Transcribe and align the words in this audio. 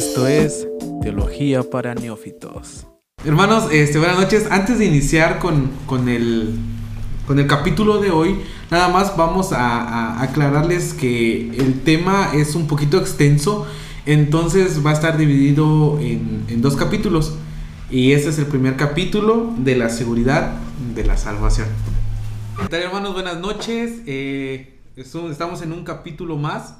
Esto 0.00 0.26
es 0.26 0.66
Teología 1.02 1.62
para 1.62 1.94
Neófitos. 1.94 2.86
Hermanos, 3.22 3.68
este, 3.70 3.98
buenas 3.98 4.18
noches. 4.18 4.50
Antes 4.50 4.78
de 4.78 4.86
iniciar 4.86 5.38
con, 5.38 5.70
con, 5.84 6.08
el, 6.08 6.54
con 7.26 7.38
el 7.38 7.46
capítulo 7.46 7.98
de 7.98 8.10
hoy, 8.10 8.40
nada 8.70 8.88
más 8.88 9.14
vamos 9.18 9.52
a, 9.52 10.22
aclararles 10.22 10.94
que 10.94 11.50
el 11.50 11.82
tema 11.82 12.30
es 12.32 12.54
un 12.54 12.66
poquito 12.66 12.96
extenso, 12.96 13.66
entonces 14.06 14.84
va 14.84 14.92
a 14.92 14.94
estar 14.94 15.18
dividido 15.18 15.98
en, 16.00 16.46
en 16.48 16.62
dos 16.62 16.76
capítulos. 16.76 17.34
Y 17.90 18.12
este 18.12 18.30
es 18.30 18.38
el 18.38 18.46
primer 18.46 18.76
capítulo 18.76 19.52
de 19.58 19.76
la 19.76 19.90
seguridad 19.90 20.54
de 20.94 21.04
la 21.04 21.18
salvación. 21.18 21.68
¿Qué 22.58 22.68
tal 22.68 22.80
hermanos? 22.84 23.12
Buenas 23.12 23.38
noches. 23.38 24.00
Eh, 24.06 24.78
estamos 24.96 25.60
en 25.60 25.72
un 25.72 25.84
capítulo 25.84 26.38
más. 26.38 26.79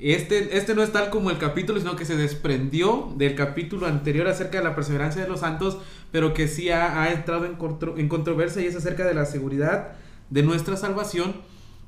Este, 0.00 0.56
este 0.56 0.74
no 0.74 0.82
es 0.82 0.92
tal 0.92 1.10
como 1.10 1.30
el 1.30 1.36
capítulo, 1.36 1.78
sino 1.78 1.94
que 1.94 2.06
se 2.06 2.16
desprendió 2.16 3.12
del 3.16 3.34
capítulo 3.34 3.86
anterior 3.86 4.28
acerca 4.28 4.58
de 4.58 4.64
la 4.64 4.74
perseverancia 4.74 5.22
de 5.22 5.28
los 5.28 5.40
santos, 5.40 5.76
pero 6.10 6.32
que 6.32 6.48
sí 6.48 6.70
ha, 6.70 7.12
entrado 7.12 7.44
en, 7.44 7.54
contro, 7.56 7.98
en 7.98 8.08
controversia 8.08 8.62
y 8.62 8.66
es 8.66 8.76
acerca 8.76 9.04
de 9.04 9.12
la 9.12 9.26
seguridad 9.26 9.92
de 10.30 10.42
nuestra 10.42 10.78
salvación. 10.78 11.34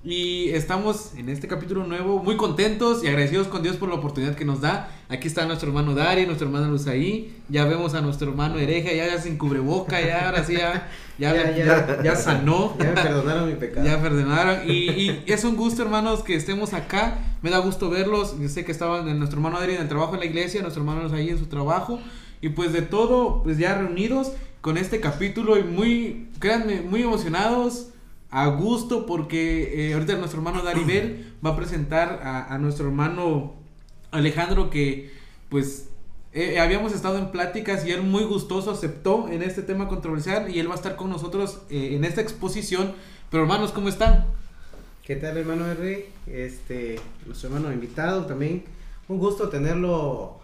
Y 0.05 0.49
estamos 0.49 1.13
en 1.17 1.29
este 1.29 1.47
capítulo 1.47 1.87
nuevo 1.87 2.21
muy 2.21 2.37
contentos 2.37 3.05
y 3.05 3.07
agradecidos 3.07 3.47
con 3.47 3.63
Dios 3.63 3.77
por 3.77 3.89
la 3.89 3.95
oportunidad 3.95 4.35
que 4.35 4.45
nos 4.45 4.61
da. 4.61 4.91
Aquí 5.09 5.29
está 5.29 5.47
nuestro 5.47 5.69
hermano 5.69 5.95
Dari, 5.95 6.27
nuestro 6.27 6.49
hermano 6.49 6.67
Luzaí. 6.73 7.37
Ya 7.49 7.67
vemos 7.67 7.95
a 7.95 8.01
nuestro 8.01 8.31
hermano 8.31 8.59
Hereja, 8.59 8.93
ya, 8.93 9.07
ya 9.07 9.21
sin 9.21 9.39
cubreboca, 9.39 10.01
ya 10.01 10.27
ahora 10.27 10.43
sí, 10.43 10.55
ya, 10.55 10.89
ya, 11.21 11.57
ya, 11.57 12.03
ya, 12.03 12.17
sanó. 12.17 12.75
Ya 12.81 12.87
me 12.87 13.01
perdonaron 13.01 13.49
mi 13.49 13.55
pecado. 13.55 13.87
Ya 13.87 14.03
perdonaron. 14.03 14.69
Y, 14.69 14.91
y, 14.91 15.23
es 15.27 15.45
un 15.45 15.55
gusto, 15.55 15.83
hermanos, 15.83 16.25
que 16.25 16.35
estemos 16.35 16.73
acá. 16.73 17.19
Me 17.41 17.51
da 17.51 17.59
gusto 17.59 17.89
verlos. 17.89 18.35
Yo 18.41 18.49
sé 18.49 18.65
que 18.65 18.73
estaban 18.73 19.07
en 19.07 19.21
nuestro 19.21 19.39
hermano 19.39 19.61
Dari 19.61 19.77
en 19.77 19.83
el 19.83 19.89
trabajo 19.89 20.15
en 20.15 20.21
la 20.21 20.27
iglesia, 20.27 20.63
nuestro 20.63 20.83
hermano 20.83 21.05
Luzaí 21.05 21.31
en 21.31 21.39
su 21.39 21.47
trabajo. 21.47 22.01
Y 22.41 22.49
pues 22.49 22.73
de 22.73 22.83
todo, 22.83 23.45
pues 23.45 23.57
ya 23.57 23.79
reunidos 23.79 24.33
con 24.63 24.79
este 24.79 24.99
capítulo 24.99 25.57
y 25.61 25.63
muy, 25.63 26.29
créanme, 26.41 26.81
muy 26.81 27.03
emocionados 27.03 27.93
a 28.33 28.49
gusto 28.49 29.07
porque 29.07 29.91
eh, 29.91 29.95
ahorita 29.95 30.17
nuestro 30.17 30.41
hermano 30.41 30.63
Daribel 30.63 31.33
va 31.47 31.51
a 31.51 31.57
presentar 31.57 32.21
a, 32.25 32.53
a 32.53 32.59
nuestro 32.59 32.87
hermano 32.87 33.55
Alejandro 34.11 34.71
que 34.71 35.13
pues 35.49 35.91
eh, 36.35 36.59
habíamos 36.59 36.95
estado 36.95 37.19
en 37.19 37.31
pláticas 37.31 37.85
y 37.85 37.91
él 37.91 38.03
muy 38.03 38.25
gustoso 38.25 38.71
aceptó 38.71 39.29
en 39.29 39.43
este 39.43 39.61
tema 39.61 39.87
controversial 39.87 40.51
y 40.51 40.61
él 40.61 40.69
va 40.69 40.73
a 40.73 40.77
estar 40.77 40.97
con 40.97 41.11
nosotros 41.11 41.61
eh, 41.69 41.95
en 41.95 42.05
esta 42.05 42.23
exposición. 42.23 42.95
Pero 43.31 43.43
hermanos, 43.43 43.71
¿cómo 43.73 43.91
están? 43.91 44.25
¿Qué 45.05 45.17
tal 45.17 45.37
hermano 45.37 45.71
R? 45.71 46.09
Este, 46.27 46.99
nuestro 47.27 47.51
hermano 47.51 47.71
invitado 47.71 48.25
también. 48.25 48.65
Un 49.09 49.19
gusto 49.19 49.51
tenerlo 49.51 50.39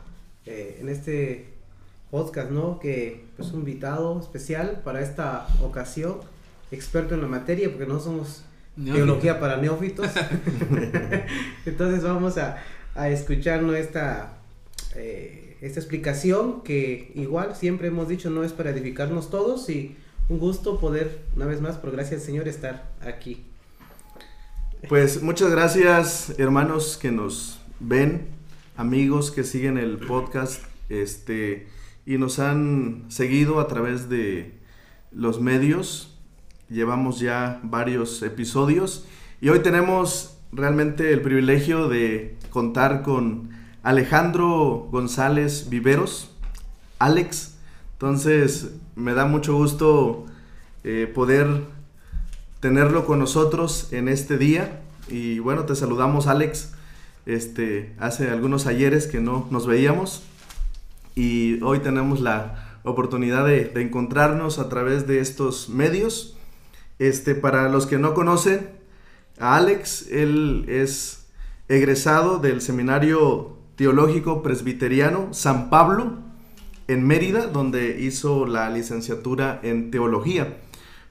eh, 0.44 0.76
en 0.82 0.90
este 0.90 1.54
podcast, 2.10 2.50
¿no? 2.50 2.78
Que 2.80 3.08
es 3.08 3.20
pues, 3.38 3.52
un 3.52 3.60
invitado 3.60 4.20
especial 4.20 4.82
para 4.84 5.00
esta 5.00 5.46
ocasión 5.62 6.18
experto 6.70 7.14
en 7.14 7.22
la 7.22 7.28
materia 7.28 7.70
porque 7.70 7.86
no 7.86 8.00
somos 8.00 8.44
Neófito. 8.76 9.04
teología 9.06 9.40
para 9.40 9.56
neófitos. 9.56 10.08
Entonces 11.66 12.02
vamos 12.02 12.38
a, 12.38 12.58
a 12.94 13.08
escuchar 13.08 13.62
esta, 13.74 14.38
eh, 14.94 15.56
esta 15.60 15.80
explicación 15.80 16.62
que 16.62 17.12
igual 17.14 17.54
siempre 17.56 17.88
hemos 17.88 18.08
dicho 18.08 18.30
no 18.30 18.44
es 18.44 18.52
para 18.52 18.70
edificarnos 18.70 19.30
todos 19.30 19.68
y 19.70 19.96
un 20.28 20.38
gusto 20.38 20.78
poder 20.78 21.22
una 21.36 21.46
vez 21.46 21.60
más 21.60 21.76
por 21.76 21.90
gracias 21.90 22.20
al 22.20 22.26
Señor 22.26 22.48
estar 22.48 22.90
aquí. 23.00 23.44
Pues 24.88 25.22
muchas 25.22 25.50
gracias 25.50 26.34
hermanos 26.38 26.98
que 27.00 27.10
nos 27.10 27.60
ven, 27.80 28.26
amigos 28.76 29.30
que 29.30 29.42
siguen 29.42 29.78
el 29.78 29.98
podcast 29.98 30.62
este, 30.88 31.66
y 32.06 32.18
nos 32.18 32.38
han 32.38 33.06
seguido 33.08 33.60
a 33.60 33.68
través 33.68 34.08
de 34.08 34.52
los 35.10 35.40
medios 35.40 36.17
llevamos 36.70 37.18
ya 37.20 37.60
varios 37.62 38.22
episodios 38.22 39.06
y 39.40 39.48
hoy 39.48 39.60
tenemos 39.60 40.36
realmente 40.52 41.12
el 41.12 41.20
privilegio 41.20 41.88
de 41.88 42.36
contar 42.50 43.02
con 43.02 43.50
Alejandro 43.82 44.88
González 44.90 45.68
Viveros, 45.70 46.30
Alex. 46.98 47.54
Entonces 47.92 48.72
me 48.96 49.14
da 49.14 49.24
mucho 49.24 49.56
gusto 49.56 50.26
eh, 50.84 51.10
poder 51.12 51.64
tenerlo 52.60 53.06
con 53.06 53.18
nosotros 53.18 53.92
en 53.92 54.08
este 54.08 54.36
día 54.36 54.80
y 55.08 55.38
bueno, 55.38 55.64
te 55.64 55.74
saludamos 55.74 56.26
Alex. 56.26 56.74
Este, 57.24 57.94
hace 57.98 58.30
algunos 58.30 58.66
ayeres 58.66 59.06
que 59.06 59.20
no 59.20 59.46
nos 59.50 59.66
veíamos 59.66 60.22
y 61.14 61.62
hoy 61.62 61.80
tenemos 61.80 62.20
la 62.20 62.78
oportunidad 62.84 63.44
de, 63.44 63.66
de 63.66 63.82
encontrarnos 63.82 64.58
a 64.58 64.68
través 64.68 65.06
de 65.06 65.20
estos 65.20 65.68
medios 65.68 66.37
este, 66.98 67.34
para 67.34 67.68
los 67.68 67.86
que 67.86 67.98
no 67.98 68.14
conocen, 68.14 68.70
a 69.38 69.56
Alex, 69.56 70.08
él 70.10 70.64
es 70.68 71.26
egresado 71.68 72.38
del 72.38 72.60
Seminario 72.60 73.56
Teológico 73.76 74.42
Presbiteriano 74.42 75.32
San 75.32 75.70
Pablo 75.70 76.18
en 76.88 77.06
Mérida, 77.06 77.46
donde 77.46 78.00
hizo 78.00 78.46
la 78.46 78.70
licenciatura 78.70 79.60
en 79.62 79.90
teología. 79.90 80.58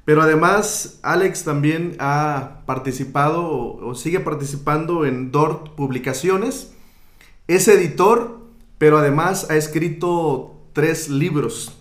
Pero 0.03 0.21
además, 0.21 0.99
Alex 1.03 1.43
también 1.43 1.95
ha 1.99 2.63
participado 2.65 3.45
o, 3.45 3.87
o 3.87 3.95
sigue 3.95 4.19
participando 4.19 5.05
en 5.05 5.31
DORT 5.31 5.75
Publicaciones. 5.75 6.73
Es 7.47 7.67
editor, 7.67 8.39
pero 8.77 8.97
además 8.97 9.49
ha 9.49 9.55
escrito 9.55 10.57
tres 10.73 11.09
libros. 11.09 11.77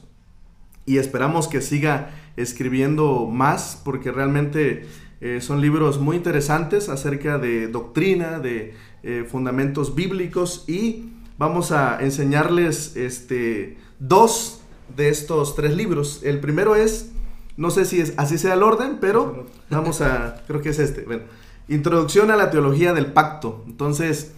Y 0.84 0.98
esperamos 0.98 1.48
que 1.48 1.60
siga 1.60 2.10
escribiendo 2.36 3.26
más 3.26 3.80
porque 3.84 4.12
realmente 4.12 4.86
eh, 5.20 5.40
son 5.40 5.60
libros 5.60 5.98
muy 5.98 6.16
interesantes 6.16 6.88
acerca 6.88 7.38
de 7.38 7.68
doctrina, 7.68 8.38
de 8.38 8.74
eh, 9.02 9.26
fundamentos 9.28 9.94
bíblicos 9.94 10.64
y 10.68 11.10
vamos 11.38 11.72
a 11.72 11.98
enseñarles 12.00 12.96
este, 12.96 13.78
dos 13.98 14.60
de 14.96 15.08
estos 15.08 15.54
tres 15.56 15.74
libros. 15.74 16.20
El 16.22 16.40
primero 16.40 16.76
es, 16.76 17.12
no 17.56 17.70
sé 17.70 17.84
si 17.84 18.00
es, 18.00 18.14
así 18.16 18.38
sea 18.38 18.54
el 18.54 18.62
orden, 18.62 18.98
pero 19.00 19.46
vamos 19.70 20.00
a, 20.00 20.42
creo 20.46 20.60
que 20.60 20.70
es 20.70 20.78
este. 20.78 21.02
Bueno, 21.02 21.22
Introducción 21.68 22.30
a 22.30 22.36
la 22.36 22.50
Teología 22.50 22.92
del 22.92 23.06
Pacto. 23.06 23.64
Entonces, 23.66 24.32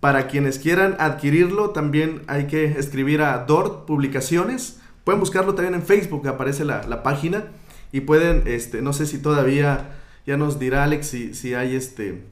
para 0.00 0.28
quienes 0.28 0.58
quieran 0.58 0.96
adquirirlo, 0.98 1.70
también 1.70 2.22
hay 2.26 2.46
que 2.46 2.64
escribir 2.64 3.20
a 3.20 3.44
DORT 3.44 3.84
Publicaciones 3.84 4.79
Pueden 5.04 5.20
buscarlo 5.20 5.54
también 5.54 5.74
en 5.74 5.82
Facebook, 5.82 6.26
aparece 6.28 6.64
la, 6.64 6.86
la, 6.86 7.02
página. 7.02 7.44
Y 7.92 8.02
pueden, 8.02 8.44
este, 8.46 8.82
no 8.82 8.92
sé 8.92 9.06
si 9.06 9.18
todavía, 9.18 9.98
ya 10.26 10.36
nos 10.36 10.58
dirá 10.58 10.84
Alex 10.84 11.06
si, 11.06 11.34
si 11.34 11.54
hay 11.54 11.74
este 11.74 12.22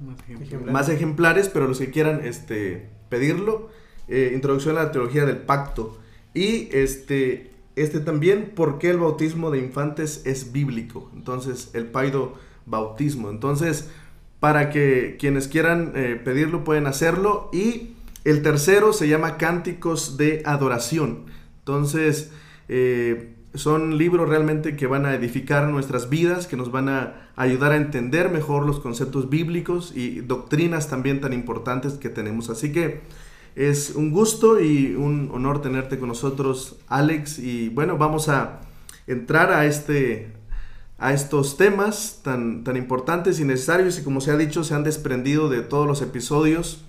Más 0.00 0.18
ejemplares. 0.28 0.72
más 0.72 0.88
ejemplares, 0.88 1.48
pero 1.48 1.68
los 1.68 1.78
que 1.78 1.90
quieran 1.90 2.20
este, 2.24 2.88
pedirlo, 3.08 3.70
eh, 4.08 4.32
Introducción 4.34 4.76
a 4.76 4.84
la 4.84 4.92
Teología 4.92 5.24
del 5.24 5.38
Pacto. 5.38 5.98
Y 6.34 6.68
este, 6.72 7.52
este 7.76 8.00
también, 8.00 8.52
¿por 8.54 8.78
qué 8.78 8.90
el 8.90 8.98
bautismo 8.98 9.50
de 9.50 9.58
infantes 9.58 10.22
es 10.24 10.52
bíblico? 10.52 11.10
Entonces, 11.14 11.70
el 11.74 11.86
paido 11.86 12.34
bautismo. 12.66 13.30
Entonces, 13.30 13.88
para 14.40 14.68
que 14.68 15.16
quienes 15.18 15.48
quieran 15.48 15.92
eh, 15.94 16.20
pedirlo 16.22 16.64
pueden 16.64 16.86
hacerlo. 16.86 17.48
Y 17.52 17.94
el 18.24 18.42
tercero 18.42 18.92
se 18.92 19.08
llama 19.08 19.38
Cánticos 19.38 20.16
de 20.16 20.42
Adoración. 20.44 21.24
Entonces, 21.64 22.30
eh, 22.68 23.34
son 23.54 23.96
libros 23.96 24.28
realmente 24.28 24.76
que 24.76 24.86
van 24.86 25.06
a 25.06 25.14
edificar 25.14 25.66
nuestras 25.68 26.10
vidas, 26.10 26.46
que 26.46 26.58
nos 26.58 26.70
van 26.70 26.90
a 26.90 27.30
ayudar 27.36 27.72
a 27.72 27.76
entender 27.76 28.30
mejor 28.30 28.66
los 28.66 28.80
conceptos 28.80 29.30
bíblicos 29.30 29.96
y 29.96 30.20
doctrinas 30.20 30.90
también 30.90 31.22
tan 31.22 31.32
importantes 31.32 31.94
que 31.94 32.10
tenemos. 32.10 32.50
Así 32.50 32.70
que 32.70 33.00
es 33.56 33.94
un 33.94 34.10
gusto 34.10 34.60
y 34.60 34.94
un 34.94 35.30
honor 35.32 35.62
tenerte 35.62 35.98
con 35.98 36.08
nosotros, 36.08 36.76
Alex. 36.88 37.38
Y 37.38 37.70
bueno, 37.70 37.96
vamos 37.96 38.28
a 38.28 38.60
entrar 39.06 39.52
a 39.52 39.64
este 39.64 40.32
a 40.98 41.12
estos 41.12 41.56
temas 41.56 42.20
tan, 42.22 42.62
tan 42.62 42.76
importantes 42.76 43.40
y 43.40 43.44
necesarios 43.44 43.98
y 43.98 44.04
como 44.04 44.20
se 44.20 44.30
ha 44.30 44.36
dicho 44.36 44.62
se 44.62 44.74
han 44.74 44.84
desprendido 44.84 45.48
de 45.48 45.60
todos 45.60 45.88
los 45.88 46.00
episodios 46.02 46.84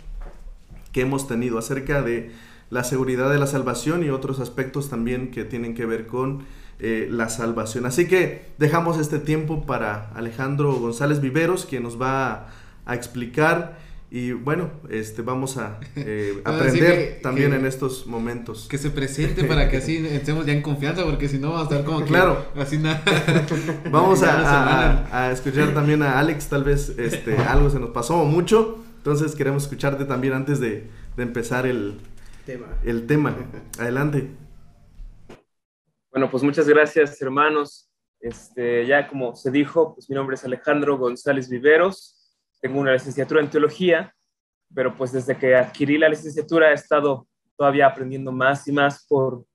que 0.91 1.01
hemos 1.01 1.27
tenido 1.27 1.57
acerca 1.57 2.03
de 2.03 2.31
la 2.75 2.83
seguridad 2.83 3.31
de 3.31 3.39
la 3.39 3.47
salvación 3.47 4.03
y 4.03 4.09
otros 4.09 4.41
aspectos 4.41 4.89
también 4.89 5.31
que 5.31 5.45
tienen 5.45 5.75
que 5.75 5.85
ver 5.85 6.07
con 6.07 6.43
eh, 6.79 7.07
la 7.09 7.29
salvación. 7.29 7.85
Así 7.85 8.05
que 8.05 8.47
dejamos 8.57 8.99
este 8.99 9.17
tiempo 9.17 9.65
para 9.65 10.09
Alejandro 10.13 10.73
González 10.73 11.21
Viveros, 11.21 11.65
quien 11.65 11.83
nos 11.83 11.99
va 11.99 12.33
a, 12.33 12.47
a 12.85 12.95
explicar 12.95 13.77
y 14.11 14.33
bueno, 14.33 14.71
este 14.89 15.21
vamos 15.21 15.55
a 15.55 15.79
eh, 15.95 16.41
aprender 16.45 17.15
que, 17.15 17.19
también 17.23 17.51
que, 17.51 17.57
en 17.57 17.65
estos 17.65 18.07
momentos. 18.07 18.67
Que 18.69 18.77
se 18.77 18.89
presente 18.89 19.45
para 19.45 19.69
que 19.69 19.77
así 19.77 20.05
estemos 20.11 20.45
ya 20.45 20.51
en 20.51 20.61
confianza, 20.61 21.05
porque 21.05 21.29
si 21.29 21.39
no 21.39 21.53
va 21.53 21.61
a 21.61 21.63
estar 21.63 21.85
como 21.85 21.99
que 21.99 22.07
claro. 22.07 22.45
así 22.57 22.77
nada. 22.77 23.01
Vamos 23.89 24.21
a, 24.21 25.05
a, 25.13 25.27
a, 25.27 25.31
escuchar 25.31 25.73
también 25.73 26.03
a 26.03 26.19
Alex, 26.19 26.47
tal 26.49 26.65
vez 26.65 26.89
este, 26.97 27.37
algo 27.37 27.69
se 27.69 27.79
nos 27.79 27.91
pasó 27.91 28.25
mucho, 28.25 28.83
entonces 28.97 29.33
queremos 29.33 29.63
escucharte 29.63 30.03
también 30.03 30.33
antes 30.33 30.59
de, 30.59 30.89
de 31.15 31.23
empezar 31.23 31.65
el, 31.65 31.99
tema. 32.45 32.79
el 32.83 33.07
tema. 33.07 33.35
Adelante. 33.79 34.29
Bueno, 36.11 36.29
pues 36.29 36.43
muchas 36.43 36.67
gracias, 36.67 37.21
hermanos. 37.21 37.89
Este, 38.19 38.85
ya 38.85 39.07
como 39.07 39.35
se 39.35 39.51
dijo, 39.51 39.95
pues 39.95 40.09
mi 40.09 40.15
nombre 40.15 40.35
es 40.35 40.45
Alejandro 40.45 40.97
González 40.97 41.49
Viveros. 41.49 42.37
Tengo 42.61 42.79
una 42.79 42.93
licenciatura 42.93 43.41
en 43.41 43.49
teología, 43.49 44.15
pero 44.73 44.95
pues 44.95 45.11
desde 45.11 45.37
que 45.37 45.55
adquirí 45.55 45.97
la 45.97 46.09
licenciatura 46.09 46.71
he 46.71 46.75
estado 46.75 47.27
todavía 47.57 47.87
aprendiendo 47.87 48.31
más 48.31 48.67
y 48.67 48.71
más 48.71 49.05
por, 49.07 49.45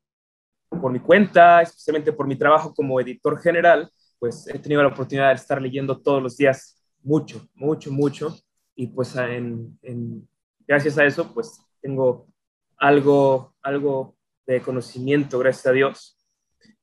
por 0.68 0.92
mi 0.92 1.00
cuenta, 1.00 1.62
especialmente 1.62 2.12
por 2.12 2.26
mi 2.26 2.36
trabajo 2.36 2.74
como 2.74 3.00
editor 3.00 3.40
general, 3.40 3.90
pues 4.18 4.46
he 4.48 4.58
tenido 4.58 4.82
la 4.82 4.88
oportunidad 4.88 5.28
de 5.28 5.34
estar 5.34 5.62
leyendo 5.62 6.00
todos 6.00 6.22
los 6.22 6.36
días 6.36 6.82
mucho, 7.02 7.48
mucho, 7.54 7.90
mucho. 7.90 8.36
Y 8.74 8.88
pues 8.88 9.16
en, 9.16 9.78
en, 9.82 10.28
gracias 10.66 10.98
a 10.98 11.04
eso, 11.04 11.32
pues 11.32 11.60
tengo 11.80 12.29
algo, 12.80 13.54
algo 13.62 14.16
de 14.46 14.60
conocimiento, 14.60 15.38
gracias 15.38 15.66
a 15.66 15.72
Dios. 15.72 16.16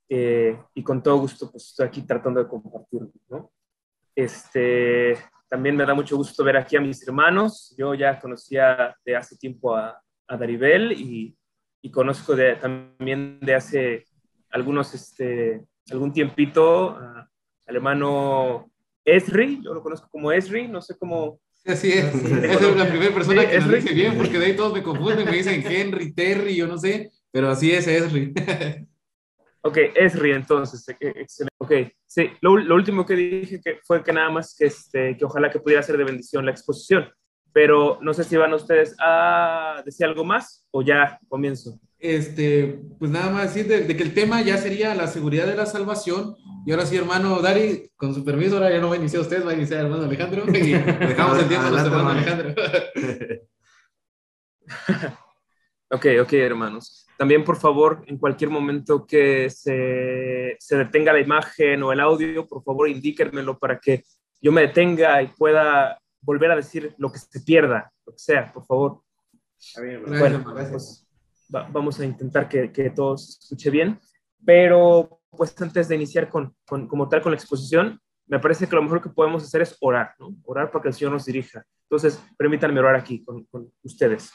Eh, 0.08 0.58
y 0.74 0.84
con 0.84 1.04
todo 1.04 1.18
gusto, 1.18 1.52
pues 1.52 1.66
estoy 1.68 1.88
aquí 1.88 2.02
tratando 2.04 2.42
de 2.42 2.48
compartirlo, 2.48 3.12
¿no? 3.28 3.52
Este, 4.16 5.18
también 5.50 5.76
me 5.76 5.86
da 5.86 5.94
mucho 5.94 6.16
gusto 6.16 6.44
ver 6.44 6.56
aquí 6.56 6.78
a 6.78 6.82
mis 6.82 7.06
hermanos. 7.06 7.76
Yo 7.78 7.94
ya 7.94 8.20
conocía 8.20 8.96
de 9.04 9.16
hace 9.16 9.36
tiempo 9.38 9.76
a, 9.76 10.02
a 10.28 10.38
Daribel 10.38 10.94
y, 10.94 11.38
y 11.82 11.92
conozco 11.92 12.36
también 12.62 13.40
de 13.42 13.56
hace 13.56 14.06
algunos, 14.52 14.94
este, 14.94 15.66
algún 15.92 16.14
tiempito 16.14 16.92
a, 16.92 17.30
al 17.68 17.76
hermano 17.76 18.72
Esri, 19.04 19.62
yo 19.64 19.74
lo 19.74 19.84
conozco 19.84 20.08
como 20.10 20.32
Esri, 20.32 20.68
no 20.68 20.82
sé 20.82 20.98
cómo... 20.98 21.40
Así 21.68 21.92
es, 21.92 22.06
esa 22.16 22.70
es 22.70 22.76
la 22.78 22.88
primera 22.88 23.14
persona 23.14 23.48
que 23.48 23.60
lo 23.60 23.76
dice 23.76 23.94
bien, 23.94 24.16
porque 24.16 24.40
de 24.40 24.46
ahí 24.46 24.56
todos 24.56 24.74
me 24.74 24.82
confunden, 24.82 25.26
me 25.26 25.36
dicen 25.36 25.62
Henry, 25.70 26.14
Terry, 26.14 26.56
yo 26.56 26.66
no 26.66 26.78
sé, 26.78 27.12
pero 27.30 27.50
así 27.50 27.72
es 27.72 27.88
Esri. 27.88 28.34
Ok, 29.64 29.80
Esri, 29.96 30.32
entonces, 30.32 30.88
e, 30.88 30.96
excelente. 31.02 31.54
Ok, 31.58 31.74
sí, 32.06 32.30
lo, 32.40 32.56
lo, 32.56 32.76
último 32.76 33.06
que 33.06 33.16
dije 33.16 33.60
que 33.60 33.80
fue 33.84 34.02
que 34.02 34.14
nada 34.14 34.30
más 34.30 34.56
que, 34.58 34.68
este, 34.68 35.18
que 35.18 35.26
ojalá 35.26 35.50
que 35.50 35.60
pudiera 35.60 35.84
ser 35.84 35.98
de 35.98 36.06
bendición 36.06 36.46
la 36.46 36.52
exposición, 36.52 37.10
pero 37.52 38.00
no 38.02 38.14
sé 38.14 38.24
si 38.24 38.38
van 38.38 38.54
ustedes 38.54 38.96
a 38.98 39.82
decir 39.84 40.06
algo 40.06 40.24
más 40.24 40.66
o 40.72 40.84
ya 40.84 41.20
comienzo. 41.28 41.78
Este, 42.00 42.80
pues 43.00 43.10
nada 43.10 43.32
más 43.32 43.54
decir 43.54 43.68
de, 43.68 43.82
de, 43.82 43.98
que 43.98 44.04
el 44.04 44.14
tema 44.14 44.42
ya 44.42 44.58
sería 44.58 44.94
la 44.94 45.08
seguridad 45.08 45.48
de 45.48 45.56
la 45.56 45.66
salvación. 45.66 46.36
Y 46.66 46.72
ahora 46.72 46.86
sí, 46.86 46.96
hermano 46.96 47.42
Dari, 47.42 47.90
con 47.96 48.14
su 48.14 48.24
permiso, 48.24 48.56
ahora 48.56 48.70
ya 48.70 48.80
no 48.80 48.90
va 48.90 48.96
a 48.96 48.98
iniciar 48.98 49.22
usted, 49.22 49.46
va 49.46 49.52
a 49.52 49.56
iniciar 49.56 49.86
hermano 49.86 50.04
Alejandro. 50.04 50.44
Y 50.54 50.74
dejamos 50.74 51.40
el 51.40 51.48
tiempo 51.48 51.68
a 51.68 51.70
nuestro 51.72 51.98
hermano 51.98 52.20
Alejandro. 52.20 52.56
ok, 55.90 56.06
ok, 56.22 56.34
hermanos. 56.34 57.08
También, 57.18 57.44
por 57.44 57.58
favor, 57.58 58.04
en 58.06 58.18
cualquier 58.18 58.52
momento 58.52 59.08
que 59.08 59.50
se, 59.50 60.56
se, 60.60 60.78
detenga 60.78 61.14
la 61.14 61.20
imagen 61.20 61.82
o 61.82 61.92
el 61.92 62.00
audio, 62.00 62.46
por 62.46 62.64
favor, 62.64 62.88
indíquenmelo 62.90 63.58
para 63.58 63.80
que 63.80 64.04
yo 64.40 64.52
me 64.52 64.62
detenga 64.62 65.22
y 65.24 65.28
pueda 65.30 66.00
volver 66.22 66.52
a 66.52 66.56
decir 66.56 66.94
lo 67.00 67.12
que 67.12 67.18
se 67.18 67.40
pierda, 67.40 67.92
lo 68.06 68.14
que 68.14 68.20
sea, 68.20 68.52
por 68.54 68.66
favor. 68.66 69.02
Bien, 69.82 70.04
bueno, 70.06 70.44
gracias. 70.44 70.72
Pues, 70.72 71.07
va, 71.54 71.68
vamos 71.72 72.00
a 72.00 72.06
intentar 72.06 72.48
que, 72.48 72.72
que 72.72 72.90
todo 72.90 73.18
se 73.18 73.40
escuche 73.40 73.70
bien, 73.70 74.00
pero 74.46 75.22
pues 75.30 75.60
antes 75.62 75.88
de 75.88 75.96
iniciar 75.96 76.30
con, 76.30 76.56
con, 76.66 76.88
como 76.88 77.08
tal 77.08 77.22
con 77.22 77.32
la 77.32 77.38
exposición, 77.38 78.00
me 78.28 78.40
parece 78.40 78.68
que 78.68 78.76
lo 78.76 78.84
mejor 78.84 79.02
que 79.02 79.10
podemos 79.10 79.44
hacer 79.44 79.62
es 79.62 79.78
orar, 79.80 80.14
¿no? 80.20 80.36
Orar 80.44 80.72
para 80.72 80.82
que 80.82 80.88
el 80.90 80.94
Señor 80.94 81.14
nos 81.14 81.26
dirija. 81.26 81.66
Entonces, 81.84 82.22
permítanme 82.38 82.80
orar 82.80 82.96
aquí 82.96 83.24
con, 83.24 83.46
con 83.46 83.72
ustedes. 83.84 84.32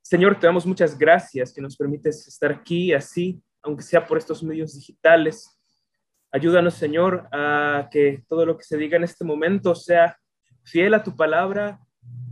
Señor, 0.00 0.38
te 0.38 0.46
damos 0.46 0.64
muchas 0.64 0.96
gracias 0.96 1.52
que 1.52 1.60
nos 1.60 1.76
permites 1.76 2.26
estar 2.28 2.52
aquí 2.52 2.92
así, 2.92 3.42
aunque 3.62 3.82
sea 3.82 4.06
por 4.06 4.16
estos 4.18 4.42
medios 4.42 4.74
digitales. 4.74 5.58
Ayúdanos, 6.32 6.74
Señor, 6.74 7.28
a 7.32 7.88
que 7.90 8.24
todo 8.28 8.46
lo 8.46 8.56
que 8.56 8.64
se 8.64 8.76
diga 8.76 8.96
en 8.96 9.04
este 9.04 9.24
momento 9.24 9.74
sea 9.74 10.16
fiel 10.62 10.94
a 10.94 11.02
tu 11.02 11.14
palabra, 11.14 11.80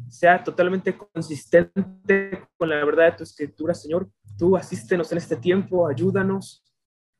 sea 0.09 0.43
totalmente 0.43 0.97
consistente 0.97 2.49
con 2.57 2.69
la 2.69 2.85
verdad 2.85 3.13
de 3.13 3.19
tu 3.19 3.23
escritura, 3.25 3.75
Señor. 3.75 4.09
Tú 4.39 4.57
asístenos 4.57 5.11
en 5.13 5.19
este 5.19 5.37
tiempo, 5.37 5.87
ayúdanos. 5.87 6.65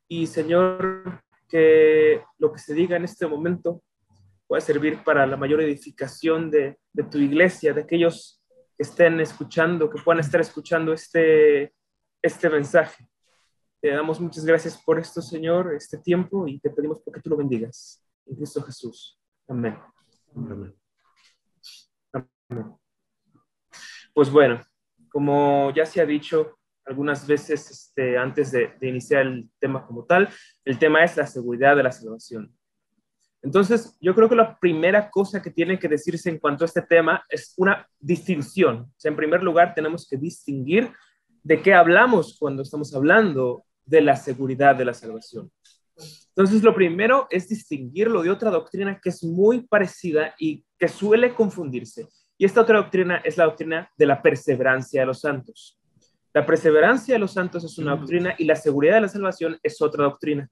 Y, 0.07 0.27
Señor, 0.27 1.21
que 1.47 2.21
lo 2.37 2.51
que 2.51 2.59
se 2.59 2.73
diga 2.73 2.95
en 2.97 3.05
este 3.05 3.27
momento 3.27 3.81
pueda 4.47 4.61
servir 4.61 5.03
para 5.03 5.25
la 5.25 5.37
mayor 5.37 5.61
edificación 5.61 6.51
de, 6.51 6.77
tu 7.11 7.17
iglesia, 7.17 7.73
de 7.73 7.81
aquellos 7.81 8.41
que 8.77 8.83
estén 8.83 9.19
escuchando, 9.19 9.89
que 9.89 10.01
puedan 10.01 10.19
estar 10.19 10.39
escuchando 10.41 10.93
este, 10.93 11.73
este 12.21 12.49
mensaje. 12.49 13.07
Te 13.81 13.89
damos 13.89 14.19
muchas 14.19 14.45
gracias 14.45 14.81
por 14.83 14.99
esto, 14.99 15.21
Señor, 15.21 15.73
este 15.75 15.97
tiempo, 15.97 16.47
y 16.47 16.59
te 16.59 16.69
pedimos 16.69 17.01
porque 17.03 17.21
tú 17.21 17.29
lo 17.29 17.37
bendigas. 17.37 18.03
En 18.25 18.35
Cristo 18.35 18.61
Jesús. 18.61 19.19
Amén. 19.47 19.77
Amén. 20.35 20.84
Pues 24.13 24.29
bueno, 24.29 24.61
como 25.09 25.73
ya 25.73 25.85
se 25.85 26.01
ha 26.01 26.05
dicho 26.05 26.57
algunas 26.85 27.25
veces 27.25 27.69
este, 27.71 28.17
antes 28.17 28.51
de, 28.51 28.75
iniciar 28.81 29.23
el 29.23 29.49
tema 29.59 29.85
como 29.85 30.05
tal, 30.05 30.29
el 30.63 30.77
tema 30.77 31.03
es 31.03 31.17
la 31.17 31.25
seguridad 31.25 31.75
de 31.75 31.83
la 31.83 31.91
salvación. 31.91 32.55
Entonces, 33.41 33.95
yo 34.01 34.15
creo 34.15 34.27
que 34.27 34.35
la 34.35 34.57
primera 34.57 35.09
cosa 35.09 35.41
que 35.41 35.51
tiene 35.51 35.77
que 35.77 35.87
decirse 35.87 36.29
en 36.29 36.39
cuanto 36.39 36.63
a 36.63 36.67
este 36.67 36.81
tema 36.81 37.23
es 37.29 37.53
una 37.57 37.87
distinción. 37.99 38.91
En 39.03 39.15
primer 39.15 39.43
lugar, 39.43 39.75
tenemos 39.75 40.07
que 40.07 40.17
distinguir 40.17 40.91
de 41.43 41.61
qué 41.61 41.73
hablamos 41.73 42.37
cuando 42.39 42.63
estamos 42.63 42.93
hablando 42.95 43.65
de 43.85 44.01
la 44.01 44.15
seguridad 44.15 44.75
de 44.75 44.85
la 44.85 44.93
salvación. 44.93 45.51
Entonces, 46.29 46.63
lo 46.63 46.73
primero 46.73 47.27
es 47.29 47.47
distinguirlo 47.47 48.23
de 48.23 48.31
otra 48.31 48.49
doctrina 48.49 48.99
que 48.99 49.09
es 49.09 49.23
muy 49.23 49.61
parecida 49.67 50.33
y 50.39 50.65
que 50.77 50.87
suele 50.87 51.33
confundirse. 51.33 52.07
Y 52.37 52.45
esta 52.45 52.61
otra 52.61 52.77
doctrina 52.77 53.17
es 53.17 53.37
la 53.37 53.45
doctrina 53.45 53.89
de 53.97 54.05
la 54.05 54.21
perseverancia 54.21 55.01
de 55.01 55.07
los 55.07 55.21
santos. 55.21 55.79
La 56.33 56.45
perseverancia 56.45 57.15
de 57.15 57.19
los 57.19 57.31
santos 57.31 57.63
es 57.63 57.77
una 57.77 57.95
doctrina 57.95 58.35
y 58.37 58.43
la 58.43 58.57
seguridad 58.57 58.95
de 58.95 59.01
la 59.01 59.07
salvación 59.07 59.57
es 59.63 59.81
otra 59.81 60.03
doctrina. 60.03 60.49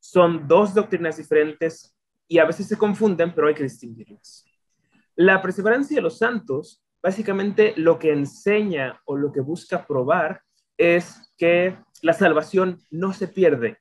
Son 0.00 0.46
dos 0.46 0.74
doctrinas 0.74 1.16
diferentes 1.16 1.96
y 2.28 2.38
a 2.38 2.44
veces 2.44 2.68
se 2.68 2.76
confunden, 2.76 3.34
pero 3.34 3.48
hay 3.48 3.54
que 3.54 3.62
distinguirlas. 3.62 4.44
La 5.16 5.40
perseverancia 5.40 5.96
de 5.96 6.02
los 6.02 6.18
santos, 6.18 6.84
básicamente 7.02 7.72
lo 7.76 7.98
que 7.98 8.12
enseña 8.12 9.00
o 9.06 9.16
lo 9.16 9.32
que 9.32 9.40
busca 9.40 9.86
probar 9.86 10.42
es 10.76 11.32
que 11.38 11.76
la 12.02 12.12
salvación 12.12 12.78
no 12.90 13.14
se 13.14 13.28
pierde, 13.28 13.78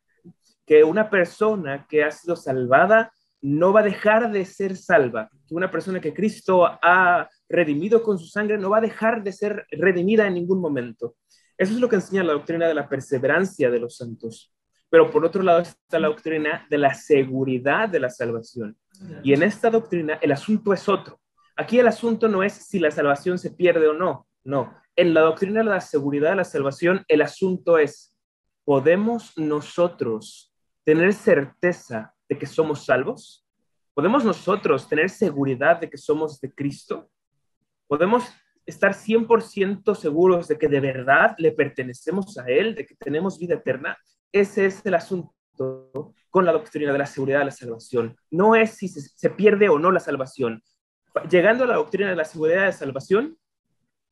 que 0.66 0.84
una 0.84 1.10
persona 1.10 1.86
que 1.90 2.04
ha 2.04 2.12
sido 2.12 2.36
salvada 2.36 3.12
no 3.42 3.72
va 3.74 3.82
a 3.82 3.84
dejar 3.84 4.32
de 4.32 4.46
ser 4.46 4.76
salva, 4.76 5.30
una 5.50 5.72
persona 5.72 6.02
que 6.02 6.14
Cristo 6.14 6.66
ha 6.66 7.30
redimido 7.50 8.04
con 8.04 8.18
su 8.18 8.28
sangre 8.28 8.58
no 8.58 8.70
va 8.70 8.78
a 8.78 8.82
dejar 8.82 9.24
de 9.24 9.32
ser 9.32 9.66
redimida 9.72 10.28
en 10.28 10.34
ningún 10.34 10.60
momento. 10.60 11.16
Eso 11.58 11.74
es 11.74 11.80
lo 11.80 11.90
que 11.90 11.96
enseña 11.96 12.24
la 12.24 12.34
doctrina 12.34 12.68
de 12.68 12.74
la 12.74 12.88
perseverancia 12.88 13.72
de 13.72 13.80
los 13.80 13.98
santos. 13.98 14.54
Pero 14.90 15.10
por 15.10 15.26
otro 15.26 15.44
lado 15.44 15.60
está 15.60 16.00
la 16.00 16.08
doctrina 16.08 16.66
de 16.70 16.78
la 16.78 16.94
seguridad 16.94 17.90
de 17.90 18.00
la 18.00 18.10
salvación. 18.10 18.78
Y 19.24 19.34
en 19.34 19.44
esta 19.44 19.70
doctrina 19.70 20.18
el 20.22 20.32
asunto 20.32 20.74
es 20.74 20.88
otro. 20.88 21.20
Aquí 21.56 21.80
el 21.80 21.88
asunto 21.88 22.28
no 22.28 22.44
es 22.44 22.54
si 22.54 22.80
la 22.80 22.92
salvación 22.92 23.38
se 23.38 23.52
pierde 23.52 23.88
o 23.88 23.94
no. 23.94 24.28
No. 24.44 24.74
En 24.96 25.14
la 25.14 25.22
doctrina 25.22 25.60
de 25.60 25.70
la 25.70 25.82
seguridad 25.82 26.32
de 26.32 26.38
la 26.38 26.44
salvación 26.44 27.04
el 27.08 27.22
asunto 27.22 27.78
es, 27.78 28.16
¿podemos 28.64 29.38
nosotros 29.38 30.54
tener 30.84 31.14
certeza 31.14 32.14
de 32.30 32.38
que 32.38 32.46
somos 32.46 32.86
salvos? 32.86 33.46
¿Podemos 33.94 34.24
nosotros 34.24 34.88
tener 34.88 35.10
seguridad 35.10 35.80
de 35.80 35.90
que 35.90 35.98
somos 35.98 36.40
de 36.40 36.54
Cristo? 36.54 37.10
¿Podemos 37.88 38.26
estar 38.66 38.94
100% 38.94 39.96
seguros 39.96 40.48
de 40.48 40.58
que 40.58 40.68
de 40.68 40.80
verdad 40.80 41.36
le 41.38 41.52
pertenecemos 41.52 42.38
a 42.38 42.46
Él, 42.48 42.76
de 42.76 42.86
que 42.86 42.96
tenemos 42.96 43.40
vida 43.40 43.56
eterna? 43.56 43.98
Ese 44.32 44.66
es 44.66 44.86
el 44.86 44.94
asunto 44.94 45.34
con 46.30 46.46
la 46.46 46.52
doctrina 46.52 46.92
de 46.92 47.00
la 47.00 47.06
seguridad 47.06 47.40
de 47.40 47.46
la 47.46 47.52
salvación. 47.52 48.16
No 48.30 48.56
es 48.56 48.72
si 48.72 48.88
se, 48.88 49.30
pierde 49.32 49.70
o 49.70 49.80
no 49.80 49.92
la 49.92 50.00
salvación. 50.00 50.62
Llegando 51.30 51.64
a 51.64 51.68
la 51.68 51.76
doctrina 51.76 52.10
de 52.10 52.16
la 52.16 52.26
seguridad 52.26 52.60
de 52.60 52.66
la 52.68 52.72
salvación, 52.74 53.38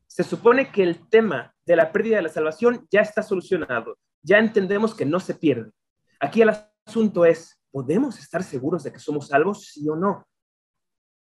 se 0.07 0.24
supone 0.24 0.72
que 0.72 0.84
el 0.84 1.07
tema 1.10 1.53
de 1.65 1.75
la 1.75 1.91
pérdida 1.91 2.15
de 2.17 2.24
la 2.24 2.29
salvación 2.29 2.88
ya 2.89 3.01
está 3.01 3.22
solucionado. 3.22 3.98
Ya 4.24 4.39
entendemos 4.39 4.95
que 4.95 5.05
no 5.05 5.19
se 5.19 5.36
pierde. 5.36 5.72
Aquí 6.19 6.41
el 6.41 6.50
asunto 6.88 7.25
es, 7.25 7.55
¿podemos 7.75 8.17
estar 8.20 8.41
seguros 8.41 8.86
de 8.86 8.94
que 8.94 9.00
somos 9.00 9.27
salvos, 9.27 9.65
sí 9.65 9.89
o 9.89 9.98
no? 9.98 10.25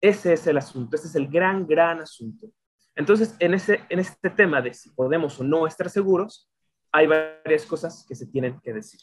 Ese 0.00 0.32
es 0.32 0.48
el 0.48 0.58
asunto, 0.58 0.96
ese 0.96 1.06
es 1.06 1.14
el 1.14 1.28
gran, 1.28 1.64
gran 1.64 2.00
asunto. 2.00 2.50
Entonces, 2.96 3.36
en, 3.38 3.54
ese, 3.54 3.84
en 3.88 4.00
este 4.00 4.30
tema 4.30 4.60
de 4.60 4.74
si 4.74 4.90
podemos 4.90 5.38
o 5.38 5.44
no 5.44 5.64
estar 5.68 5.88
seguros, 5.88 6.50
hay 6.90 7.06
varias 7.06 7.64
cosas 7.66 8.04
que 8.04 8.16
se 8.16 8.26
tienen 8.26 8.60
que 8.62 8.72
decir. 8.72 8.98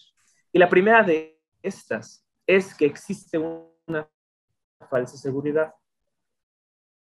Y 0.52 0.60
la 0.60 0.68
primera 0.68 1.04
de 1.04 1.40
estas 1.62 2.28
es 2.46 2.76
que 2.76 2.86
existe 2.86 3.38
una 3.38 4.12
falsa 4.90 5.16
seguridad. 5.16 5.74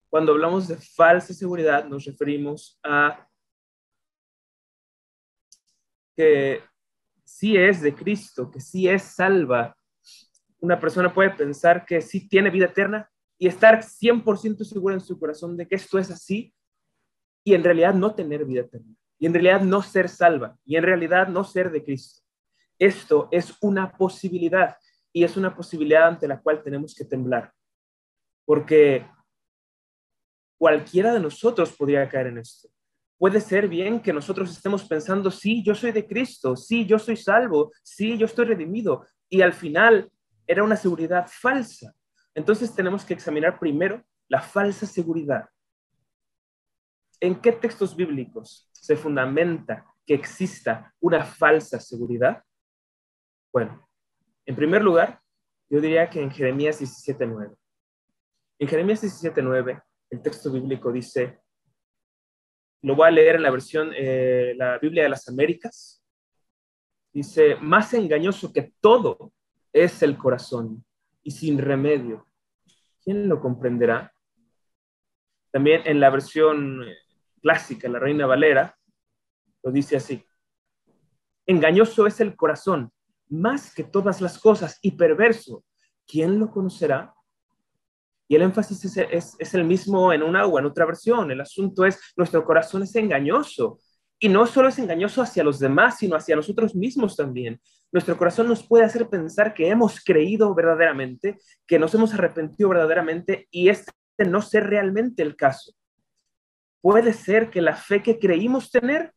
Cuando 0.09 0.33
hablamos 0.33 0.67
de 0.67 0.75
falsa 0.75 1.33
seguridad 1.33 1.85
nos 1.85 2.03
referimos 2.03 2.77
a 2.83 3.25
que 6.13 6.61
sí 7.23 7.55
es 7.55 7.79
de 7.79 7.95
Cristo, 7.95 8.51
que 8.51 8.59
sí 8.59 8.89
es 8.89 9.01
salva, 9.01 9.73
una 10.59 10.79
persona 10.79 11.13
puede 11.13 11.31
pensar 11.31 11.85
que 11.85 12.01
sí 12.01 12.27
tiene 12.27 12.49
vida 12.49 12.65
eterna 12.65 13.09
y 13.37 13.47
estar 13.47 13.81
100% 13.83 14.63
segura 14.63 14.95
en 14.95 15.01
su 15.01 15.19
corazón 15.19 15.57
de 15.57 15.67
que 15.67 15.75
esto 15.75 15.99
es 15.99 16.09
así 16.09 16.53
y 17.43 17.53
en 17.53 17.63
realidad 17.63 17.93
no 17.93 18.15
tener 18.15 18.43
vida 18.45 18.61
eterna, 18.61 18.95
y 19.19 19.27
en 19.27 19.33
realidad 19.33 19.61
no 19.61 19.81
ser 19.81 20.09
salva, 20.09 20.57
y 20.65 20.77
en 20.77 20.83
realidad 20.83 21.27
no 21.27 21.43
ser 21.43 21.71
de 21.71 21.83
Cristo. 21.83 22.23
Esto 22.79 23.27
es 23.31 23.53
una 23.61 23.91
posibilidad 23.91 24.77
y 25.13 25.23
es 25.23 25.37
una 25.37 25.55
posibilidad 25.55 26.07
ante 26.07 26.27
la 26.27 26.41
cual 26.41 26.63
tenemos 26.63 26.95
que 26.95 27.05
temblar, 27.05 27.53
porque 28.45 29.07
cualquiera 30.57 31.13
de 31.13 31.19
nosotros 31.19 31.71
podría 31.73 32.09
caer 32.09 32.27
en 32.27 32.39
esto. 32.39 32.69
Puede 33.17 33.39
ser 33.39 33.67
bien 33.67 34.01
que 34.01 34.11
nosotros 34.11 34.51
estemos 34.51 34.83
pensando, 34.83 35.29
sí, 35.29 35.63
yo 35.63 35.75
soy 35.75 35.91
de 35.91 36.05
Cristo, 36.05 36.55
sí, 36.55 36.85
yo 36.85 36.97
soy 36.99 37.15
salvo, 37.15 37.71
sí, 37.83 38.17
yo 38.17 38.25
estoy 38.25 38.45
redimido, 38.45 39.05
y 39.29 39.41
al 39.41 39.53
final 39.53 40.11
era 40.47 40.63
una 40.63 40.75
seguridad 40.75 41.27
falsa. 41.29 41.93
Entonces 42.33 42.73
tenemos 42.73 43.05
que 43.05 43.13
examinar 43.13 43.59
primero 43.59 44.03
la 44.27 44.41
falsa 44.41 44.85
seguridad. 44.85 45.49
¿En 47.19 47.39
qué 47.39 47.51
textos 47.51 47.95
bíblicos 47.95 48.69
se 48.73 48.95
fundamenta 48.95 49.85
que 50.05 50.13
exista 50.13 50.93
una 50.99 51.23
falsa 51.23 51.79
seguridad? 51.79 52.43
Bueno, 53.53 53.87
en 54.45 54.55
primer 54.55 54.83
lugar, 54.83 55.21
yo 55.69 55.79
diría 55.81 56.09
que 56.09 56.21
en 56.21 56.29
Jeremías 56.29 56.79
17.9. 56.81 57.55
En 58.59 58.67
Jeremías 58.67 59.03
17.9, 59.03 59.81
el 60.11 60.21
texto 60.21 60.51
bíblico 60.51 60.91
dice, 60.91 61.39
lo 62.81 62.95
voy 62.95 63.07
a 63.07 63.11
leer 63.11 63.35
en 63.35 63.43
la 63.43 63.51
versión, 63.51 63.91
eh, 63.95 64.53
la 64.57 64.77
Biblia 64.77 65.03
de 65.03 65.09
las 65.09 65.27
Américas, 65.27 66.03
dice, 67.11 67.55
más 67.55 67.93
engañoso 67.93 68.53
que 68.53 68.73
todo 68.79 69.33
es 69.75 70.01
el 70.01 70.17
corazón 70.17 70.85
y 71.21 71.31
sin 71.31 71.57
remedio. 71.57 72.25
¿Quién 73.03 73.27
lo 73.27 73.41
comprenderá? 73.41 74.13
También 75.51 75.81
en 75.83 75.99
la 75.99 76.09
versión 76.09 76.85
clásica, 77.41 77.89
la 77.89 77.99
Reina 77.99 78.25
Valera, 78.25 78.77
lo 79.63 79.71
dice 79.71 79.97
así. 79.97 80.25
Engañoso 81.45 82.07
es 82.07 82.21
el 82.21 82.37
corazón, 82.37 82.89
más 83.27 83.75
que 83.75 83.83
todas 83.83 84.21
las 84.21 84.39
cosas, 84.39 84.79
y 84.81 84.91
perverso. 84.91 85.65
¿Quién 86.07 86.39
lo 86.39 86.49
conocerá? 86.49 87.13
Y 88.29 88.35
el 88.37 88.43
énfasis 88.43 88.97
es, 88.97 89.53
el 89.53 89.65
mismo 89.65 90.13
en 90.13 90.23
una 90.23 90.45
o 90.45 90.57
en 90.57 90.65
otra 90.65 90.85
versión. 90.85 91.29
El 91.31 91.41
asunto 91.41 91.85
es, 91.85 91.99
nuestro 92.15 92.45
corazón 92.45 92.83
es 92.83 92.95
engañoso. 92.95 93.81
Y 94.19 94.29
no 94.29 94.45
solo 94.45 94.69
es 94.69 94.79
engañoso 94.79 95.21
hacia 95.21 95.43
los 95.43 95.59
demás, 95.59 95.97
sino 95.97 96.15
hacia 96.15 96.35
nosotros 96.35 96.73
mismos 96.73 97.15
también. 97.15 97.59
Nuestro 97.91 98.17
corazón 98.17 98.47
nos 98.47 98.65
puede 98.65 98.85
hacer 98.85 99.09
pensar 99.09 99.53
que 99.53 99.69
hemos 99.69 100.03
creído 100.03 100.53
verdaderamente, 100.53 101.37
que 101.67 101.79
nos 101.79 101.93
hemos 101.93 102.13
arrepentido 102.13 102.69
verdaderamente 102.69 103.47
y 103.51 103.69
este 103.69 103.91
no 104.27 104.41
ser 104.41 104.67
realmente 104.67 105.21
el 105.21 105.35
caso. 105.35 105.73
Puede 106.81 107.13
ser 107.13 107.49
que 107.49 107.61
la 107.61 107.75
fe 107.75 108.01
que 108.01 108.19
creímos 108.19 108.71
tener 108.71 109.13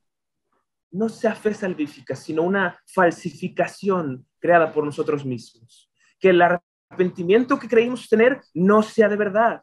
no 0.91 1.09
sea 1.09 1.35
fe 1.35 1.55
salvífica, 1.55 2.17
sino 2.17 2.43
una 2.43 2.81
falsificación 2.87 4.27
creada 4.39 4.73
por 4.73 4.85
nosotros 4.85 5.25
mismos. 5.25 5.91
Que 6.19 6.31
el 6.31 6.41
arrepentimiento 6.41 7.59
que 7.59 7.69
creímos 7.69 8.09
tener 8.09 8.41
no 8.55 8.83
sea 8.83 9.09
de 9.09 9.17
verdad, 9.17 9.63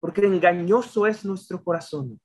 porque 0.00 0.24
engañoso 0.24 1.06
es 1.06 1.24
nuestro 1.24 1.62
corazón. 1.62 2.20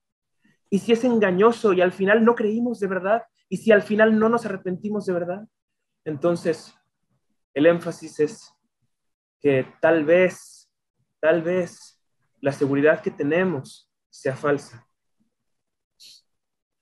Y 0.73 0.79
si 0.79 0.93
es 0.93 1.03
engañoso 1.03 1.73
y 1.73 1.81
al 1.81 1.91
final 1.91 2.23
no 2.23 2.33
creímos 2.33 2.79
de 2.79 2.87
verdad, 2.87 3.23
y 3.49 3.57
si 3.57 3.73
al 3.73 3.83
final 3.83 4.17
no 4.17 4.29
nos 4.29 4.45
arrepentimos 4.45 5.05
de 5.05 5.13
verdad, 5.13 5.47
entonces 6.05 6.73
el 7.53 7.65
énfasis 7.65 8.21
es 8.21 8.53
que 9.41 9.67
tal 9.81 10.05
vez, 10.05 10.71
tal 11.19 11.41
vez 11.43 12.01
la 12.39 12.53
seguridad 12.53 13.01
que 13.01 13.11
tenemos 13.11 13.91
sea 14.09 14.35
falsa. 14.37 14.87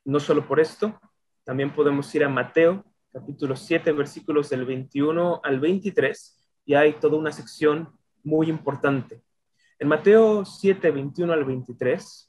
No 0.06 0.20
solo 0.20 0.48
por 0.48 0.60
esto, 0.60 1.00
también 1.44 1.74
podemos 1.74 2.14
ir 2.14 2.24
a 2.24 2.30
Mateo, 2.30 2.86
capítulo 3.12 3.56
7, 3.56 3.92
versículos 3.94 4.52
del 4.52 4.66
21 4.66 5.42
al 5.44 5.60
23, 5.60 6.48
y 6.66 6.76
hay 6.76 6.94
toda 6.94 7.18
una 7.18 7.32
sección 7.32 7.98
muy 8.24 8.50
importante. 8.50 9.24
En 9.80 9.88
Mateo 9.88 10.46
7, 10.46 10.92
21 10.92 11.34
al 11.34 11.44
23, 11.44 12.29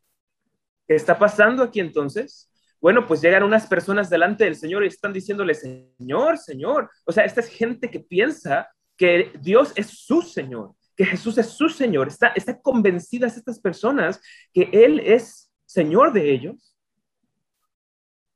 ¿Qué 0.91 0.95
está 0.95 1.17
pasando 1.17 1.63
aquí 1.63 1.79
entonces? 1.79 2.51
Bueno, 2.81 3.07
pues 3.07 3.21
llegan 3.21 3.43
unas 3.43 3.65
personas 3.65 4.09
delante 4.09 4.43
del 4.43 4.57
Señor 4.57 4.83
y 4.83 4.87
están 4.87 5.13
diciéndole, 5.13 5.53
Señor, 5.53 6.37
Señor. 6.37 6.89
O 7.05 7.13
sea, 7.13 7.23
esta 7.23 7.39
es 7.39 7.47
gente 7.47 7.89
que 7.89 8.01
piensa 8.01 8.69
que 8.97 9.31
Dios 9.39 9.71
es 9.77 9.87
su 9.87 10.21
Señor, 10.21 10.73
que 10.97 11.05
Jesús 11.05 11.37
es 11.37 11.47
su 11.47 11.69
Señor. 11.69 12.09
Está, 12.09 12.33
está 12.35 12.59
convencidas 12.59 13.37
estas 13.37 13.57
personas 13.61 14.19
que 14.53 14.69
Él 14.73 14.99
es 14.99 15.49
Señor 15.65 16.11
de 16.11 16.29
ellos. 16.29 16.75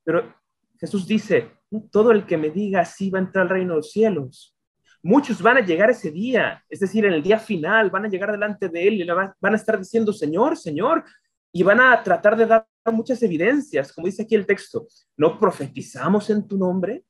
Pero 0.05 0.33
Jesús 0.79 1.05
dice, 1.05 1.51
todo 1.91 2.12
el 2.12 2.25
que 2.25 2.38
me 2.38 2.51
diga 2.51 2.79
así 2.79 3.09
va 3.09 3.19
a 3.19 3.24
entrar 3.24 3.41
al 3.43 3.50
reino 3.50 3.74
de 3.74 3.79
los 3.79 3.91
cielos. 3.91 4.55
Muchos 5.03 5.41
van 5.41 5.57
a 5.57 5.65
llegar 5.65 5.89
ese 5.89 6.09
día, 6.09 6.63
es 6.69 6.79
decir, 6.79 7.03
en 7.03 7.12
el 7.12 7.21
día 7.21 7.38
final, 7.38 7.89
van 7.89 8.05
a 8.05 8.09
llegar 8.09 8.31
delante 8.31 8.69
de 8.69 8.88
Él 8.88 8.93
y 9.01 9.05
van 9.05 9.53
a 9.53 9.55
estar 9.57 9.77
diciendo, 9.77 10.13
Señor, 10.13 10.55
Señor, 10.55 11.03
y 11.55 11.63
van 11.63 11.79
a 11.79 12.03
tratar 12.03 12.35
de 12.35 12.45
dar 12.45 12.67
muchas 12.91 13.24
evidencias, 13.24 13.93
como 13.93 14.07
dice 14.07 14.24
aquí 14.24 14.35
el 14.35 14.45
texto, 14.45 14.88
no 15.15 15.39
profetizamos 15.39 16.29
en 16.29 16.45
tu 16.45 16.57
nombre, 16.57 17.05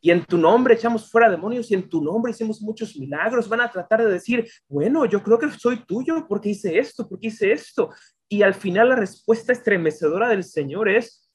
y 0.00 0.10
en 0.10 0.24
tu 0.24 0.36
nombre 0.36 0.74
echamos 0.74 1.08
fuera 1.08 1.30
demonios 1.30 1.70
y 1.70 1.74
en 1.74 1.88
tu 1.88 2.02
nombre 2.02 2.32
hicimos 2.32 2.60
muchos 2.60 2.96
milagros, 2.96 3.48
van 3.48 3.60
a 3.60 3.70
tratar 3.70 4.02
de 4.02 4.10
decir, 4.10 4.50
bueno, 4.68 5.06
yo 5.06 5.22
creo 5.22 5.38
que 5.38 5.48
soy 5.48 5.86
tuyo 5.86 6.26
porque 6.28 6.48
hice 6.48 6.76
esto, 6.76 7.08
porque 7.08 7.28
hice 7.28 7.52
esto. 7.52 7.90
Y 8.28 8.42
al 8.42 8.54
final 8.54 8.88
la 8.88 8.96
respuesta 8.96 9.52
estremecedora 9.52 10.28
del 10.28 10.42
Señor 10.42 10.88
es, 10.88 11.30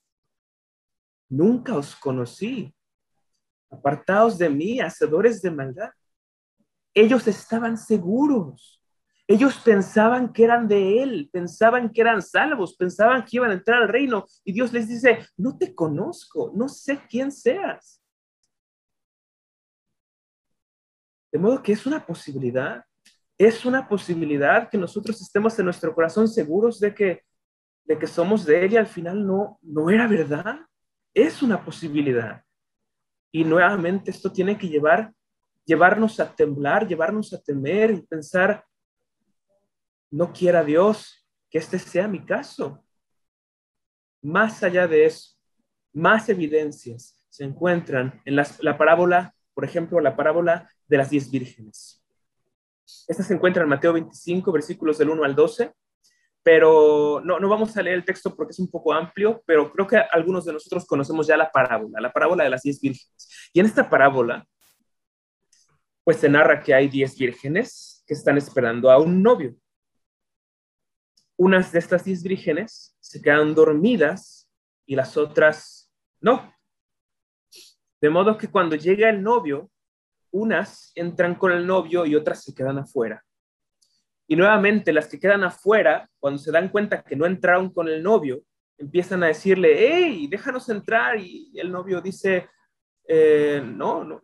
nunca 1.29 1.77
os 1.77 1.95
conocí. 1.95 2.75
Apartaos 3.71 4.37
de 4.37 4.49
mí, 4.49 4.81
hacedores 4.81 5.41
de 5.41 5.51
maldad 5.51 5.91
ellos 6.93 7.27
estaban 7.27 7.77
seguros. 7.77 8.78
Ellos 9.31 9.61
pensaban 9.63 10.33
que 10.33 10.43
eran 10.43 10.67
de 10.67 11.03
Él, 11.03 11.29
pensaban 11.31 11.93
que 11.93 12.01
eran 12.01 12.19
salvos, 12.19 12.75
pensaban 12.75 13.23
que 13.23 13.37
iban 13.37 13.51
a 13.51 13.53
entrar 13.53 13.83
al 13.83 13.87
reino. 13.87 14.25
Y 14.43 14.53
Dios 14.53 14.73
les 14.73 14.87
dice, 14.87 15.19
no 15.37 15.55
te 15.55 15.75
conozco, 15.75 16.51
no 16.55 16.67
sé 16.67 16.99
quién 17.07 17.31
seas. 17.31 18.03
De 21.31 21.37
modo 21.37 21.61
que 21.61 21.73
es 21.73 21.85
una 21.85 22.03
posibilidad, 22.03 22.83
es 23.37 23.65
una 23.65 23.87
posibilidad 23.87 24.67
que 24.67 24.79
nosotros 24.79 25.21
estemos 25.21 25.59
en 25.59 25.65
nuestro 25.65 25.93
corazón 25.93 26.27
seguros 26.27 26.79
de 26.79 26.95
que, 26.95 27.21
de 27.83 27.99
que 27.99 28.07
somos 28.07 28.45
de 28.45 28.65
Él 28.65 28.73
y 28.73 28.77
al 28.77 28.87
final 28.87 29.27
no, 29.27 29.59
no 29.61 29.91
era 29.91 30.07
verdad. 30.07 30.61
Es 31.13 31.43
una 31.43 31.63
posibilidad. 31.63 32.43
Y 33.31 33.43
nuevamente 33.43 34.09
esto 34.09 34.31
tiene 34.31 34.57
que 34.57 34.67
llevar 34.67 35.13
llevarnos 35.69 36.19
a 36.19 36.35
temblar, 36.35 36.87
llevarnos 36.87 37.31
a 37.31 37.39
temer 37.39 37.91
y 37.91 38.01
pensar, 38.01 38.65
no 40.11 40.33
quiera 40.33 40.63
Dios 40.63 41.27
que 41.49 41.57
este 41.57 41.79
sea 41.79 42.07
mi 42.07 42.25
caso. 42.25 42.83
Más 44.21 44.63
allá 44.63 44.87
de 44.87 45.05
eso, 45.05 45.37
más 45.93 46.29
evidencias 46.29 47.23
se 47.29 47.43
encuentran 47.43 48.21
en 48.25 48.35
la 48.35 48.77
parábola, 48.77 49.33
por 49.53 49.65
ejemplo, 49.65 49.99
la 49.99 50.15
parábola 50.15 50.69
de 50.87 50.97
las 50.97 51.09
diez 51.09 51.29
vírgenes. 51.29 52.03
Esta 53.07 53.23
se 53.23 53.33
encuentra 53.33 53.63
en 53.63 53.69
Mateo 53.69 53.93
25, 53.93 54.51
versículos 54.51 54.97
del 54.97 55.09
1 55.09 55.23
al 55.23 55.35
12, 55.35 55.71
pero 56.41 57.21
no, 57.23 57.39
no 57.39 57.49
vamos 57.49 57.75
a 57.77 57.81
leer 57.81 57.97
el 57.97 58.05
texto 58.05 58.35
porque 58.35 58.51
es 58.51 58.59
un 58.59 58.69
poco 58.69 58.93
amplio, 58.93 59.43
pero 59.45 59.71
creo 59.71 59.85
que 59.85 59.97
algunos 59.97 60.45
de 60.45 60.53
nosotros 60.53 60.85
conocemos 60.85 61.27
ya 61.27 61.37
la 61.37 61.51
parábola, 61.51 62.01
la 62.01 62.11
parábola 62.11 62.43
de 62.43 62.49
las 62.49 62.63
diez 62.63 62.81
vírgenes. 62.81 63.51
Y 63.53 63.59
en 63.59 63.65
esta 63.65 63.89
parábola 63.89 64.45
pues 66.09 66.17
se 66.17 66.27
narra 66.27 66.59
que 66.59 66.73
hay 66.73 66.87
10 66.87 67.19
vírgenes 67.19 68.03
que 68.07 68.15
están 68.15 68.35
esperando 68.35 68.89
a 68.89 68.97
un 68.97 69.21
novio. 69.21 69.55
Unas 71.39 71.71
de 71.71 71.79
estas 71.79 72.03
10 72.03 72.23
vírgenes 72.23 72.97
se 72.99 73.21
quedan 73.21 73.55
dormidas 73.55 74.51
y 74.85 74.97
las 74.97 75.15
otras 75.15 75.89
no. 76.19 76.53
De 78.01 78.09
modo 78.09 78.37
que 78.37 78.49
cuando 78.49 78.75
llega 78.75 79.09
el 79.09 79.23
novio, 79.23 79.71
unas 80.31 80.91
entran 80.95 81.35
con 81.35 81.53
el 81.53 81.65
novio 81.65 82.05
y 82.05 82.13
otras 82.13 82.43
se 82.43 82.53
quedan 82.53 82.79
afuera. 82.79 83.23
Y 84.27 84.35
nuevamente 84.35 84.91
las 84.91 85.07
que 85.07 85.17
quedan 85.17 85.45
afuera, 85.45 86.09
cuando 86.19 86.39
se 86.39 86.51
dan 86.51 86.67
cuenta 86.67 87.03
que 87.03 87.15
no 87.15 87.25
entraron 87.25 87.71
con 87.71 87.87
el 87.87 88.03
novio, 88.03 88.43
empiezan 88.77 89.23
a 89.23 89.27
decirle, 89.27 89.77
hey, 89.77 90.27
déjanos 90.29 90.67
entrar. 90.67 91.17
Y 91.17 91.57
el 91.57 91.71
novio 91.71 92.01
dice, 92.01 92.49
eh, 93.07 93.63
no, 93.65 94.03
no, 94.03 94.21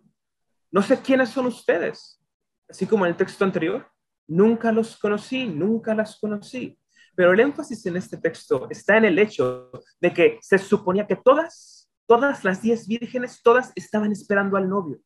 no 0.69 0.81
sé 0.81 1.01
quiénes 1.01 1.29
son 1.29 1.45
ustedes. 1.45 2.21
Así 2.67 2.85
como 2.85 3.05
en 3.05 3.11
el 3.11 3.17
texto 3.17 3.45
anterior, 3.45 3.89
nunca 4.27 4.73
los 4.73 4.97
conocí, 4.97 5.45
nunca 5.47 5.95
las 5.95 6.19
conocí. 6.19 6.77
Pero 7.15 7.33
el 7.33 7.39
énfasis 7.39 7.85
en 7.85 7.97
este 7.97 8.17
texto 8.17 8.67
está 8.69 8.97
en 8.97 9.05
el 9.05 9.17
hecho 9.19 9.71
de 10.01 10.13
que 10.13 10.39
se 10.41 10.57
suponía 10.57 11.07
que 11.07 11.15
todas, 11.15 11.89
todas 12.05 12.43
las 12.43 12.61
diez 12.61 12.87
vírgenes, 12.87 13.41
todas 13.41 13.71
estaban 13.75 14.11
esperando 14.11 14.57
al 14.57 14.67
novio. 14.67 14.99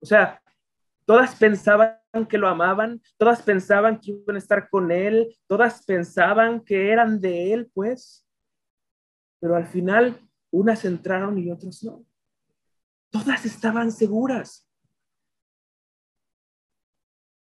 O 0.00 0.06
sea, 0.06 0.40
todas 1.04 1.34
pensaban 1.36 1.98
que 2.28 2.38
lo 2.38 2.48
amaban, 2.48 3.02
todas 3.18 3.42
pensaban 3.42 4.00
que 4.00 4.12
iban 4.12 4.36
a 4.36 4.38
estar 4.38 4.68
con 4.70 4.90
él, 4.90 5.36
todas 5.46 5.84
pensaban 5.84 6.64
que 6.64 6.90
eran 6.90 7.20
de 7.20 7.52
él, 7.52 7.70
pues. 7.74 8.26
Pero 9.40 9.56
al 9.56 9.66
final, 9.66 10.18
unas 10.50 10.84
entraron 10.84 11.38
y 11.38 11.50
otras 11.50 11.82
no. 11.84 12.04
Todas 13.10 13.44
estaban 13.44 13.92
seguras. 13.92 14.66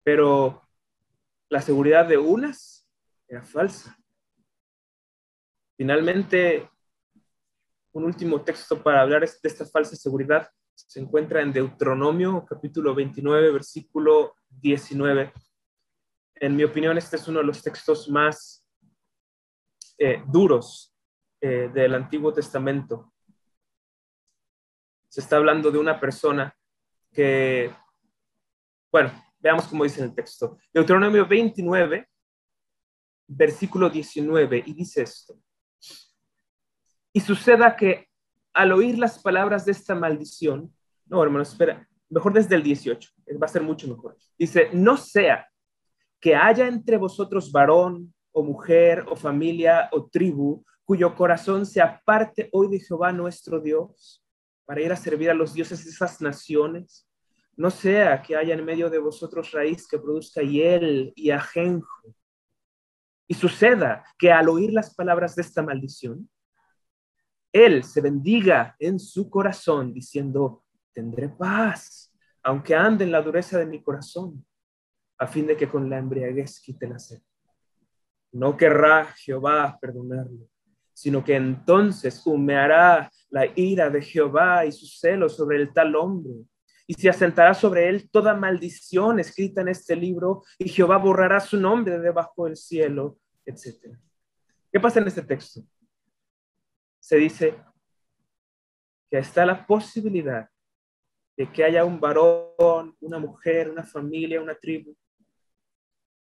Pero 0.03 0.67
la 1.49 1.61
seguridad 1.61 2.07
de 2.07 2.17
unas 2.17 2.78
era 3.29 3.43
falsa. 3.43 3.95
Finalmente, 5.77 6.67
un 7.93 8.03
último 8.03 8.41
texto 8.41 8.81
para 8.81 9.01
hablar 9.01 9.21
de 9.21 9.39
esta 9.43 9.65
falsa 9.65 9.95
seguridad 9.95 10.49
se 10.73 10.99
encuentra 10.99 11.41
en 11.41 11.53
Deuteronomio 11.53 12.45
capítulo 12.45 12.95
29, 12.95 13.51
versículo 13.51 14.35
19. 14.49 15.31
En 16.35 16.55
mi 16.55 16.63
opinión, 16.63 16.97
este 16.97 17.17
es 17.17 17.27
uno 17.27 17.39
de 17.39 17.45
los 17.45 17.61
textos 17.61 18.09
más 18.09 18.65
eh, 19.97 20.23
duros 20.27 20.95
eh, 21.41 21.69
del 21.73 21.95
Antiguo 21.95 22.33
Testamento. 22.33 23.13
Se 25.09 25.21
está 25.21 25.37
hablando 25.37 25.69
de 25.69 25.77
una 25.77 25.99
persona 25.99 26.55
que, 27.11 27.75
bueno, 28.91 29.11
veamos 29.39 29.67
cómo 29.67 29.83
dice 29.83 30.03
el 30.03 30.15
texto. 30.15 30.57
Deuteronomio 30.73 31.27
29, 31.27 32.08
versículo 33.29 33.89
19, 33.89 34.63
y 34.65 34.73
dice 34.73 35.03
esto. 35.03 35.39
Y 37.13 37.19
suceda 37.21 37.75
que 37.75 38.07
al 38.53 38.71
oír 38.71 38.97
las 38.97 39.21
palabras 39.21 39.65
de 39.65 39.71
esta 39.71 39.95
maldición, 39.95 40.73
no, 41.05 41.23
hermano, 41.23 41.43
espera, 41.43 41.87
mejor 42.09 42.33
desde 42.33 42.55
el 42.55 42.63
18, 42.63 43.09
va 43.41 43.45
a 43.45 43.49
ser 43.49 43.61
mucho 43.61 43.87
mejor. 43.87 44.17
Dice, 44.37 44.69
no 44.73 44.97
sea 44.97 45.47
que 46.19 46.35
haya 46.35 46.67
entre 46.67 46.97
vosotros 46.97 47.51
varón 47.51 48.13
o 48.31 48.43
mujer 48.43 49.05
o 49.07 49.15
familia 49.15 49.89
o 49.91 50.07
tribu 50.07 50.63
cuyo 50.83 51.15
corazón 51.15 51.65
se 51.65 51.81
aparte 51.81 52.49
hoy 52.51 52.67
de 52.67 52.79
Jehová 52.79 53.11
nuestro 53.11 53.59
Dios 53.59 54.23
para 54.65 54.81
ir 54.81 54.91
a 54.91 54.95
servir 54.95 55.29
a 55.29 55.35
los 55.35 55.53
dioses 55.53 55.83
de 55.85 55.91
esas 55.91 56.19
naciones. 56.19 57.07
No 57.55 57.69
sea 57.69 58.21
que 58.21 58.35
haya 58.35 58.55
en 58.55 58.65
medio 58.65 58.89
de 58.89 58.97
vosotros 58.97 59.51
raíz 59.51 59.87
que 59.87 59.99
produzca 59.99 60.41
hiel 60.41 61.13
y 61.15 61.29
ajenjo. 61.29 62.15
Y 63.31 63.35
suceda 63.35 64.03
que 64.17 64.31
al 64.31 64.49
oír 64.49 64.73
las 64.73 64.95
palabras 64.95 65.35
de 65.35 65.43
esta 65.43 65.61
maldición, 65.61 66.27
él 67.53 67.83
se 67.83 68.01
bendiga 68.01 68.75
en 68.79 68.97
su 68.97 69.29
corazón 69.29 69.93
diciendo, 69.93 70.63
tendré 70.93 71.29
paz, 71.29 72.11
aunque 72.41 72.73
ande 72.73 73.03
en 73.03 73.11
la 73.11 73.21
dureza 73.21 73.59
de 73.59 73.67
mi 73.67 73.83
corazón, 73.83 74.43
a 75.19 75.27
fin 75.27 75.45
de 75.45 75.55
que 75.55 75.69
con 75.69 75.87
la 75.91 75.99
embriaguez 75.99 76.59
quite 76.59 76.87
la 76.87 76.97
sed. 76.97 77.21
No 78.31 78.57
querrá 78.57 79.05
Jehová 79.13 79.77
perdonarlo, 79.79 80.49
sino 80.91 81.23
que 81.23 81.35
entonces 81.35 82.25
humeará 82.25 83.11
la 83.29 83.45
ira 83.55 83.91
de 83.91 84.01
Jehová 84.01 84.65
y 84.65 84.71
su 84.71 84.87
celo 84.87 85.29
sobre 85.29 85.57
el 85.57 85.71
tal 85.71 85.95
hombre, 85.95 86.33
y 86.89 86.95
se 86.95 87.07
asentará 87.07 87.53
sobre 87.53 87.87
él 87.87 88.09
toda 88.09 88.33
maldición 88.33 89.19
escrita 89.19 89.61
en 89.61 89.67
este 89.67 89.95
libro, 89.95 90.43
y 90.57 90.67
Jehová 90.69 90.97
borrará 90.97 91.39
su 91.39 91.55
nombre 91.55 91.93
de 91.93 91.99
debajo 91.99 92.45
del 92.45 92.57
cielo, 92.57 93.19
etc. 93.45 93.95
¿Qué 94.71 94.79
pasa 94.79 94.99
en 94.99 95.07
este 95.07 95.21
texto? 95.21 95.61
se 96.99 97.17
dice 97.17 97.55
que 99.09 99.19
está 99.19 99.45
la 99.45 99.67
posibilidad 99.67 100.49
de 101.37 101.51
que 101.51 101.63
haya 101.63 101.85
un 101.85 101.99
varón, 101.99 102.95
una 102.99 103.19
mujer, 103.19 103.69
una 103.69 103.83
familia, 103.83 104.41
una 104.41 104.55
tribu, 104.55 104.95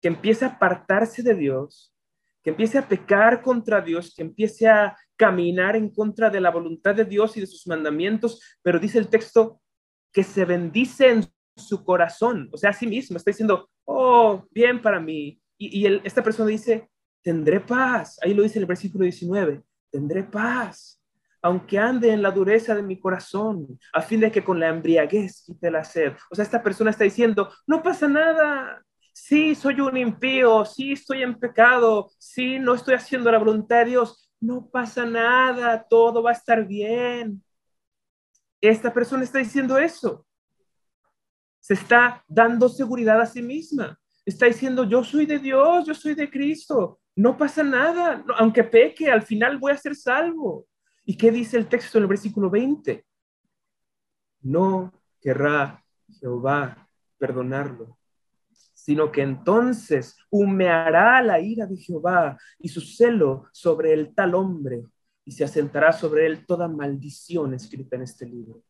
que 0.01 0.09
empiece 0.09 0.45
a 0.45 0.49
apartarse 0.49 1.23
de 1.23 1.35
Dios, 1.35 1.95
que 2.43 2.51
empiece 2.51 2.77
a 2.77 2.87
pecar 2.87 3.43
contra 3.43 3.81
Dios, 3.81 4.15
que 4.15 4.23
empiece 4.23 4.69
a 4.69 4.95
caminar 5.17 5.75
en 5.75 5.91
contra 5.91 6.29
de 6.29 6.41
la 6.41 6.51
voluntad 6.51 6.95
de 6.95 7.07
Dios 7.07 7.35
y 7.37 7.41
de 7.41 7.47
sus 7.47 7.67
mandamientos, 7.67 8.41
pero 8.63 8.79
dice 8.79 8.99
el 8.99 9.09
texto 9.09 9.61
que 10.13 10.25
se 10.25 10.45
bendice 10.45 11.11
en 11.11 11.25
su 11.57 11.85
corazón, 11.85 12.49
o 12.53 12.57
sea, 12.57 12.71
a 12.71 12.73
sí 12.75 12.87
mismo, 12.87 13.17
está 13.17 13.31
diciendo, 13.31 13.69
oh, 13.85 14.45
bien 14.51 14.81
para 14.81 15.01
mí. 15.01 15.41
Y, 15.59 15.87
esta 16.05 16.23
persona 16.23 16.49
dice, 16.49 16.89
tendré 17.23 17.61
paz. 17.61 18.19
Ahí 18.23 18.33
lo 18.33 18.43
dice 18.43 18.59
el 18.59 18.67
versículo 18.67 19.05
19 19.05 19.63
tendré 19.91 20.23
paz, 20.23 21.03
aunque 21.43 21.79
ande 21.79 22.13
en 22.13 22.23
la 22.23 22.31
dureza 22.31 22.75
de 22.75 22.83
mi 22.83 22.99
corazón, 22.99 23.79
a 23.93 24.03
fin 24.03 24.21
de 24.21 24.31
que 24.31 24.45
con 24.45 24.61
la 24.61 24.69
embriaguez 24.69 25.43
quite 25.47 25.71
la 25.71 25.85
sed. 25.85 26.13
O 26.31 26.35
sea, 26.35 26.45
esta 26.45 26.63
persona 26.63 26.91
está 26.91 27.05
diciendo, 27.05 27.51
no 27.67 27.83
pasa 27.83 28.09
nada. 28.09 28.83
Sí, 29.13 29.55
soy 29.55 29.81
un 29.81 29.97
impío, 29.97 30.65
sí, 30.65 30.93
estoy 30.93 31.23
en 31.23 31.39
pecado, 31.39 32.11
sí, 32.19 32.59
no 32.59 32.75
estoy 32.75 32.95
haciendo 32.95 33.31
la 33.31 33.39
voluntad 33.39 33.81
de 33.81 33.91
Dios. 33.91 34.31
No 34.41 34.71
pasa 34.71 35.05
nada, 35.05 35.87
todo 35.89 36.23
va 36.23 36.31
a 36.31 36.35
estar 36.35 36.67
bien. 36.67 37.43
Esta 38.61 38.93
persona 38.93 39.25
está 39.25 39.39
diciendo 39.39 39.79
eso. 39.79 40.27
Se 41.59 41.75
está 41.75 42.25
dando 42.29 42.69
seguridad 42.69 43.21
a 43.21 43.27
sí 43.27 43.43
misma. 43.43 43.99
Está 44.25 44.47
diciendo, 44.47 44.85
yo 44.85 45.03
soy 45.03 45.27
de 45.27 45.39
Dios, 45.39 45.87
yo 45.87 45.95
soy 45.95 46.15
de 46.15 46.31
Cristo 46.31 47.01
no 47.21 47.37
pasa 47.37 47.63
nada, 47.63 48.25
aunque 48.39 48.65
peque, 48.65 49.11
al 49.11 49.23
final 49.23 49.59
voy 49.59 49.73
a 49.73 49.77
ser 49.77 49.95
salvo. 49.95 50.67
¿Y 51.05 51.17
qué 51.17 51.31
dice 51.31 51.57
el 51.57 51.69
texto 51.69 51.99
en 51.99 52.05
el 52.05 52.09
versículo 52.09 52.49
20? 52.49 53.05
No 54.43 54.93
querrá 55.21 55.85
Jehová 56.19 56.89
perdonarlo, 57.19 57.99
sino 58.53 59.13
que 59.13 59.23
entonces 59.23 60.17
humeará 60.31 61.21
la 61.21 61.41
ira 61.41 61.67
de 61.67 61.77
Jehová 61.77 62.39
y 62.59 62.69
su 62.69 62.81
celo 62.81 63.49
sobre 63.53 63.93
el 63.93 64.15
tal 64.15 64.35
hombre, 64.35 64.85
y 65.25 65.33
se 65.33 65.45
asentará 65.45 65.93
sobre 65.93 66.27
él 66.27 66.47
toda 66.47 66.69
maldición 66.69 67.55
escrita 67.55 67.97
en 67.97 68.03
este 68.03 68.27
libro. 68.27 68.63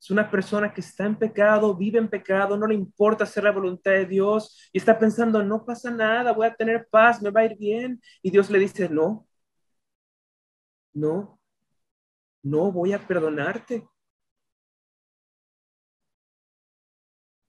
Es 0.00 0.10
una 0.10 0.30
persona 0.30 0.72
que 0.72 0.80
está 0.80 1.04
en 1.04 1.14
pecado, 1.18 1.76
vive 1.76 1.98
en 1.98 2.08
pecado, 2.08 2.56
no 2.56 2.66
le 2.66 2.74
importa 2.74 3.24
hacer 3.24 3.44
la 3.44 3.52
voluntad 3.52 3.90
de 3.90 4.06
Dios 4.06 4.70
y 4.72 4.78
está 4.78 4.98
pensando, 4.98 5.42
no 5.42 5.64
pasa 5.64 5.90
nada, 5.90 6.32
voy 6.32 6.46
a 6.46 6.54
tener 6.54 6.88
paz, 6.90 7.20
me 7.20 7.30
va 7.30 7.42
a 7.42 7.44
ir 7.44 7.58
bien. 7.58 8.00
Y 8.22 8.30
Dios 8.30 8.48
le 8.48 8.58
dice, 8.58 8.88
no, 8.88 9.28
no, 10.94 11.38
no 12.42 12.72
voy 12.72 12.94
a 12.94 13.06
perdonarte. 13.06 13.86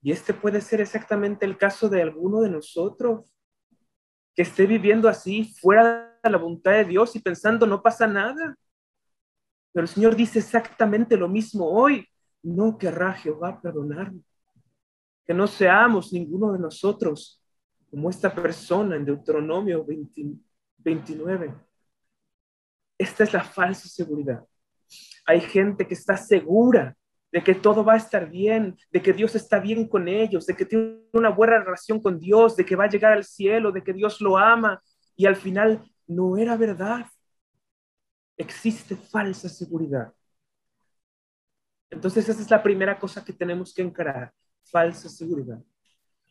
Y 0.02 0.12
este 0.12 0.34
puede 0.34 0.60
ser 0.60 0.80
exactamente 0.80 1.46
el 1.46 1.56
caso 1.56 1.88
de 1.88 2.02
alguno 2.02 2.40
de 2.40 2.50
nosotros, 2.50 3.32
que 4.34 4.42
esté 4.42 4.66
viviendo 4.66 5.08
así, 5.08 5.44
fuera 5.60 6.11
de 6.22 6.30
la 6.30 6.38
voluntad 6.38 6.72
de 6.72 6.84
Dios 6.84 7.14
y 7.16 7.20
pensando, 7.20 7.66
no 7.66 7.82
pasa 7.82 8.06
nada. 8.06 8.56
Pero 9.72 9.84
el 9.84 9.88
Señor 9.88 10.14
dice 10.14 10.38
exactamente 10.38 11.16
lo 11.16 11.28
mismo 11.28 11.68
hoy 11.68 12.06
no 12.42 12.76
querrá 12.78 13.12
Jehová 13.14 13.60
perdonarnos. 13.60 14.22
Que 15.24 15.34
no 15.34 15.46
seamos 15.46 16.12
ninguno 16.12 16.52
de 16.52 16.58
nosotros 16.58 17.42
como 17.90 18.10
esta 18.10 18.34
persona 18.34 18.96
en 18.96 19.04
Deuteronomio 19.04 19.84
29. 20.78 21.54
Esta 22.98 23.24
es 23.24 23.32
la 23.32 23.44
falsa 23.44 23.88
seguridad. 23.88 24.44
Hay 25.26 25.40
gente 25.40 25.86
que 25.86 25.94
está 25.94 26.16
segura 26.16 26.96
de 27.30 27.42
que 27.42 27.54
todo 27.54 27.84
va 27.84 27.94
a 27.94 27.98
estar 27.98 28.28
bien, 28.28 28.76
de 28.90 29.00
que 29.00 29.12
Dios 29.12 29.34
está 29.34 29.58
bien 29.58 29.88
con 29.88 30.06
ellos, 30.06 30.46
de 30.46 30.54
que 30.54 30.66
tiene 30.66 30.98
una 31.12 31.30
buena 31.30 31.58
relación 31.60 32.00
con 32.00 32.18
Dios, 32.18 32.56
de 32.56 32.64
que 32.64 32.76
va 32.76 32.84
a 32.84 32.90
llegar 32.90 33.12
al 33.12 33.24
cielo, 33.24 33.72
de 33.72 33.82
que 33.82 33.92
Dios 33.92 34.20
lo 34.20 34.36
ama, 34.36 34.82
y 35.16 35.26
al 35.26 35.36
final 35.36 35.82
no 36.06 36.36
era 36.36 36.56
verdad. 36.56 37.06
Existe 38.36 38.96
falsa 38.96 39.48
seguridad. 39.48 40.12
Entonces 41.90 42.28
esa 42.28 42.40
es 42.40 42.50
la 42.50 42.62
primera 42.62 42.98
cosa 42.98 43.24
que 43.24 43.32
tenemos 43.32 43.74
que 43.74 43.82
encarar, 43.82 44.32
falsa 44.64 45.08
seguridad. 45.08 45.62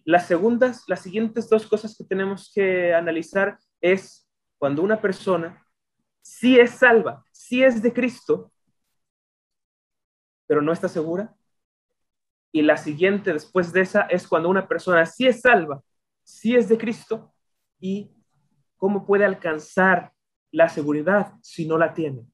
Las 0.04 0.28
segundas, 0.28 0.84
las 0.88 1.02
siguientes 1.02 1.48
dos 1.48 1.68
cosas 1.68 1.96
que 1.96 2.04
tenemos 2.04 2.52
que 2.54 2.94
analizar 2.94 3.60
es 3.80 4.28
cuando 4.58 4.82
una 4.82 5.00
persona 5.00 5.64
sí 6.22 6.60
es 6.60 6.72
salva, 6.72 7.24
sí 7.32 7.64
es 7.64 7.82
de 7.82 7.94
Cristo, 7.94 8.52
pero 10.48 10.62
no 10.62 10.74
está 10.74 10.90
segura. 10.90 11.36
Y 12.52 12.64
la 12.64 12.78
siguiente 12.78 13.32
después 13.32 13.72
de 13.72 13.82
esa 13.82 14.02
es 14.02 14.28
cuando 14.28 14.50
una 14.50 14.68
persona 14.68 15.06
sí 15.06 15.28
es 15.28 15.42
salva, 15.42 15.82
sí 16.24 16.56
es 16.56 16.68
de 16.68 16.78
Cristo 16.78 17.34
y 17.80 18.12
cómo 18.82 19.06
puede 19.06 19.26
alcanzar 19.26 20.12
la 20.52 20.68
seguridad 20.68 21.34
si 21.44 21.68
no 21.68 21.78
la 21.78 21.94
tiene. 21.94 22.26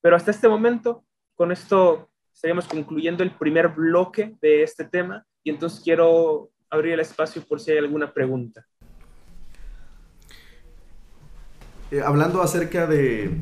Pero 0.00 0.14
hasta 0.14 0.30
este 0.30 0.48
momento, 0.48 1.04
con 1.34 1.50
esto 1.50 2.08
estaríamos 2.32 2.68
concluyendo 2.68 3.24
el 3.24 3.32
primer 3.32 3.70
bloque 3.70 4.36
de 4.40 4.62
este 4.62 4.84
tema 4.84 5.26
y 5.42 5.50
entonces 5.50 5.80
quiero 5.82 6.50
abrir 6.70 6.92
el 6.92 7.00
espacio 7.00 7.42
por 7.42 7.58
si 7.58 7.72
hay 7.72 7.78
alguna 7.78 8.12
pregunta. 8.14 8.64
Eh, 11.90 12.02
hablando 12.02 12.40
acerca 12.40 12.86
de 12.86 13.36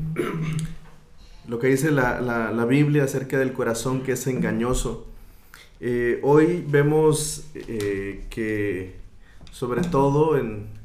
lo 1.47 1.59
que 1.59 1.67
dice 1.67 1.91
la, 1.91 2.65
Biblia 2.67 3.03
acerca 3.03 3.37
del 3.37 3.53
corazón 3.53 4.01
que 4.01 4.13
es 4.13 4.25
engañoso, 4.25 5.05
eh, 5.79 6.19
hoy 6.23 6.65
vemos 6.67 7.47
eh, 7.53 8.25
que 8.31 8.95
sobre 9.51 9.81
todo 9.81 10.35
en, 10.35 10.83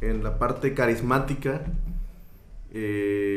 la 0.00 0.38
parte 0.38 0.74
carismática, 0.74 1.62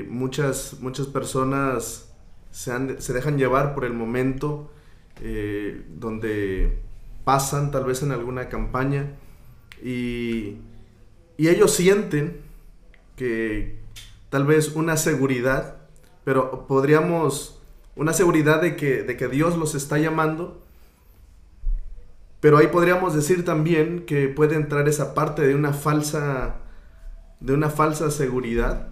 muchas, 0.09 0.77
muchas 0.79 1.07
personas 1.07 2.13
se, 2.51 3.01
se, 3.01 3.13
dejan 3.13 3.37
llevar 3.37 3.73
por 3.73 3.85
el 3.85 3.93
momento 3.93 4.71
donde 5.99 6.79
pasan 7.23 7.71
tal 7.71 7.85
vez 7.85 8.03
en 8.03 8.11
alguna 8.11 8.49
campaña 8.49 9.11
y, 9.83 10.57
y 11.37 11.49
ellos 11.49 11.73
sienten 11.73 12.41
que 13.15 13.79
tal 14.29 14.45
vez 14.45 14.75
una 14.75 14.97
seguridad, 14.97 15.77
pero 16.23 16.65
podríamos, 16.67 17.61
una 17.95 18.13
seguridad 18.13 18.61
de 18.61 18.75
que, 18.75 19.03
de 19.03 19.17
que 19.17 19.27
Dios 19.27 19.57
los 19.57 19.75
está 19.75 19.97
llamando, 19.99 20.62
pero 22.43 22.57
ahí 22.57 22.67
podríamos 22.67 23.15
decir 23.15 23.45
también 23.45 24.05
que 24.05 24.27
puede 24.27 24.55
entrar 24.55 24.85
esa 24.89 25.13
parte 25.13 25.43
de 25.43 25.55
una 25.55 25.71
falsa, 25.71 26.59
de 27.39 27.53
una 27.53 27.69
falsa 27.69 28.11
seguridad. 28.11 28.89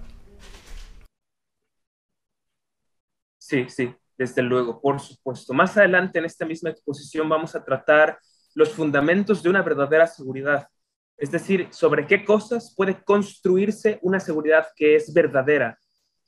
Sí, 3.37 3.65
sí, 3.67 3.93
desde 4.17 4.41
luego, 4.41 4.79
por 4.79 5.01
supuesto. 5.01 5.53
Más 5.53 5.75
adelante 5.75 6.19
en 6.19 6.23
esta 6.23 6.45
misma 6.45 6.69
exposición 6.69 7.27
vamos 7.27 7.53
a 7.53 7.65
tratar 7.65 8.19
los 8.55 8.69
fundamentos 8.69 9.43
de 9.43 9.49
una 9.49 9.61
verdadera 9.61 10.07
seguridad. 10.07 10.69
Es 11.17 11.29
decir, 11.29 11.67
sobre 11.71 12.07
qué 12.07 12.23
cosas 12.23 12.73
puede 12.73 13.03
construirse 13.03 13.99
una 14.01 14.21
seguridad 14.21 14.67
que 14.77 14.95
es 14.95 15.13
verdadera. 15.13 15.77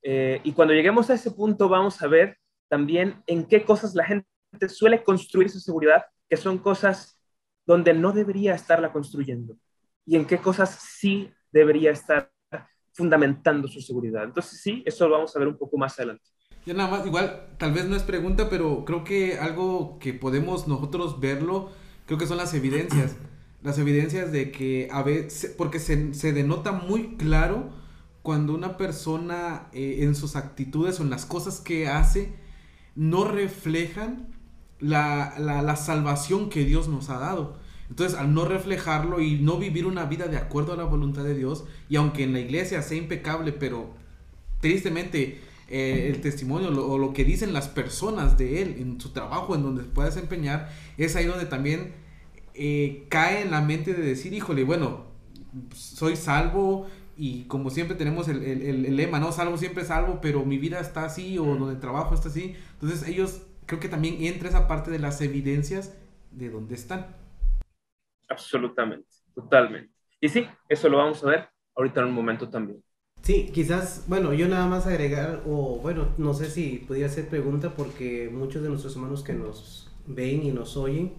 Eh, 0.02 0.42
y 0.44 0.52
cuando 0.52 0.74
lleguemos 0.74 1.10
a 1.10 1.14
ese 1.14 1.32
punto 1.32 1.70
vamos 1.70 2.02
a 2.02 2.08
ver 2.08 2.38
también 2.68 3.24
en 3.28 3.46
qué 3.46 3.64
cosas 3.64 3.96
la 3.96 4.04
gente 4.04 4.28
suele 4.68 5.02
construir 5.02 5.50
su 5.50 5.62
seguridad, 5.62 6.04
que 6.30 6.36
son 6.36 6.58
cosas 6.58 7.13
donde 7.66 7.94
no 7.94 8.12
debería 8.12 8.56
estarla 8.56 8.92
construyendo, 8.92 9.58
y 10.06 10.16
en 10.16 10.26
qué 10.26 10.38
cosas 10.38 10.78
sí 11.00 11.32
debería 11.52 11.92
estar 11.92 12.32
fundamentando 12.92 13.68
su 13.68 13.82
seguridad. 13.82 14.24
Entonces 14.24 14.62
sí, 14.62 14.84
eso 14.86 15.08
lo 15.08 15.16
vamos 15.16 15.36
a 15.36 15.40
ver 15.40 15.48
un 15.48 15.58
poco 15.58 15.78
más 15.78 15.98
adelante. 15.98 16.24
Ya 16.66 16.74
nada 16.74 16.90
más, 16.90 17.06
igual, 17.06 17.48
tal 17.58 17.74
vez 17.74 17.86
no 17.86 17.96
es 17.96 18.04
pregunta, 18.04 18.50
pero 18.50 18.86
creo 18.86 19.04
que 19.04 19.40
algo 19.40 19.98
que 20.00 20.14
podemos 20.14 20.68
nosotros 20.68 21.20
verlo, 21.20 21.72
creo 22.06 22.18
que 22.18 22.28
son 22.28 22.38
las 22.38 22.54
evidencias 22.54 23.16
las 23.64 23.80
evidencias 23.80 24.32
de 24.32 24.52
que 24.52 24.90
a 24.92 25.04
veces, 25.04 25.54
porque 25.58 25.80
se, 25.80 26.14
se 26.14 26.34
denota 26.34 26.74
muy 26.74 27.16
claro 27.16 27.72
cuando 28.22 28.54
una 28.54 28.78
persona 28.78 29.70
eh, 29.72 30.00
en 30.02 30.16
sus 30.16 30.36
actitudes 30.36 31.00
o 31.00 31.04
en 31.04 31.10
las 31.10 31.26
cosas 31.26 31.62
que 31.62 31.88
hace 31.88 32.34
no 32.96 33.26
reflejan 33.26 34.33
la, 34.84 35.36
la, 35.40 35.62
la, 35.62 35.76
salvación 35.76 36.50
que 36.50 36.66
Dios 36.66 36.88
nos 36.88 37.10
ha 37.10 37.18
dado. 37.18 37.58
Entonces, 37.90 38.18
al 38.18 38.34
no 38.34 38.46
reflejarlo 38.46 39.22
y 39.22 39.40
no 39.40 39.58
vivir 39.58 39.86
una 39.86 40.06
vida 40.06 40.28
de 40.28 40.38
acuerdo 40.38 40.74
a 40.74 40.78
la 40.78 40.84
voluntad 40.84 41.24
de 41.24 41.36
Dios, 41.36 41.66
y 41.90 41.96
aunque 41.96 42.24
en 42.24 42.34
la 42.34 42.40
iglesia 42.40 42.82
sea 42.82 42.98
impecable, 42.98 43.54
pero 43.54 43.94
tristemente 44.60 45.42
eh, 45.70 46.12
el 46.14 46.22
testimonio 46.22 46.70
o 46.70 46.98
lo 46.98 47.14
que 47.14 47.24
dicen 47.24 47.54
las 47.54 47.68
personas 47.68 48.38
de 48.38 48.62
él 48.62 48.76
en 48.80 49.00
su 49.00 49.12
trabajo, 49.12 49.56
en 49.56 49.64
donde 49.64 49.84
se 49.84 49.90
puede 49.90 50.10
desempeñar, 50.10 50.70
es 50.98 51.16
ahí 51.16 51.26
donde 51.26 51.46
también 51.46 51.94
eh, 52.54 53.06
cae 53.10 53.42
en 53.42 53.52
la 53.52 53.62
mente 53.62 53.94
de 53.94 54.04
decir, 54.04 54.34
híjole, 54.34 54.64
bueno, 54.64 55.06
soy 55.74 56.16
salvo 56.16 56.88
y 57.16 57.44
como 57.44 57.70
siempre 57.70 57.96
tenemos 57.96 58.28
el, 58.28 58.44
el, 58.44 58.96
lema, 58.96 59.20
¿no? 59.20 59.32
Salvo 59.32 59.58
siempre 59.58 59.86
salvo, 59.86 60.20
pero 60.22 60.46
mi 60.46 60.58
vida 60.58 60.80
está 60.80 61.06
así 61.06 61.38
o 61.38 61.46
donde 61.46 61.80
trabajo 61.80 62.16
está 62.16 62.30
así. 62.30 62.56
Entonces 62.74 63.08
ellos 63.08 63.44
creo 63.66 63.80
que 63.80 63.90
también 63.90 64.24
entra 64.24 64.50
esa 64.50 64.68
parte 64.68 64.92
de 64.92 65.00
las 65.00 65.22
evidencias 65.22 65.96
de 66.32 66.50
dónde 66.50 66.76
están. 66.76 67.16
Absolutamente, 68.30 69.08
totalmente. 69.34 69.94
Y 70.20 70.30
sí, 70.30 70.48
eso 70.70 70.90
lo 70.90 70.98
vamos 70.98 71.24
a 71.24 71.28
ver 71.28 71.50
ahorita 71.76 72.02
en 72.02 72.08
un 72.08 72.14
momento 72.14 72.50
también. 72.50 72.84
Sí, 73.22 73.52
quizás, 73.54 74.04
bueno, 74.08 74.34
yo 74.34 74.48
nada 74.50 74.68
más 74.68 74.86
agregar, 74.86 75.44
o 75.46 75.80
bueno, 75.82 76.10
no 76.18 76.34
sé 76.34 76.50
si 76.50 76.80
podría 76.80 77.06
hacer 77.06 77.30
pregunta 77.30 77.74
porque 77.74 78.30
muchos 78.32 78.64
de 78.64 78.70
nuestros 78.70 78.96
hermanos 78.96 79.24
que 79.24 79.34
nos 79.34 79.90
ven 80.06 80.44
y 80.44 80.52
nos 80.52 80.76
oyen, 80.76 81.14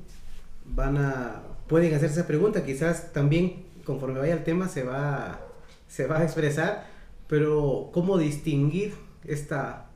van 0.67 0.99
a, 0.99 1.43
pueden 1.67 1.95
hacerse 1.95 2.21
esa 2.21 2.27
pregunta, 2.27 2.65
quizás 2.65 3.13
también 3.13 3.65
conforme 3.85 4.19
vaya 4.19 4.35
el 4.35 4.45
tema 4.45 4.69
se 4.69 4.83
va, 4.83 5.41
se 5.87 6.07
va 6.07 6.19
a 6.19 6.25
expresar, 6.25 6.87
pero 7.27 7.91
¿cómo 7.93 8.19
distinguir 8.19 8.95
esta, 9.25 9.87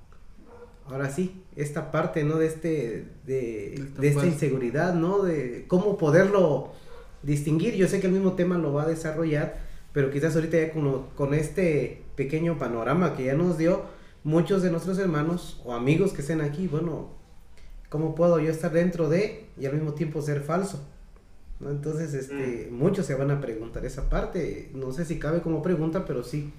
ahora 0.87 1.11
sí, 1.11 1.43
esta 1.59 1.91
parte, 1.91 2.23
¿no? 2.23 2.37
De 2.37 2.47
este, 2.47 3.05
de, 3.27 3.85
de 3.99 4.09
esta 4.09 4.27
inseguridad, 4.27 4.95
¿no? 4.95 5.23
De 5.23 5.65
cómo 5.67 5.99
poderlo 5.99 6.73
distinguir. 7.23 7.75
Yo 7.75 7.89
sé 7.89 8.01
que 8.01 8.07
el 8.07 8.13
mismo 8.13 8.35
tema 8.35 8.57
lo 8.59 8.73
va 8.73 8.85
a 8.85 8.89
desarrollar, 8.89 9.59
pero 9.93 10.11
quizás 10.11 10.37
ahorita 10.37 10.57
ya 10.57 10.73
con, 10.73 11.09
con 11.17 11.35
este 11.35 12.03
pequeño 12.15 12.59
panorama 12.59 13.17
que 13.17 13.25
ya 13.25 13.35
nos 13.35 13.59
dio, 13.59 13.83
muchos 14.23 14.63
de 14.63 14.71
nuestros 14.71 14.99
hermanos 14.99 15.61
o 15.65 15.75
amigos 15.75 16.13
que 16.13 16.21
estén 16.21 16.41
aquí, 16.41 16.69
bueno, 16.69 17.09
¿cómo 17.89 18.15
puedo 18.15 18.39
yo 18.39 18.51
estar 18.51 18.73
dentro 18.73 19.09
de 19.09 19.47
y 19.59 19.67
al 19.67 19.75
mismo 19.75 19.95
tiempo 19.95 20.23
ser 20.23 20.43
falso? 20.43 20.87
¿No? 21.59 21.71
Entonces, 21.71 22.15
este, 22.15 22.69
mm. 22.71 22.75
muchos 22.75 23.05
se 23.05 23.17
van 23.17 23.33
a 23.33 23.41
preguntar 23.41 23.85
esa 23.85 24.09
parte. 24.09 24.71
No 24.75 24.93
sé 24.93 25.05
si 25.05 25.19
cabe 25.19 25.41
como 25.41 25.61
pregunta, 25.61 26.05
pero 26.05 26.23
sí 26.23 26.53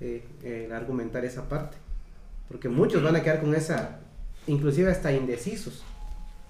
eh, 0.00 0.22
eh, 0.42 0.68
argumentar 0.70 1.24
esa 1.24 1.48
parte. 1.48 1.78
Porque 2.48 2.68
muchos 2.68 3.02
van 3.02 3.16
a 3.16 3.22
quedar 3.22 3.40
con 3.40 3.54
esa, 3.54 4.00
inclusive 4.46 4.90
hasta 4.90 5.12
indecisos, 5.12 5.84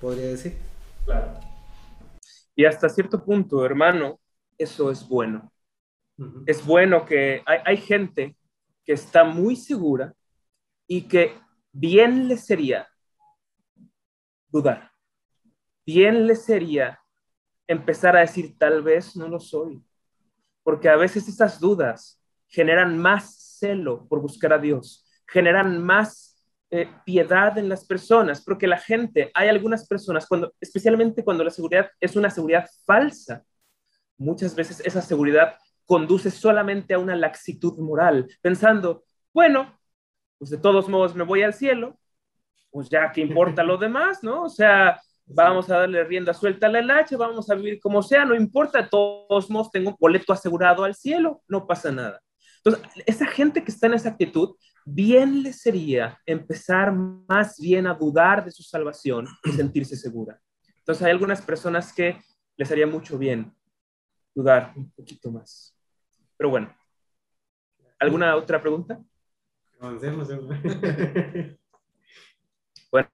podría 0.01 0.27
decir. 0.27 0.57
Claro. 1.05 1.41
Y 2.57 2.65
hasta 2.65 2.89
cierto 2.89 3.25
punto, 3.25 3.65
hermano, 3.65 4.21
eso 4.59 4.91
es 4.91 5.07
bueno. 5.07 5.53
Es 6.47 6.65
bueno 6.65 7.05
que 7.05 7.43
hay, 7.45 7.59
hay 7.65 7.77
gente 7.77 8.37
que 8.85 8.93
está 8.93 9.25
muy 9.25 9.57
segura 9.57 10.15
y 10.87 11.03
que 11.03 11.37
bien 11.73 12.29
le 12.29 12.37
sería 12.37 12.89
dudar. 14.49 14.93
Bien 15.85 16.27
le 16.27 16.37
sería 16.37 17.01
empezar 17.67 18.17
a 18.17 18.21
decir, 18.21 18.57
tal 18.59 18.83
vez 18.83 19.17
no 19.17 19.29
lo 19.29 19.41
soy, 19.41 19.83
porque 20.63 20.89
a 20.89 20.97
veces 20.97 21.29
esas 21.29 21.59
dudas 21.59 22.23
generan 22.47 22.99
más 22.99 23.57
celo 23.59 24.07
por 24.07 24.21
buscar 24.21 24.53
a 24.53 24.59
Dios, 24.59 25.05
generan 25.27 25.83
más 25.83 26.34
eh, 26.77 26.89
piedad 27.05 27.57
en 27.57 27.69
las 27.69 27.87
personas, 27.87 28.43
porque 28.43 28.67
la 28.67 28.79
gente, 28.79 29.31
hay 29.33 29.49
algunas 29.49 29.87
personas, 29.87 30.27
cuando, 30.27 30.53
especialmente 30.61 31.23
cuando 31.23 31.45
la 31.45 31.51
seguridad 31.51 31.89
es 32.01 32.17
una 32.17 32.31
seguridad 32.31 32.69
falsa, 32.85 33.45
muchas 34.19 34.57
veces 34.57 34.83
esa 34.85 35.01
seguridad 35.01 35.55
conduce 35.87 36.33
solamente 36.33 36.93
a 36.93 36.99
una 36.99 37.15
laxitud 37.15 37.79
moral, 37.79 38.27
pensando, 38.43 39.05
bueno, 39.33 39.79
pues 40.37 40.51
de 40.51 40.59
todos 40.59 40.89
modos 40.89 41.15
me 41.15 41.23
voy 41.23 41.45
al 41.45 41.55
cielo, 41.55 41.97
pues 42.73 42.89
ya 42.89 43.13
que 43.13 43.21
importa 43.21 43.63
lo 43.63 43.77
demás, 43.77 44.25
¿no? 44.25 44.43
O 44.43 44.49
sea, 44.49 45.01
vamos 45.27 45.71
a 45.71 45.79
darle 45.79 46.03
rienda 46.03 46.35
suelta 46.35 46.67
a 46.67 46.71
la 46.71 46.81
LH, 46.81 47.17
vamos 47.17 47.49
a 47.51 47.55
vivir 47.55 47.79
como 47.79 48.03
sea, 48.03 48.25
no 48.25 48.35
importa, 48.35 48.89
todos 48.89 49.49
modos 49.49 49.71
tengo 49.71 49.91
un 49.91 49.97
boleto 50.01 50.33
asegurado 50.33 50.83
al 50.83 50.97
cielo, 50.97 51.41
no 51.47 51.69
pasa 51.69 51.93
nada. 51.93 52.21
Entonces, 52.65 53.05
esa 53.07 53.27
gente 53.29 53.63
que 53.63 53.71
está 53.71 53.87
en 53.87 53.95
esa 53.95 54.09
actitud, 54.09 54.57
bien 54.85 55.43
le 55.43 55.53
sería 55.53 56.21
empezar 56.27 56.93
más 56.93 57.59
bien 57.59 57.87
a 57.87 57.95
dudar 57.95 58.45
de 58.45 58.51
su 58.51 58.63
salvación 58.63 59.27
y 59.45 59.53
sentirse 59.53 59.97
segura. 59.97 60.41
Entonces, 60.79 61.03
hay 61.05 61.13
algunas 61.13 61.41
personas 61.41 61.93
que 61.93 62.21
les 62.57 62.71
haría 62.71 62.87
mucho 62.87 63.19
bien 63.19 63.55
dudar 64.35 64.73
un 64.77 64.91
poquito 64.91 65.31
más. 65.31 65.77
Pero 66.37 66.51
bueno, 66.51 66.75
¿alguna 67.99 68.37
otra 68.37 68.61
pregunta? 68.61 69.03
Bueno, 72.91 73.09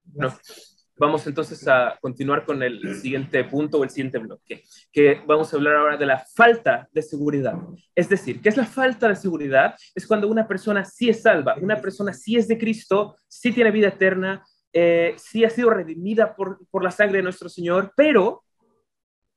vamos 1.00 1.26
entonces 1.26 1.66
a 1.66 1.98
continuar 1.98 2.44
con 2.44 2.62
el 2.62 2.94
siguiente 3.00 3.42
punto 3.44 3.78
o 3.78 3.84
el 3.84 3.88
siguiente 3.88 4.18
bloque, 4.18 4.62
que 4.92 5.22
vamos 5.26 5.50
a 5.50 5.56
hablar 5.56 5.76
ahora 5.76 5.96
de 5.96 6.04
la 6.04 6.22
falta 6.36 6.86
de 6.92 7.00
seguridad. 7.00 7.54
Es 7.94 8.10
decir, 8.10 8.42
¿qué 8.42 8.50
es 8.50 8.58
la 8.58 8.66
falta 8.66 9.08
de 9.08 9.16
seguridad? 9.16 9.74
Es 9.94 10.06
cuando 10.06 10.28
una 10.28 10.46
persona 10.46 10.84
sí 10.84 11.08
es 11.08 11.22
salva, 11.22 11.56
una 11.58 11.80
persona 11.80 12.12
sí 12.12 12.36
es 12.36 12.46
de 12.48 12.58
Cristo, 12.58 13.16
sí 13.26 13.50
tiene 13.50 13.70
vida 13.70 13.88
eterna, 13.88 14.44
eh, 14.74 15.14
sí 15.16 15.42
ha 15.42 15.48
sido 15.48 15.70
redimida 15.70 16.36
por, 16.36 16.60
por 16.70 16.84
la 16.84 16.90
sangre 16.90 17.16
de 17.16 17.22
nuestro 17.22 17.48
Señor, 17.48 17.94
pero 17.96 18.44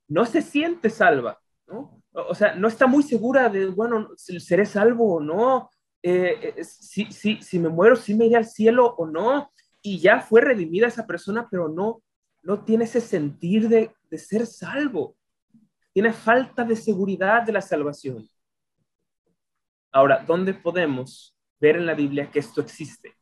no 0.10 0.26
se 0.26 0.42
siente 0.42 0.90
salva, 0.90 1.40
¿no? 1.66 2.04
O 2.12 2.36
sea, 2.36 2.56
no 2.56 2.68
está 2.68 2.88
muy 2.88 3.04
segura 3.04 3.48
de, 3.48 3.68
bueno, 3.68 4.10
seré 4.18 4.66
salvo 4.66 5.16
o 5.16 5.20
no, 5.22 5.70
eh, 6.04 6.56
eh, 6.58 6.64
si, 6.66 7.06
si, 7.06 7.42
si 7.42 7.58
me 7.58 7.70
muero, 7.70 7.96
si 7.96 8.14
me 8.16 8.26
iré 8.26 8.36
al 8.36 8.46
cielo 8.46 8.94
o 8.98 9.08
no, 9.08 9.50
y 9.84 10.00
ya 10.00 10.22
fue 10.22 10.42
redimida 10.42 10.88
esa 10.88 11.06
persona, 11.06 11.48
pero 11.52 11.68
no, 11.68 12.02
no 12.42 12.64
tiene 12.64 12.86
ese 12.86 13.02
sentir 13.02 13.70
de, 13.70 13.92
de 14.10 14.18
ser 14.18 14.48
salvo, 14.48 15.16
tiene 15.92 16.14
falta 16.14 16.64
de 16.64 16.76
seguridad 16.76 17.44
de 17.44 17.52
la 17.52 17.62
salvación. 17.62 18.28
Ahora, 19.92 20.24
¿dónde 20.26 20.54
podemos 20.56 21.38
ver 21.60 21.76
en 21.76 21.86
la 21.86 21.94
Biblia 21.94 22.32
que 22.32 22.40
esto 22.40 22.62
existe? 22.62 23.16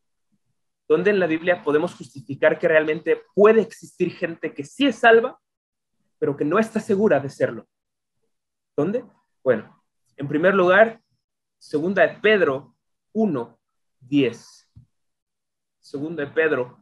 ¿Dónde 0.88 1.10
en 1.10 1.20
la 1.20 1.28
Biblia 1.28 1.64
podemos 1.64 1.96
justificar 1.96 2.60
que 2.60 2.68
realmente 2.68 3.24
puede 3.34 3.62
existir 3.62 4.12
gente 4.12 4.54
que 4.54 4.64
sí 4.64 4.86
es 4.86 4.98
salva, 4.98 5.40
pero 6.20 6.38
que 6.38 6.46
no 6.46 6.60
está 6.60 6.80
segura 6.80 7.20
de 7.20 7.30
serlo? 7.30 7.68
¿Dónde? 8.78 9.04
Bueno, 9.44 9.84
en 10.16 10.28
primer 10.28 10.54
lugar, 10.54 11.02
segunda 11.58 12.06
de 12.06 12.20
Pedro 12.20 12.76
1, 13.14 13.60
10. 14.02 14.61
Segunda 15.92 16.24
de 16.24 16.32
Pedro, 16.32 16.82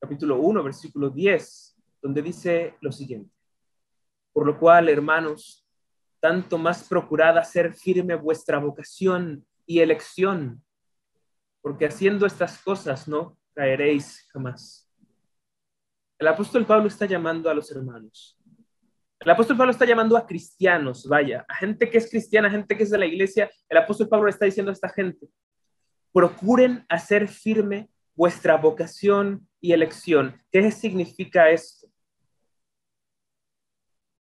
capítulo 0.00 0.40
1, 0.40 0.62
versículo 0.62 1.10
10, 1.10 1.76
donde 2.00 2.22
dice 2.22 2.76
lo 2.80 2.90
siguiente. 2.90 3.30
Por 4.32 4.46
lo 4.46 4.58
cual, 4.58 4.88
hermanos, 4.88 5.68
tanto 6.18 6.56
más 6.56 6.88
procurad 6.88 7.36
hacer 7.36 7.74
firme 7.74 8.14
vuestra 8.14 8.56
vocación 8.58 9.46
y 9.66 9.80
elección, 9.80 10.64
porque 11.60 11.84
haciendo 11.84 12.24
estas 12.24 12.56
cosas 12.62 13.06
no 13.06 13.36
caeréis 13.52 14.26
jamás. 14.32 14.90
El 16.18 16.28
apóstol 16.28 16.64
Pablo 16.64 16.88
está 16.88 17.04
llamando 17.04 17.50
a 17.50 17.54
los 17.54 17.70
hermanos. 17.70 18.40
El 19.20 19.28
apóstol 19.28 19.58
Pablo 19.58 19.72
está 19.72 19.84
llamando 19.84 20.16
a 20.16 20.24
cristianos, 20.24 21.06
vaya, 21.06 21.44
a 21.46 21.54
gente 21.54 21.90
que 21.90 21.98
es 21.98 22.08
cristiana, 22.08 22.48
a 22.48 22.52
gente 22.52 22.78
que 22.78 22.84
es 22.84 22.90
de 22.90 22.96
la 22.96 23.04
iglesia. 23.04 23.50
El 23.68 23.76
apóstol 23.76 24.08
Pablo 24.08 24.30
está 24.30 24.46
diciendo 24.46 24.70
a 24.70 24.72
esta 24.72 24.88
gente, 24.88 25.28
procuren 26.14 26.86
hacer 26.88 27.28
firme 27.28 27.90
vuestra 28.18 28.56
vocación 28.56 29.48
y 29.60 29.72
elección. 29.72 30.42
¿Qué 30.50 30.70
significa 30.72 31.50
esto? 31.50 31.86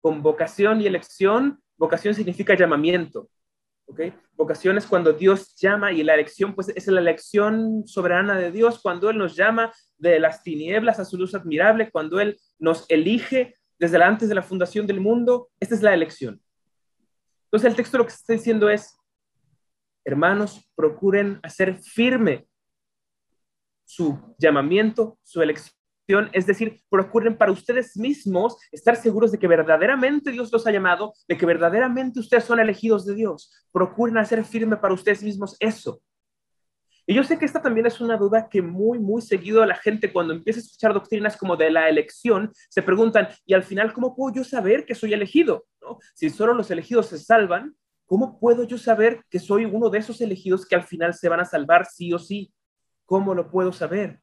Con 0.01 0.23
vocación 0.23 0.81
y 0.81 0.87
elección 0.87 1.63
Vocación 1.77 2.13
significa 2.13 2.55
llamamiento. 2.55 3.29
¿ok? 3.87 3.99
Vocación 4.37 4.77
es 4.77 4.85
cuando 4.85 5.11
Dios 5.11 5.53
llama 5.55 5.91
y 5.91 6.01
la 6.01 6.13
elección, 6.13 6.55
pues 6.55 6.69
es 6.69 6.87
la 6.87 7.01
elección 7.01 7.85
soberana 7.85 8.37
de 8.37 8.51
Dios, 8.51 8.79
cuando 8.81 9.09
Él 9.09 9.17
nos 9.17 9.35
llama 9.35 9.73
de 9.97 10.17
las 10.17 10.43
tinieblas 10.43 10.99
a 10.99 11.03
su 11.03 11.17
luz 11.17 11.35
admirable, 11.35 11.91
cuando 11.91 12.21
Él 12.21 12.39
nos 12.57 12.85
elige 12.89 13.57
desde 13.77 14.01
antes 14.01 14.29
de 14.29 14.35
la 14.35 14.43
fundación 14.43 14.87
del 14.87 15.01
mundo. 15.01 15.49
Esta 15.59 15.75
es 15.75 15.81
la 15.81 15.93
elección. 15.93 16.41
Entonces 17.47 17.69
el 17.69 17.75
texto 17.75 17.97
lo 17.97 18.05
que 18.05 18.13
está 18.13 18.31
diciendo 18.31 18.69
es, 18.69 18.97
hermanos, 20.05 20.71
procuren 20.75 21.41
hacer 21.43 21.79
firme 21.79 22.47
su 23.85 24.35
llamamiento, 24.37 25.17
su 25.23 25.41
elección 25.41 25.83
es 26.33 26.45
decir, 26.45 26.81
procuren 26.89 27.37
para 27.37 27.51
ustedes 27.51 27.95
mismos 27.95 28.57
estar 28.71 28.95
seguros 28.95 29.31
de 29.31 29.39
que 29.39 29.47
verdaderamente 29.47 30.31
Dios 30.31 30.51
los 30.51 30.67
ha 30.67 30.71
llamado, 30.71 31.13
de 31.27 31.37
que 31.37 31.45
verdaderamente 31.45 32.19
ustedes 32.19 32.43
son 32.43 32.59
elegidos 32.59 33.05
de 33.05 33.15
Dios. 33.15 33.51
Procuren 33.71 34.17
hacer 34.17 34.43
firme 34.43 34.75
para 34.77 34.93
ustedes 34.93 35.23
mismos 35.23 35.55
eso. 35.59 36.01
Y 37.05 37.15
yo 37.15 37.23
sé 37.23 37.37
que 37.37 37.45
esta 37.45 37.61
también 37.61 37.85
es 37.85 37.99
una 37.99 38.17
duda 38.17 38.47
que 38.49 38.61
muy, 38.61 38.97
muy 38.97 39.21
seguido 39.21 39.65
la 39.65 39.75
gente 39.75 40.11
cuando 40.11 40.33
empieza 40.33 40.59
a 40.59 40.63
escuchar 40.63 40.93
doctrinas 40.93 41.35
como 41.35 41.57
de 41.57 41.69
la 41.69 41.89
elección, 41.89 42.51
se 42.69 42.81
preguntan, 42.81 43.27
¿y 43.45 43.53
al 43.53 43.63
final 43.63 43.93
cómo 43.93 44.15
puedo 44.15 44.35
yo 44.35 44.43
saber 44.43 44.85
que 44.85 44.95
soy 44.95 45.13
elegido? 45.13 45.65
Si 46.13 46.29
solo 46.29 46.53
los 46.53 46.71
elegidos 46.71 47.07
se 47.07 47.17
salvan, 47.17 47.75
¿cómo 48.05 48.39
puedo 48.39 48.63
yo 48.63 48.77
saber 48.77 49.21
que 49.29 49.39
soy 49.39 49.65
uno 49.65 49.89
de 49.89 49.99
esos 49.99 50.21
elegidos 50.21 50.65
que 50.65 50.75
al 50.75 50.83
final 50.83 51.13
se 51.13 51.27
van 51.27 51.41
a 51.41 51.45
salvar 51.45 51.85
sí 51.85 52.13
o 52.13 52.19
sí? 52.19 52.53
¿Cómo 53.05 53.33
lo 53.33 53.49
puedo 53.49 53.71
saber? 53.73 54.19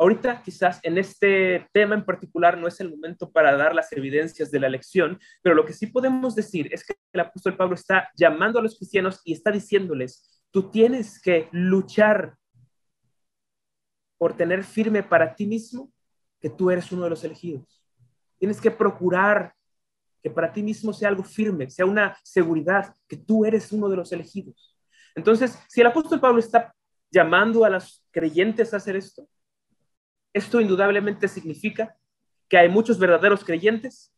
Ahorita 0.00 0.42
quizás 0.42 0.78
en 0.84 0.96
este 0.96 1.68
tema 1.72 1.96
en 1.96 2.04
particular 2.04 2.56
no 2.56 2.68
es 2.68 2.78
el 2.78 2.90
momento 2.90 3.32
para 3.32 3.56
dar 3.56 3.74
las 3.74 3.92
evidencias 3.92 4.50
de 4.52 4.60
la 4.60 4.68
elección, 4.68 5.18
pero 5.42 5.56
lo 5.56 5.64
que 5.64 5.72
sí 5.72 5.88
podemos 5.88 6.36
decir 6.36 6.68
es 6.72 6.86
que 6.86 6.94
el 7.12 7.20
apóstol 7.20 7.56
Pablo 7.56 7.74
está 7.74 8.08
llamando 8.14 8.60
a 8.60 8.62
los 8.62 8.76
cristianos 8.76 9.20
y 9.24 9.32
está 9.32 9.50
diciéndoles, 9.50 10.40
tú 10.52 10.70
tienes 10.70 11.20
que 11.20 11.48
luchar 11.50 12.36
por 14.18 14.36
tener 14.36 14.62
firme 14.62 15.02
para 15.02 15.34
ti 15.34 15.46
mismo 15.46 15.92
que 16.40 16.50
tú 16.50 16.70
eres 16.70 16.92
uno 16.92 17.04
de 17.04 17.10
los 17.10 17.24
elegidos. 17.24 17.84
Tienes 18.38 18.60
que 18.60 18.70
procurar 18.70 19.52
que 20.22 20.30
para 20.30 20.52
ti 20.52 20.62
mismo 20.62 20.92
sea 20.92 21.08
algo 21.08 21.24
firme, 21.24 21.70
sea 21.70 21.86
una 21.86 22.16
seguridad 22.22 22.94
que 23.08 23.16
tú 23.16 23.44
eres 23.44 23.72
uno 23.72 23.88
de 23.88 23.96
los 23.96 24.12
elegidos. 24.12 24.76
Entonces, 25.16 25.58
si 25.68 25.80
el 25.80 25.88
apóstol 25.88 26.20
Pablo 26.20 26.38
está 26.38 26.72
llamando 27.10 27.64
a 27.64 27.70
los 27.70 28.04
creyentes 28.10 28.72
a 28.72 28.78
hacer 28.78 28.96
esto, 28.96 29.28
esto 30.32 30.60
indudablemente 30.60 31.28
significa 31.28 31.96
que 32.48 32.58
hay 32.58 32.68
muchos 32.68 32.98
verdaderos 32.98 33.44
creyentes 33.44 34.12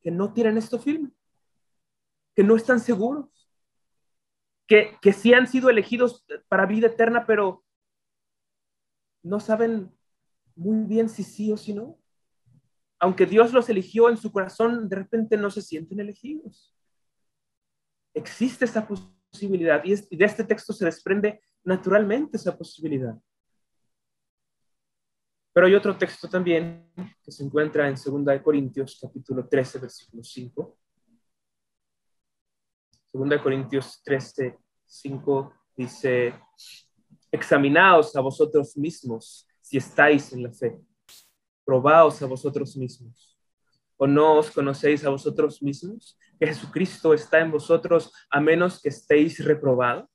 que 0.00 0.10
no 0.10 0.32
tienen 0.32 0.56
esto 0.56 0.78
firme, 0.78 1.10
que 2.34 2.44
no 2.44 2.56
están 2.56 2.80
seguros, 2.80 3.50
que, 4.66 4.96
que 5.00 5.12
sí 5.12 5.32
han 5.34 5.46
sido 5.46 5.70
elegidos 5.70 6.24
para 6.48 6.66
vida 6.66 6.88
eterna, 6.88 7.26
pero 7.26 7.64
no 9.22 9.40
saben 9.40 9.92
muy 10.54 10.86
bien 10.86 11.08
si 11.08 11.24
sí 11.24 11.52
o 11.52 11.56
si 11.56 11.72
no. 11.72 11.98
Aunque 13.00 13.26
Dios 13.26 13.52
los 13.52 13.68
eligió 13.68 14.08
en 14.08 14.16
su 14.16 14.32
corazón, 14.32 14.88
de 14.88 14.96
repente 14.96 15.36
no 15.36 15.50
se 15.50 15.62
sienten 15.62 16.00
elegidos. 16.00 16.74
Existe 18.14 18.64
esa 18.64 18.86
posibilidad 18.86 19.17
y 19.40 20.16
de 20.16 20.24
este 20.24 20.44
texto 20.44 20.72
se 20.72 20.84
desprende 20.84 21.40
naturalmente 21.64 22.36
esa 22.36 22.56
posibilidad. 22.56 23.16
Pero 25.52 25.66
hay 25.66 25.74
otro 25.74 25.96
texto 25.96 26.28
también 26.28 26.90
que 27.22 27.32
se 27.32 27.42
encuentra 27.42 27.88
en 27.88 27.94
2 27.94 28.42
Corintios 28.42 28.98
capítulo 29.00 29.46
13, 29.48 29.78
versículo 29.80 30.22
5. 30.22 30.78
2 33.12 33.42
Corintios 33.42 34.00
13, 34.04 34.56
5 34.86 35.54
dice, 35.76 36.34
examinaos 37.32 38.14
a 38.14 38.20
vosotros 38.20 38.76
mismos 38.76 39.46
si 39.60 39.76
estáis 39.76 40.32
en 40.32 40.44
la 40.44 40.52
fe, 40.52 40.80
probaos 41.64 42.22
a 42.22 42.26
vosotros 42.26 42.76
mismos. 42.76 43.36
¿O 43.96 44.06
no 44.06 44.38
os 44.38 44.50
conocéis 44.50 45.04
a 45.04 45.10
vosotros 45.10 45.60
mismos? 45.60 46.16
Que 46.38 46.46
Jesucristo 46.46 47.14
está 47.14 47.40
en 47.40 47.50
vosotros 47.50 48.12
a 48.30 48.40
menos 48.40 48.80
que 48.80 48.88
estéis 48.88 49.44
reprobados. 49.44 50.08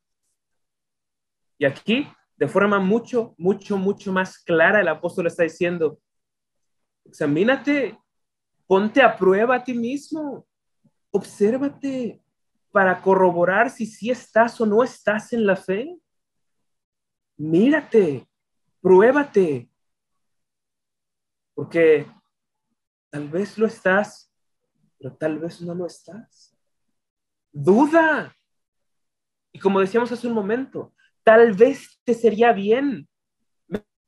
Y 1.57 1.65
aquí 1.65 2.07
de 2.35 2.47
forma 2.47 2.79
mucho, 2.79 3.35
mucho, 3.37 3.77
mucho 3.77 4.11
más 4.11 4.37
clara, 4.39 4.81
el 4.81 4.87
apóstol 4.87 5.27
está 5.27 5.43
diciendo, 5.43 5.99
examínate, 7.05 7.97
ponte 8.67 9.01
a 9.01 9.15
prueba 9.15 9.55
a 9.55 9.63
ti 9.63 9.73
mismo, 9.73 10.45
obsérvate 11.11 12.21
para 12.71 13.01
corroborar 13.01 13.69
si 13.69 13.85
sí 13.85 14.09
estás 14.09 14.59
o 14.59 14.65
no 14.65 14.83
estás 14.83 15.31
en 15.31 15.45
la 15.45 15.55
fe. 15.55 15.95
Mírate, 17.37 18.27
pruébate, 18.81 19.69
porque 21.53 22.07
tal 23.11 23.29
vez 23.29 23.57
lo 23.57 23.67
estás, 23.67 24.32
pero 25.03 25.15
tal 25.17 25.37
vez 25.37 25.61
no 25.61 25.75
lo 25.75 25.85
estás. 25.85 26.57
Duda. 27.51 28.33
Y 29.51 29.59
como 29.59 29.81
decíamos 29.81 30.11
hace 30.11 30.27
un 30.27 30.33
momento, 30.33 30.93
Tal 31.23 31.53
vez 31.53 31.99
te 32.03 32.13
sería 32.13 32.51
bien. 32.51 33.07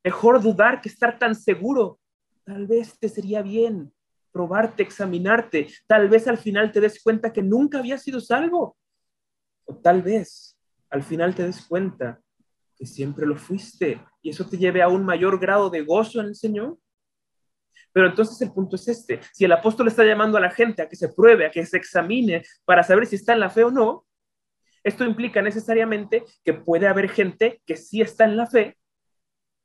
Mejor 0.04 0.40
dudar 0.40 0.80
que 0.80 0.88
estar 0.88 1.18
tan 1.18 1.34
seguro. 1.34 1.98
Tal 2.44 2.66
vez 2.66 2.98
te 2.98 3.08
sería 3.08 3.42
bien 3.42 3.92
probarte, 4.30 4.82
examinarte. 4.82 5.68
Tal 5.86 6.08
vez 6.08 6.28
al 6.28 6.36
final 6.36 6.70
te 6.70 6.80
des 6.80 7.02
cuenta 7.02 7.32
que 7.32 7.42
nunca 7.42 7.78
había 7.78 7.96
sido 7.96 8.20
salvo. 8.20 8.76
O 9.64 9.74
tal 9.76 10.02
vez 10.02 10.58
al 10.90 11.02
final 11.02 11.34
te 11.34 11.42
des 11.42 11.66
cuenta 11.66 12.20
que 12.76 12.86
siempre 12.86 13.26
lo 13.26 13.36
fuiste 13.36 14.04
y 14.20 14.28
eso 14.28 14.46
te 14.46 14.58
lleve 14.58 14.82
a 14.82 14.88
un 14.88 15.04
mayor 15.04 15.40
grado 15.40 15.70
de 15.70 15.82
gozo 15.82 16.20
en 16.20 16.26
el 16.26 16.36
Señor. 16.36 16.78
Pero 17.96 18.08
entonces 18.08 18.38
el 18.42 18.52
punto 18.52 18.76
es 18.76 18.86
este, 18.88 19.22
si 19.32 19.46
el 19.46 19.52
apóstol 19.52 19.88
está 19.88 20.04
llamando 20.04 20.36
a 20.36 20.40
la 20.42 20.50
gente 20.50 20.82
a 20.82 20.88
que 20.90 20.96
se 20.96 21.08
pruebe, 21.08 21.46
a 21.46 21.50
que 21.50 21.64
se 21.64 21.78
examine 21.78 22.42
para 22.66 22.82
saber 22.82 23.06
si 23.06 23.16
está 23.16 23.32
en 23.32 23.40
la 23.40 23.48
fe 23.48 23.64
o 23.64 23.70
no, 23.70 24.06
esto 24.84 25.02
implica 25.02 25.40
necesariamente 25.40 26.22
que 26.44 26.52
puede 26.52 26.88
haber 26.88 27.08
gente 27.08 27.62
que 27.64 27.74
sí 27.74 28.02
está 28.02 28.26
en 28.26 28.36
la 28.36 28.46
fe, 28.46 28.76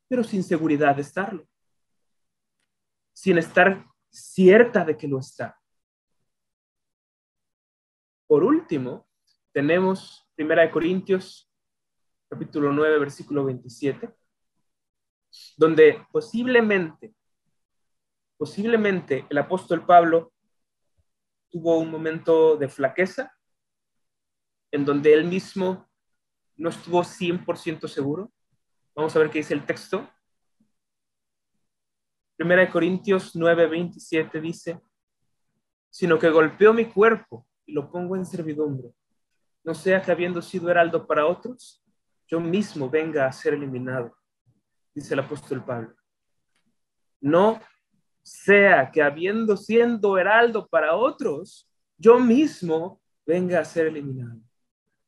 pero 0.08 0.24
sin 0.24 0.42
seguridad 0.42 0.96
de 0.96 1.02
estarlo, 1.02 1.46
sin 3.12 3.36
estar 3.36 3.84
cierta 4.08 4.82
de 4.82 4.96
que 4.96 5.08
lo 5.08 5.18
está. 5.18 5.60
Por 8.26 8.44
último, 8.44 9.10
tenemos 9.52 10.26
1 10.38 10.70
Corintios 10.72 11.52
capítulo 12.30 12.72
9, 12.72 12.98
versículo 12.98 13.44
27. 13.44 14.08
donde 15.58 16.06
posiblemente, 16.10 17.14
posiblemente 18.42 19.24
el 19.30 19.38
apóstol 19.38 19.86
Pablo 19.86 20.32
tuvo 21.48 21.78
un 21.78 21.92
momento 21.92 22.56
de 22.56 22.68
flaqueza, 22.68 23.32
en 24.72 24.84
donde 24.84 25.14
él 25.14 25.26
mismo 25.26 25.88
no 26.56 26.70
estuvo 26.70 27.04
100% 27.04 27.86
seguro. 27.86 28.32
Vamos 28.96 29.14
a 29.14 29.20
ver 29.20 29.30
qué 29.30 29.38
dice 29.38 29.54
el 29.54 29.64
texto. 29.64 30.10
Primera 32.34 32.62
de 32.62 32.70
Corintios 32.70 33.36
9:27 33.36 34.40
dice, 34.40 34.80
sino 35.88 36.18
que 36.18 36.28
golpeó 36.28 36.72
mi 36.74 36.86
cuerpo 36.86 37.46
y 37.64 37.74
lo 37.74 37.92
pongo 37.92 38.16
en 38.16 38.26
servidumbre. 38.26 38.92
No 39.62 39.72
sea 39.72 40.02
que 40.02 40.10
habiendo 40.10 40.42
sido 40.42 40.68
heraldo 40.68 41.06
para 41.06 41.26
otros, 41.26 41.80
yo 42.26 42.40
mismo 42.40 42.90
venga 42.90 43.24
a 43.24 43.32
ser 43.32 43.54
eliminado, 43.54 44.16
dice 44.92 45.14
el 45.14 45.20
apóstol 45.20 45.64
Pablo. 45.64 45.94
No 47.20 47.60
sea 48.22 48.90
que 48.90 49.02
habiendo 49.02 49.56
siendo 49.56 50.16
heraldo 50.18 50.66
para 50.68 50.94
otros, 50.94 51.68
yo 51.96 52.18
mismo 52.18 53.00
venga 53.26 53.60
a 53.60 53.64
ser 53.64 53.86
eliminado. 53.86 54.40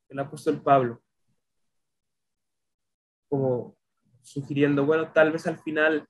El 0.09 0.19
apóstol 0.19 0.61
Pablo, 0.61 1.01
como 3.27 3.75
sugiriendo, 4.21 4.85
bueno, 4.85 5.11
tal 5.11 5.31
vez 5.31 5.45
al 5.47 5.59
final 5.59 6.07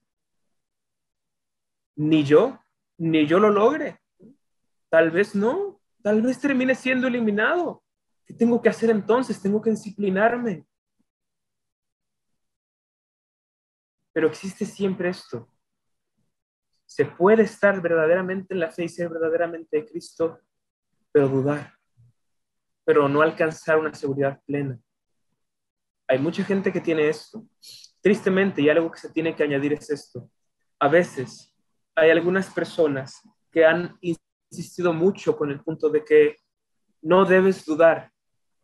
ni 1.96 2.24
yo, 2.24 2.60
ni 2.98 3.26
yo 3.26 3.40
lo 3.40 3.50
logre. 3.50 4.00
Tal 4.90 5.12
vez 5.12 5.36
no, 5.36 5.82
tal 6.02 6.22
vez 6.22 6.40
termine 6.40 6.76
siendo 6.76 7.08
eliminado. 7.08 7.84
¿Qué 8.26 8.34
tengo 8.34 8.62
que 8.62 8.70
hacer 8.70 8.90
entonces? 8.90 9.42
Tengo 9.42 9.62
que 9.62 9.72
disciplinarme. 9.72 10.66
Pero 14.14 14.28
existe 14.28 14.66
siempre 14.66 15.10
esto. 15.10 15.50
Se 16.96 17.04
puede 17.04 17.44
estar 17.44 17.82
verdaderamente 17.82 18.54
en 18.54 18.62
la 18.62 18.72
fe 18.72 18.86
y 18.86 18.88
ser 18.88 19.10
verdaderamente 19.10 19.76
de 19.76 19.86
Cristo, 19.86 20.40
pero 21.12 21.28
dudar, 21.28 21.74
pero 22.86 23.10
no 23.10 23.22
alcanzar 23.22 23.78
una 23.78 23.94
seguridad 23.94 24.42
plena. 24.46 24.80
Hay 26.08 26.20
mucha 26.20 26.46
gente 26.46 26.72
que 26.72 26.80
tiene 26.80 27.10
esto. 27.10 27.46
Tristemente, 28.00 28.62
y 28.62 28.70
algo 28.70 28.90
que 28.90 29.00
se 29.00 29.10
tiene 29.10 29.36
que 29.36 29.44
añadir 29.44 29.74
es 29.74 29.90
esto. 29.90 30.32
A 30.80 30.88
veces 30.88 31.54
hay 31.96 32.12
algunas 32.12 32.50
personas 32.54 33.22
que 33.52 33.66
han 33.66 33.98
insistido 34.00 34.94
mucho 34.94 35.36
con 35.36 35.52
el 35.52 35.60
punto 35.60 35.90
de 35.90 36.06
que 36.06 36.38
no 37.02 37.26
debes 37.26 37.66
dudar. 37.66 38.10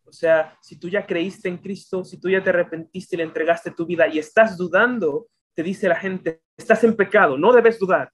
O 0.06 0.14
sea, 0.14 0.58
si 0.62 0.80
tú 0.80 0.88
ya 0.88 1.06
creíste 1.06 1.50
en 1.50 1.58
Cristo, 1.58 2.06
si 2.06 2.18
tú 2.18 2.30
ya 2.30 2.42
te 2.42 2.52
arrepentiste 2.52 3.18
y 3.18 3.18
le 3.18 3.24
entregaste 3.24 3.72
tu 3.72 3.86
vida 3.86 4.08
y 4.08 4.20
estás 4.20 4.58
dudando, 4.58 5.28
te 5.54 5.64
dice 5.64 5.90
la 5.90 5.98
gente, 5.98 6.42
estás 6.56 6.82
en 6.86 6.96
pecado, 6.96 7.38
no 7.38 7.52
debes 7.52 7.78
dudar. 7.78 8.10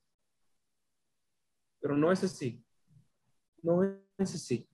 Pero 1.80 1.96
no 1.96 2.12
es 2.12 2.24
así. 2.24 2.64
No 3.62 3.84
es 3.84 4.36
así. 4.36 4.70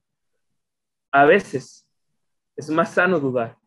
A 1.11 1.25
veces 1.25 1.87
es 2.55 2.69
más 2.69 2.93
sano 2.93 3.19
dudar. 3.19 3.57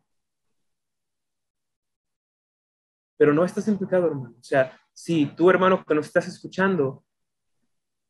Pero 3.17 3.33
no 3.33 3.43
estás 3.43 3.67
en 3.67 3.77
pecado, 3.77 4.07
hermano. 4.07 4.35
O 4.39 4.43
sea, 4.43 4.79
si 4.93 5.25
tú, 5.25 5.49
hermano, 5.49 5.83
que 5.83 5.95
nos 5.95 6.07
estás 6.07 6.27
escuchando, 6.27 7.03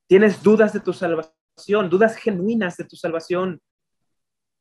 tienes 0.07 0.41
dudas 0.41 0.73
de 0.73 0.79
tu 0.79 0.93
salvación, 0.93 1.89
dudas 1.89 2.15
genuinas 2.17 2.77
de 2.77 2.85
tu 2.85 2.95
salvación, 2.95 3.61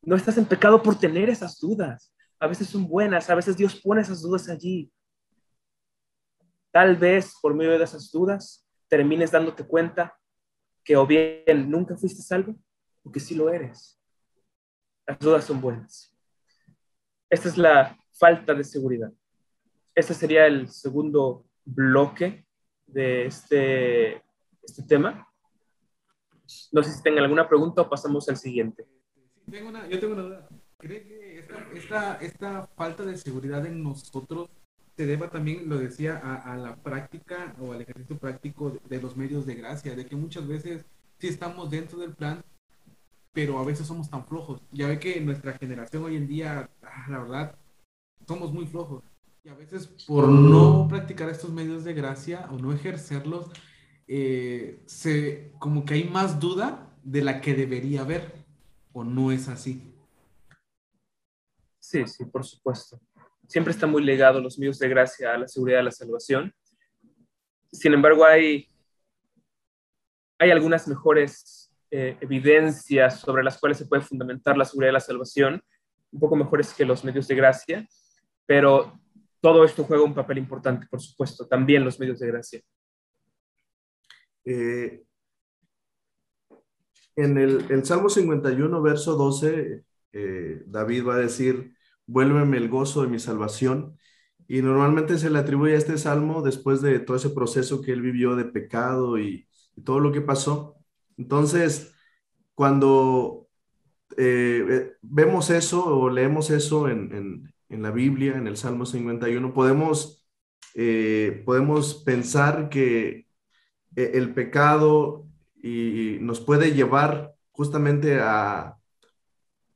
no 0.02 0.14
estás 0.14 0.38
en 0.38 0.46
pecado 0.46 0.82
por 0.82 0.98
tener 0.98 1.28
esas 1.30 1.58
dudas. 1.58 2.14
A 2.38 2.46
veces 2.46 2.68
son 2.68 2.86
buenas, 2.86 3.28
a 3.28 3.34
veces 3.34 3.56
Dios 3.56 3.80
pone 3.80 4.02
esas 4.02 4.22
dudas 4.22 4.48
allí. 4.48 4.92
Tal 6.70 6.96
vez 6.96 7.34
por 7.40 7.54
medio 7.54 7.78
de 7.78 7.84
esas 7.84 8.10
dudas 8.10 8.66
termines 8.88 9.30
dándote 9.30 9.66
cuenta 9.66 10.15
que 10.86 10.96
o 10.96 11.04
bien 11.04 11.68
nunca 11.68 11.96
fuiste 11.96 12.22
salvo 12.22 12.54
o 13.02 13.10
que 13.10 13.18
sí 13.18 13.34
lo 13.34 13.52
eres. 13.52 14.00
Las 15.04 15.18
dudas 15.18 15.44
son 15.44 15.60
buenas. 15.60 16.16
Esta 17.28 17.48
es 17.48 17.58
la 17.58 17.98
falta 18.12 18.54
de 18.54 18.62
seguridad. 18.62 19.12
Este 19.92 20.14
sería 20.14 20.46
el 20.46 20.68
segundo 20.68 21.44
bloque 21.64 22.46
de 22.86 23.26
este, 23.26 24.22
este 24.62 24.82
tema. 24.86 25.28
No 26.70 26.82
sé 26.84 26.92
si 26.92 27.02
tengan 27.02 27.24
alguna 27.24 27.48
pregunta 27.48 27.82
o 27.82 27.90
pasamos 27.90 28.28
al 28.28 28.36
siguiente. 28.36 28.86
Yo 29.46 29.98
tengo 29.98 30.14
una 30.14 30.22
duda. 30.22 30.48
¿Cree 30.78 31.02
que 31.02 31.38
esta, 31.74 32.14
esta 32.16 32.66
falta 32.76 33.04
de 33.04 33.16
seguridad 33.16 33.66
en 33.66 33.82
nosotros 33.82 34.50
se 34.96 35.04
deba 35.04 35.28
también, 35.28 35.68
lo 35.68 35.78
decía, 35.78 36.16
a, 36.16 36.56
la 36.56 36.76
práctica 36.76 37.54
o 37.60 37.72
al 37.72 37.82
ejercicio 37.82 38.16
práctico 38.18 38.70
de, 38.70 38.80
de, 38.88 39.02
los 39.02 39.16
medios 39.16 39.44
de 39.44 39.54
gracia, 39.54 39.94
de 39.94 40.06
que 40.06 40.16
muchas 40.16 40.46
veces 40.48 40.86
sí 41.18 41.28
estamos 41.28 41.70
dentro 41.70 41.98
del 41.98 42.14
plan, 42.14 42.42
pero 43.34 43.58
a 43.58 43.64
veces 43.64 43.86
somos 43.86 44.08
tan 44.08 44.24
flojos. 44.24 44.62
Ya 44.72 44.88
ve 44.88 44.98
que 44.98 45.20
nuestra 45.20 45.52
generación 45.58 46.04
hoy 46.04 46.16
en 46.16 46.26
día, 46.26 46.70
ah, 46.82 47.06
la 47.10 47.18
verdad, 47.18 47.58
somos 48.26 48.52
muy 48.52 48.66
flojos. 48.66 49.04
Y 49.44 49.50
a 49.50 49.54
veces 49.54 49.86
por 50.06 50.28
no 50.28 50.88
practicar 50.88 51.28
estos 51.28 51.52
medios 51.52 51.84
de 51.84 51.92
gracia 51.92 52.48
o 52.50 52.56
no 52.56 52.72
ejercerlos, 52.72 53.50
eh, 54.08 54.82
se, 54.86 55.52
como 55.58 55.84
que 55.84 55.94
hay 55.94 56.04
más 56.04 56.40
duda 56.40 56.96
de 57.04 57.22
la 57.22 57.42
que 57.42 57.54
debería 57.54 58.00
haber, 58.00 58.46
o 58.94 59.04
no 59.04 59.30
es 59.30 59.48
así. 59.48 59.92
Sí, 61.78 62.06
sí, 62.06 62.24
por 62.24 62.44
supuesto 62.44 62.98
siempre 63.48 63.72
está 63.72 63.86
muy 63.86 64.02
ligado 64.02 64.40
los 64.40 64.58
medios 64.58 64.78
de 64.78 64.88
gracia 64.88 65.34
a 65.34 65.38
la 65.38 65.48
seguridad 65.48 65.78
de 65.78 65.84
la 65.84 65.90
salvación. 65.90 66.54
Sin 67.72 67.92
embargo, 67.92 68.24
hay, 68.24 68.68
hay 70.38 70.50
algunas 70.50 70.86
mejores 70.88 71.72
eh, 71.90 72.16
evidencias 72.20 73.20
sobre 73.20 73.44
las 73.44 73.58
cuales 73.58 73.78
se 73.78 73.86
puede 73.86 74.02
fundamentar 74.02 74.56
la 74.56 74.64
seguridad 74.64 74.88
de 74.88 74.94
la 74.94 75.00
salvación, 75.00 75.62
un 76.10 76.20
poco 76.20 76.36
mejores 76.36 76.74
que 76.74 76.84
los 76.84 77.04
medios 77.04 77.28
de 77.28 77.34
gracia, 77.34 77.88
pero 78.44 78.98
todo 79.40 79.64
esto 79.64 79.84
juega 79.84 80.02
un 80.02 80.14
papel 80.14 80.38
importante, 80.38 80.86
por 80.90 81.00
supuesto, 81.00 81.46
también 81.46 81.84
los 81.84 82.00
medios 82.00 82.18
de 82.18 82.26
gracia. 82.26 82.60
Eh, 84.44 85.04
en 87.16 87.38
el, 87.38 87.70
el, 87.70 87.84
Salmo 87.84 88.08
51, 88.08 88.82
verso 88.82 89.16
12, 89.16 89.84
eh, 90.12 90.62
David 90.66 91.06
va 91.06 91.14
a 91.14 91.18
decir, 91.18 91.75
vuélveme 92.06 92.56
el 92.58 92.68
gozo 92.68 93.02
de 93.02 93.08
mi 93.08 93.18
salvación. 93.18 93.98
Y 94.48 94.62
normalmente 94.62 95.18
se 95.18 95.30
le 95.30 95.38
atribuye 95.38 95.74
a 95.74 95.78
este 95.78 95.98
salmo 95.98 96.42
después 96.42 96.80
de 96.82 97.00
todo 97.00 97.16
ese 97.16 97.30
proceso 97.30 97.82
que 97.82 97.92
él 97.92 98.02
vivió 98.02 98.36
de 98.36 98.44
pecado 98.44 99.18
y, 99.18 99.48
todo 99.84 100.00
lo 100.00 100.10
que 100.10 100.22
pasó. 100.22 100.76
Entonces, 101.18 101.94
cuando 102.54 103.48
eh, 104.16 104.94
vemos 105.02 105.50
eso 105.50 105.84
o 105.84 106.08
leemos 106.10 106.50
eso 106.50 106.88
en, 106.88 107.52
en, 107.68 107.82
la 107.82 107.90
Biblia, 107.90 108.36
en 108.36 108.46
el 108.46 108.56
Salmo 108.56 108.86
51, 108.86 109.52
podemos, 109.52 110.26
eh, 110.74 111.42
podemos 111.44 111.94
pensar 112.04 112.70
que 112.70 113.26
eh, 113.96 114.10
el 114.14 114.32
pecado 114.34 115.26
y 115.62 116.18
nos 116.20 116.40
puede 116.40 116.72
llevar 116.72 117.34
justamente 117.52 118.20
a, 118.20 118.78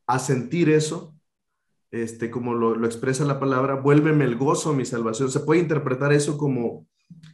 a 0.07 0.19
sentir 0.19 0.71
eso, 0.71 1.15
este, 1.91 2.31
como 2.31 2.55
lo, 2.55 2.75
lo, 2.75 2.87
expresa 2.87 3.25
la 3.25 3.41
palabra, 3.41 3.75
vuélveme 3.75 4.25
el 4.25 4.37
gozo, 4.37 4.73
mi 4.73 4.85
salvación. 4.85 5.31
Se 5.31 5.41
puede 5.41 5.61
interpretar 5.61 6.13
eso 6.13 6.39
como 6.39 6.87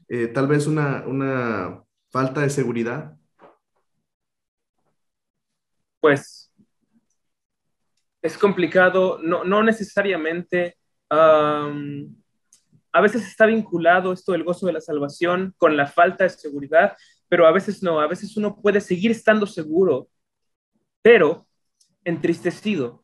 eh, 0.09 0.28
tal 0.28 0.47
vez 0.47 0.66
una, 0.66 1.05
una, 1.07 1.83
falta 2.11 2.41
de 2.41 2.51
seguridad. 2.51 3.16
Pues 6.01 6.53
es 8.22 8.39
complicado, 8.39 9.18
no, 9.22 9.45
no 9.45 9.62
necesariamente. 9.62 10.76
Um, 11.11 12.16
a 12.93 13.01
veces 13.01 13.26
está 13.26 13.45
vinculado 13.47 14.12
esto 14.12 14.33
del 14.33 14.45
gozo 14.45 14.66
de 14.66 14.72
la 14.72 14.81
salvación 14.81 15.55
con 15.59 15.76
la 15.76 15.87
falta 15.87 16.24
de 16.24 16.31
seguridad, 16.31 16.97
pero 17.28 17.47
a 17.47 17.53
veces 17.53 17.83
no, 17.83 18.01
a 18.01 18.07
veces 18.07 18.37
uno 18.37 18.57
puede 18.61 18.81
seguir 18.81 19.11
estando 19.11 19.47
seguro, 19.47 20.09
pero 21.03 21.47
entristecido. 22.05 23.03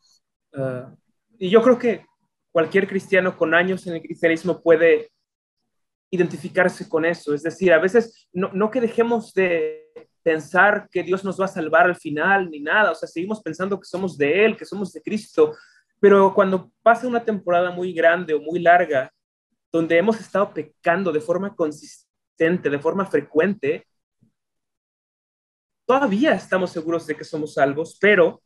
Uh, 0.55 0.97
y 1.43 1.51
yo 1.51 1.61
creo 1.61 1.77
que 1.77 2.07
cualquier 2.53 2.87
cristiano 2.87 3.37
con 3.37 3.53
años 3.53 3.85
en 3.89 3.95
el 3.95 4.01
cristianismo 4.01 4.63
puede 4.63 5.11
identificarse 6.09 6.89
con 6.89 7.05
eso. 7.05 7.35
Es 7.35 7.43
decir, 7.43 7.73
a 7.73 7.81
veces 7.81 8.29
no, 8.33 8.53
no, 8.53 8.71
que 8.71 8.81
dejemos 8.81 9.35
de 9.35 9.91
pensar 10.23 10.89
que 10.89 11.03
Dios 11.03 11.25
nos 11.25 11.41
va 11.41 11.47
a 11.47 11.49
salvar 11.49 11.87
al 11.87 11.97
final 11.97 12.49
ni 12.49 12.61
nada, 12.61 12.93
o 12.93 12.95
sea, 12.95 13.09
seguimos 13.09 13.43
pensando 13.43 13.77
que 13.81 13.87
somos 13.87 14.17
de 14.17 14.45
Él, 14.45 14.57
que 14.57 14.65
somos 14.65 14.93
de 14.93 15.03
Cristo, 15.03 15.57
pero 15.99 16.33
cuando 16.33 16.71
pasa 16.81 17.09
una 17.09 17.25
temporada 17.25 17.73
muy 17.73 17.93
grande 17.93 18.35
o 18.35 18.41
muy 18.41 18.61
larga, 18.61 19.13
donde 19.73 19.99
hemos 19.99 20.21
estado 20.21 20.55
pecando 20.55 21.11
de 21.11 21.21
forma 21.21 21.57
consistente, 21.57 22.71
de 22.71 22.79
forma 22.79 23.05
frecuente, 23.05 23.85
todavía 25.85 26.35
estamos 26.35 26.71
seguros 26.71 27.05
de 27.09 27.17
que 27.17 27.25
somos 27.25 27.55
salvos, 27.55 27.99
pero 28.01 28.41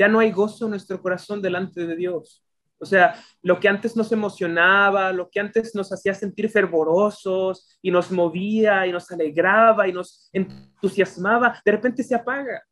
ya 0.00 0.08
no 0.08 0.18
hay 0.18 0.32
gozo 0.32 0.64
en 0.64 0.70
nuestro 0.70 0.98
corazón 1.02 1.42
delante 1.42 1.86
de 1.86 1.94
Dios. 1.94 2.42
O 2.78 2.86
sea, 2.86 3.22
lo 3.42 3.60
que 3.60 3.68
antes 3.68 3.94
nos 3.96 4.10
emocionaba, 4.12 5.12
lo 5.12 5.28
que 5.28 5.40
antes 5.40 5.74
nos 5.74 5.92
hacía 5.92 6.14
sentir 6.14 6.48
fervorosos 6.48 7.78
y 7.82 7.90
nos 7.90 8.10
movía 8.10 8.86
y 8.86 8.92
nos 8.92 9.10
alegraba 9.10 9.86
y 9.86 9.92
nos 9.92 10.30
entusiasmaba, 10.32 11.60
de 11.62 11.72
repente 11.72 12.02
se 12.02 12.14
apaga. 12.14 12.62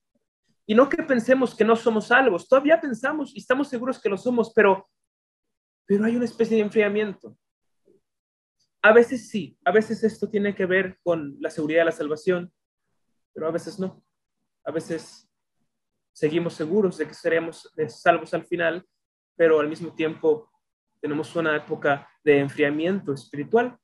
Y 0.65 0.75
no 0.75 0.89
que 0.89 1.03
pensemos 1.03 1.55
que 1.55 1.67
no 1.67 1.77
somos 1.77 2.07
salvos, 2.07 2.49
todavía 2.49 2.81
pensamos 2.81 3.37
y 3.37 3.41
estamos 3.41 3.69
seguros 3.69 4.01
que 4.01 4.09
lo 4.09 4.17
somos, 4.17 4.51
pero, 4.55 4.89
pero 5.85 6.07
hay 6.07 6.17
una 6.17 6.25
especie 6.25 6.57
de 6.57 6.63
enfriamiento. 6.63 7.37
A 8.81 8.93
veces 8.93 9.29
sí, 9.29 9.59
a 9.67 9.71
veces 9.71 10.03
esto 10.03 10.31
tiene 10.31 10.55
que 10.55 10.65
ver 10.65 10.99
con 11.03 11.37
la 11.41 11.51
seguridad 11.51 11.83
de 11.83 11.91
la 11.91 11.93
salvación, 11.93 12.51
pero 13.35 13.49
a 13.49 13.51
veces 13.51 13.79
no. 13.79 14.03
A 14.65 14.71
veces 14.71 15.28
seguimos 16.19 16.55
seguros 16.55 16.99
de 16.99 17.07
que 17.07 17.15
seremos 17.15 17.73
salvos 17.89 18.35
al 18.35 18.45
final 18.45 18.85
pero 19.39 19.61
al 19.61 19.69
mismo 19.69 19.95
tiempo 19.95 20.51
tenemos 21.01 21.35
una 21.37 21.57
época 21.57 22.07
de 22.25 22.41
enfriamiento 22.41 23.15
espiritual. 23.15 23.79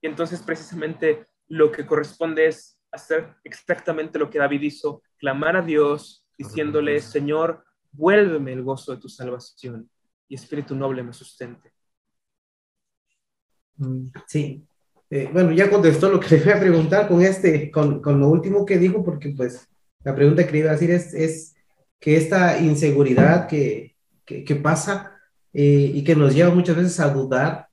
Y 0.00 0.06
entonces 0.06 0.40
precisamente 0.40 1.26
lo 1.48 1.70
que 1.70 1.86
corresponde 1.86 2.46
es 2.46 2.80
hacer 2.90 3.36
exactamente 3.44 4.18
lo 4.18 4.30
que 4.30 4.38
David 4.38 4.62
hizo, 4.62 5.02
clamar 5.18 5.56
a 5.56 5.62
Dios 5.62 6.26
diciéndole, 6.38 6.98
Señor, 7.00 7.62
vuélveme 7.92 8.54
el 8.54 8.62
gozo 8.62 8.92
de 8.92 9.00
tu 9.02 9.08
salvación 9.10 9.88
y 10.26 10.34
espíritu 10.34 10.74
noble 10.74 11.02
me 11.02 11.12
sustente. 11.12 11.74
Mm, 13.76 14.06
sí, 14.26 14.66
eh, 15.10 15.28
bueno, 15.30 15.52
ya 15.52 15.70
contestó 15.70 16.08
lo 16.08 16.18
que 16.18 16.36
le 16.36 16.42
iba 16.42 16.54
a 16.54 16.60
preguntar 16.60 17.06
con 17.06 17.20
este, 17.20 17.70
con, 17.70 18.00
con, 18.00 18.18
lo 18.18 18.28
último 18.28 18.64
que 18.64 18.78
dijo, 18.78 19.04
porque 19.04 19.34
pues 19.36 19.68
la 20.04 20.14
pregunta 20.14 20.46
que 20.46 20.58
iba 20.58 20.70
a 20.70 20.74
decir 20.74 20.90
es, 20.90 21.14
es 21.14 21.54
que 21.98 22.16
esta 22.16 22.58
inseguridad 22.60 23.46
que, 23.46 23.96
que, 24.24 24.56
pasa 24.56 25.18
eh, 25.52 25.92
y 25.94 26.04
que 26.04 26.16
nos 26.16 26.34
lleva 26.34 26.54
muchas 26.54 26.76
veces 26.76 26.98
a 27.00 27.10
dudar, 27.12 27.68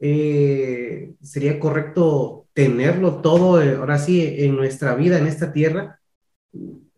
eh, 0.00 1.14
sería 1.22 1.60
correcto 1.60 2.48
tenerlo 2.52 3.20
todo, 3.20 3.62
eh, 3.62 3.76
ahora 3.76 3.98
sí, 3.98 4.34
en 4.38 4.56
nuestra 4.56 4.94
vida, 4.94 5.18
en 5.18 5.26
esta 5.26 5.52
tierra, 5.52 6.00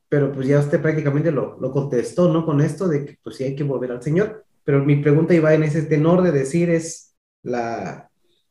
pero 0.09 0.33
pues 0.33 0.47
ya 0.47 0.61
usted 0.61 0.81
prácticamente 0.81 1.31
lo, 1.31 1.59
lo, 1.61 1.73
contestó, 1.73 2.33
¿no? 2.33 2.47
Con 2.47 2.61
esto 2.61 2.89
de 2.89 3.05
que 3.05 3.19
pues 3.23 3.37
sí 3.37 3.45
hay 3.45 3.57
que 3.57 3.65
volver 3.65 3.91
al 3.91 4.03
Señor, 4.03 4.45
pero 4.65 4.85
mi 4.85 4.97
pregunta 4.97 5.35
iba 5.35 5.53
en 5.53 5.65
ese 5.65 5.83
tenor 5.83 6.23
de 6.23 6.33
decir 6.33 6.71
es 6.71 7.15
la, 7.43 8.09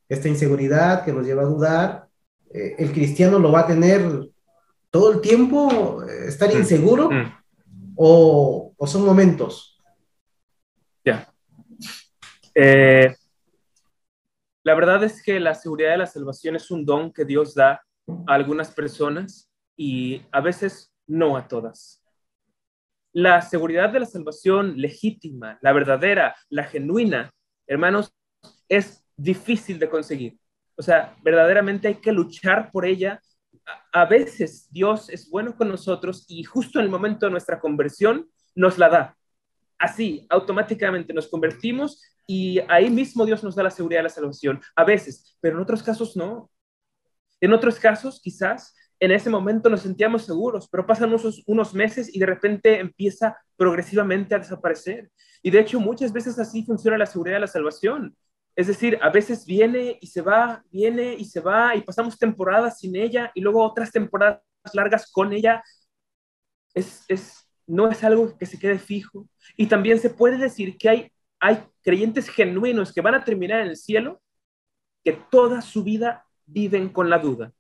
esta 0.10 0.28
inseguridad 0.28 1.04
que 1.04 1.14
nos 1.14 1.26
lleva 1.26 1.44
a 1.44 1.46
dudar, 1.46 2.08
el 2.52 2.92
cristiano 2.94 3.38
lo 3.40 3.52
va 3.52 3.62
a 3.62 3.68
tener 3.68 4.30
todo 4.96 5.12
el 5.12 5.20
tiempo, 5.20 6.06
estar 6.26 6.48
mm. 6.48 6.58
inseguro, 6.58 7.12
mm. 7.12 7.34
O, 7.98 8.74
o 8.78 8.88
son 8.88 9.04
momentos. 9.04 9.78
Ya. 11.04 11.30
Eh, 12.54 13.14
la 14.64 14.74
verdad 14.74 15.04
es 15.04 15.22
que 15.22 15.38
la 15.42 15.54
seguridad 15.54 15.92
de 15.92 15.98
la 15.98 16.06
salvación 16.06 16.56
es 16.56 16.72
un 16.72 16.86
don 16.86 17.12
que 17.12 17.26
Dios 17.26 17.54
da 17.54 17.84
a 18.26 18.34
algunas 18.34 18.72
personas 18.72 19.52
y 19.76 20.22
a 20.32 20.40
veces 20.40 20.94
no 21.08 21.36
a 21.36 21.46
todas. 21.46 22.02
La 23.12 23.42
seguridad 23.42 23.90
de 23.90 24.00
la 24.00 24.06
salvación 24.06 24.78
legítima, 24.78 25.60
la 25.62 25.74
verdadera, 25.74 26.38
la 26.48 26.64
genuina, 26.64 27.34
hermanos, 27.68 28.14
es 28.70 29.06
difícil 29.18 29.78
de 29.78 29.90
conseguir. 29.90 30.38
O 30.78 30.82
sea, 30.82 31.18
verdaderamente 31.22 31.90
hay 31.90 31.96
que 31.96 32.14
luchar 32.14 32.72
por 32.72 32.86
ella. 32.86 33.20
A 33.92 34.06
veces 34.06 34.68
Dios 34.72 35.10
es 35.10 35.30
bueno 35.30 35.56
con 35.56 35.70
nosotros 35.70 36.26
y 36.28 36.44
justo 36.44 36.80
en 36.80 36.86
el 36.86 36.92
momento 36.92 37.26
de 37.26 37.32
nuestra 37.32 37.60
conversión 37.60 38.30
nos 38.56 38.78
la 38.78 38.90
da 38.90 39.18
así, 39.78 40.26
automáticamente 40.30 41.14
nos 41.14 41.28
convertimos 41.28 42.02
y 42.28 42.60
ahí 42.68 42.90
mismo 42.90 43.26
Dios 43.26 43.44
nos 43.44 43.56
da 43.56 43.64
la 43.64 43.72
seguridad 43.72 44.00
de 44.00 44.04
la 44.04 44.10
salvación, 44.10 44.62
a 44.76 44.84
veces, 44.84 45.38
pero 45.42 45.56
en 45.56 45.62
otros 45.62 45.84
casos 45.84 46.16
no. 46.18 46.50
En 47.42 47.54
otros 47.54 47.78
casos, 47.78 48.20
quizás, 48.22 48.76
en 49.00 49.12
ese 49.12 49.30
momento 49.30 49.70
nos 49.70 49.82
sentíamos 49.82 50.26
seguros, 50.26 50.68
pero 50.70 50.86
pasan 50.86 51.10
unos, 51.10 51.44
unos 51.46 51.74
meses 51.74 52.14
y 52.14 52.20
de 52.20 52.26
repente 52.26 52.80
empieza 52.80 53.38
progresivamente 53.58 54.34
a 54.34 54.40
desaparecer. 54.40 55.12
Y 55.44 55.52
de 55.52 55.60
hecho, 55.60 55.80
muchas 55.80 56.12
veces 56.12 56.40
así 56.40 56.64
funciona 56.64 56.98
la 56.98 57.06
seguridad 57.06 57.36
de 57.36 57.42
la 57.42 57.48
salvación. 57.48 58.16
Es 58.56 58.68
decir, 58.68 58.98
a 59.02 59.10
veces 59.10 59.46
viene 59.46 59.98
y 60.00 60.08
se 60.08 60.22
va, 60.22 60.64
viene 60.72 61.14
y 61.14 61.26
se 61.26 61.42
va, 61.42 61.76
y 61.76 61.82
pasamos 61.82 62.18
temporadas 62.18 62.80
sin 62.80 62.96
ella 62.96 63.32
y 63.36 63.42
luego 63.42 63.64
otras 63.64 63.92
temporadas 63.92 64.42
largas 64.74 65.12
con 65.12 65.34
ella. 65.34 65.62
Es, 66.74 67.04
es, 67.08 67.50
no 67.68 67.90
es 67.90 68.04
algo 68.04 68.38
que 68.38 68.46
se 68.46 68.58
quede 68.58 68.80
fijo. 68.80 69.28
Y 69.58 69.68
también 69.68 70.00
se 70.00 70.10
puede 70.10 70.38
decir 70.38 70.78
que 70.78 70.90
hay, 70.90 71.12
hay 71.40 71.64
creyentes 71.82 72.30
genuinos 72.30 72.94
que 72.94 73.02
van 73.02 73.16
a 73.16 73.24
terminar 73.24 73.62
en 73.62 73.68
el 73.68 73.78
cielo 73.78 74.22
que 75.04 75.14
toda 75.14 75.62
su 75.62 75.84
vida 75.84 76.26
viven 76.46 76.90
con 76.90 77.10
la 77.10 77.20
duda. 77.20 77.54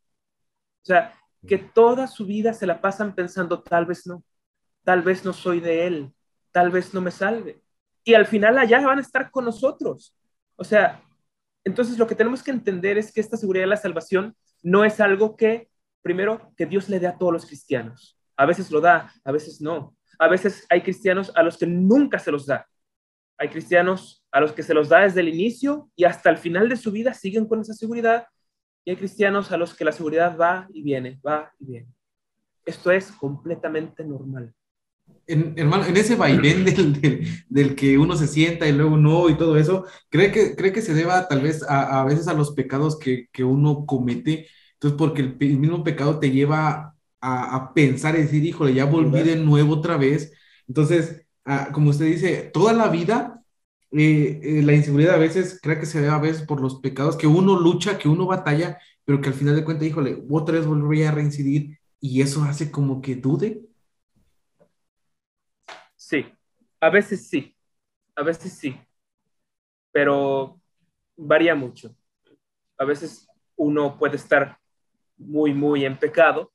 O 0.82 0.86
sea, 0.86 1.14
que 1.46 1.58
toda 1.58 2.08
su 2.08 2.26
vida 2.26 2.54
se 2.54 2.66
la 2.66 2.82
pasan 2.82 3.14
pensando, 3.16 3.62
tal 3.62 3.86
vez 3.86 4.08
no, 4.08 4.24
tal 4.84 5.02
vez 5.02 5.26
no 5.26 5.34
soy 5.34 5.60
de 5.60 5.88
Él, 5.88 6.14
tal 6.52 6.72
vez 6.72 6.94
no 6.94 7.02
me 7.02 7.12
salve. 7.12 7.62
Y 8.04 8.14
al 8.14 8.26
final 8.26 8.58
allá 8.58 8.82
van 8.82 9.00
a 9.00 9.02
estar 9.02 9.30
con 9.32 9.46
nosotros. 9.46 10.16
O 10.56 10.64
sea, 10.64 11.02
entonces 11.64 11.98
lo 11.98 12.08
que 12.08 12.16
tenemos 12.16 12.44
que 12.44 12.52
entender 12.52 12.98
es 12.98 13.12
que 13.12 13.22
esta 13.22 13.38
seguridad 13.38 13.64
de 13.64 13.70
la 13.70 13.78
salvación 13.78 14.36
no 14.64 14.86
es 14.86 15.00
algo 15.00 15.36
que, 15.36 15.70
primero, 16.02 16.52
que 16.56 16.66
Dios 16.66 16.90
le 16.90 17.00
dé 17.00 17.08
a 17.08 17.18
todos 17.18 17.34
los 17.34 17.46
cristianos. 17.46 18.20
A 18.38 18.46
veces 18.46 18.72
lo 18.72 18.82
da, 18.82 19.14
a 19.24 19.32
veces 19.32 19.62
no. 19.62 19.96
A 20.20 20.28
veces 20.28 20.66
hay 20.70 20.82
cristianos 20.82 21.32
a 21.36 21.44
los 21.44 21.58
que 21.58 21.68
nunca 21.68 22.20
se 22.20 22.32
los 22.32 22.46
da. 22.46 22.68
Hay 23.38 23.50
cristianos 23.50 24.26
a 24.32 24.40
los 24.40 24.54
que 24.54 24.64
se 24.64 24.74
los 24.74 24.90
da 24.90 25.02
desde 25.02 25.22
el 25.22 25.30
inicio 25.30 25.90
y 25.96 26.06
hasta 26.06 26.30
el 26.30 26.38
final 26.38 26.70
de 26.70 26.78
su 26.78 26.92
vida 26.92 27.14
siguen 27.14 27.48
con 27.48 27.62
esa 27.62 27.74
seguridad. 27.74 28.28
Y 28.86 28.92
hay 28.92 28.98
cristianos 28.98 29.52
a 29.52 29.58
los 29.58 29.74
que 29.74 29.86
la 29.86 29.92
seguridad 29.92 30.38
va 30.38 30.68
y 30.72 30.84
viene, 30.84 31.20
va 31.26 31.52
y 31.60 31.66
viene. 31.66 31.88
Esto 32.66 32.92
es 32.92 33.12
completamente 33.12 34.04
normal. 34.04 34.54
En, 35.28 35.54
hermano, 35.58 35.86
en 35.86 35.98
ese 35.98 36.16
vaivén 36.16 36.66
del, 37.50 37.76
que 37.76 37.98
uno 37.98 38.16
se 38.16 38.28
sienta 38.28 38.68
y 38.68 38.74
luego 38.74 38.96
no 38.98 39.30
y 39.30 39.38
todo 39.38 39.58
eso, 39.58 39.86
¿cree 40.10 40.32
que, 40.32 40.56
cree 40.56 40.72
que 40.72 40.84
se 40.84 40.94
deba 40.94 41.28
tal 41.28 41.42
vez 41.42 41.64
a, 41.68 42.04
veces 42.06 42.28
a 42.28 42.34
los 42.34 42.52
pecados 42.52 43.00
que, 43.00 43.28
uno 43.44 43.86
comete? 43.86 44.48
Entonces, 44.74 44.98
porque 44.98 45.22
el, 45.22 45.38
el, 45.40 45.58
mismo 45.58 45.84
pecado 45.84 46.20
te 46.20 46.30
lleva 46.32 46.96
a, 47.22 47.74
pensar 47.74 48.16
y 48.16 48.20
decir, 48.20 48.44
híjole, 48.46 48.74
ya 48.74 48.86
volví 48.86 49.24
de 49.24 49.36
nuevo 49.36 49.74
otra 49.76 49.98
vez. 49.98 50.32
Entonces, 50.68 51.26
ah, 51.46 51.70
como 51.72 51.90
usted 51.90 52.06
dice, 52.06 52.52
toda 52.54 52.74
la 52.74 52.90
vida, 52.90 53.44
eh, 53.92 54.40
eh, 54.44 54.62
la 54.64 54.74
inseguridad 54.74 55.16
a 55.16 55.18
veces, 55.18 55.60
creo 55.62 55.80
que 55.80 55.86
se 55.86 56.02
ve 56.02 56.10
a 56.10 56.18
veces 56.20 56.44
por 56.44 56.62
los 56.62 56.80
pecados 56.82 57.16
que 57.16 57.28
uno 57.28 57.60
lucha, 57.60 57.98
que 57.98 58.10
uno 58.10 58.26
batalla, 58.26 58.78
pero 59.06 59.22
que 59.22 59.30
al 59.30 59.36
final 59.36 59.56
de 59.56 59.64
cuentas, 59.64 59.88
híjole, 59.88 60.24
otra 60.30 60.56
vez 60.58 60.68
volvería 60.68 61.10
a 61.10 61.12
reincidir 61.14 61.80
y 62.00 62.22
eso 62.22 62.44
hace 62.44 62.72
como 62.72 63.02
que 63.02 63.16
dude. 63.16 63.62
Sí, 66.08 66.24
a 66.80 66.92
veces 66.92 67.28
sí, 67.28 67.58
a 68.16 68.22
veces 68.22 68.54
sí, 68.54 68.80
pero 69.92 70.62
varía 71.18 71.56
mucho. 71.56 71.96
A 72.78 72.86
veces 72.86 73.28
uno 73.56 73.98
puede 73.98 74.18
estar 74.18 74.56
muy, 75.18 75.52
muy 75.52 75.84
en 75.84 75.98
pecado 75.98 76.54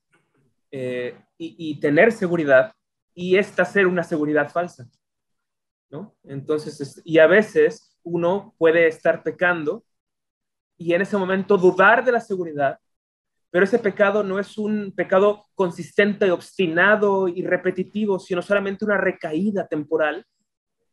eh, 0.71 1.19
y, 1.37 1.77
tener 1.81 2.13
seguridad 2.13 2.73
y 3.13 3.35
esta 3.35 3.65
ser 3.65 3.87
una 3.87 4.03
seguridad 4.03 4.49
falsa. 4.49 4.89
¿no? 5.89 6.15
Entonces, 6.23 7.01
y 7.03 7.19
a 7.19 7.27
veces 7.27 7.99
uno 8.03 8.55
puede 8.57 8.87
estar 8.87 9.21
pecando 9.21 9.83
y 10.77 10.93
en 10.93 11.01
ese 11.01 11.17
momento 11.17 11.57
dudar 11.57 12.05
de 12.05 12.13
la 12.13 12.21
seguridad, 12.21 12.79
pero 13.51 13.65
ese 13.65 13.79
pecado 13.79 14.23
no 14.23 14.39
es 14.39 14.57
un 14.57 14.93
pecado 14.95 15.45
consistente, 15.53 16.31
obstinado 16.31 17.27
y 17.27 17.43
repetitivo, 17.43 18.17
sino 18.17 18.41
solamente 18.41 18.85
una 18.85 18.97
recaída 18.97 19.67
temporal. 19.67 20.25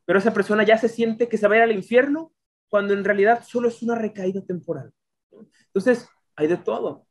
Pero 0.04 0.18
esa 0.18 0.34
persona 0.34 0.64
ya 0.64 0.76
se 0.76 0.88
siente 0.88 1.28
que 1.28 1.38
se 1.38 1.46
va 1.46 1.54
a 1.54 1.58
ir 1.58 1.62
al 1.62 1.72
infierno 1.72 2.32
cuando 2.68 2.94
en 2.94 3.04
realidad 3.04 3.44
solo 3.46 3.68
es 3.68 3.80
una 3.82 3.94
recaída 3.94 4.42
temporal. 4.42 4.92
Entonces, 5.66 6.08
hay 6.34 6.48
de 6.48 6.56
todo. 6.56 7.06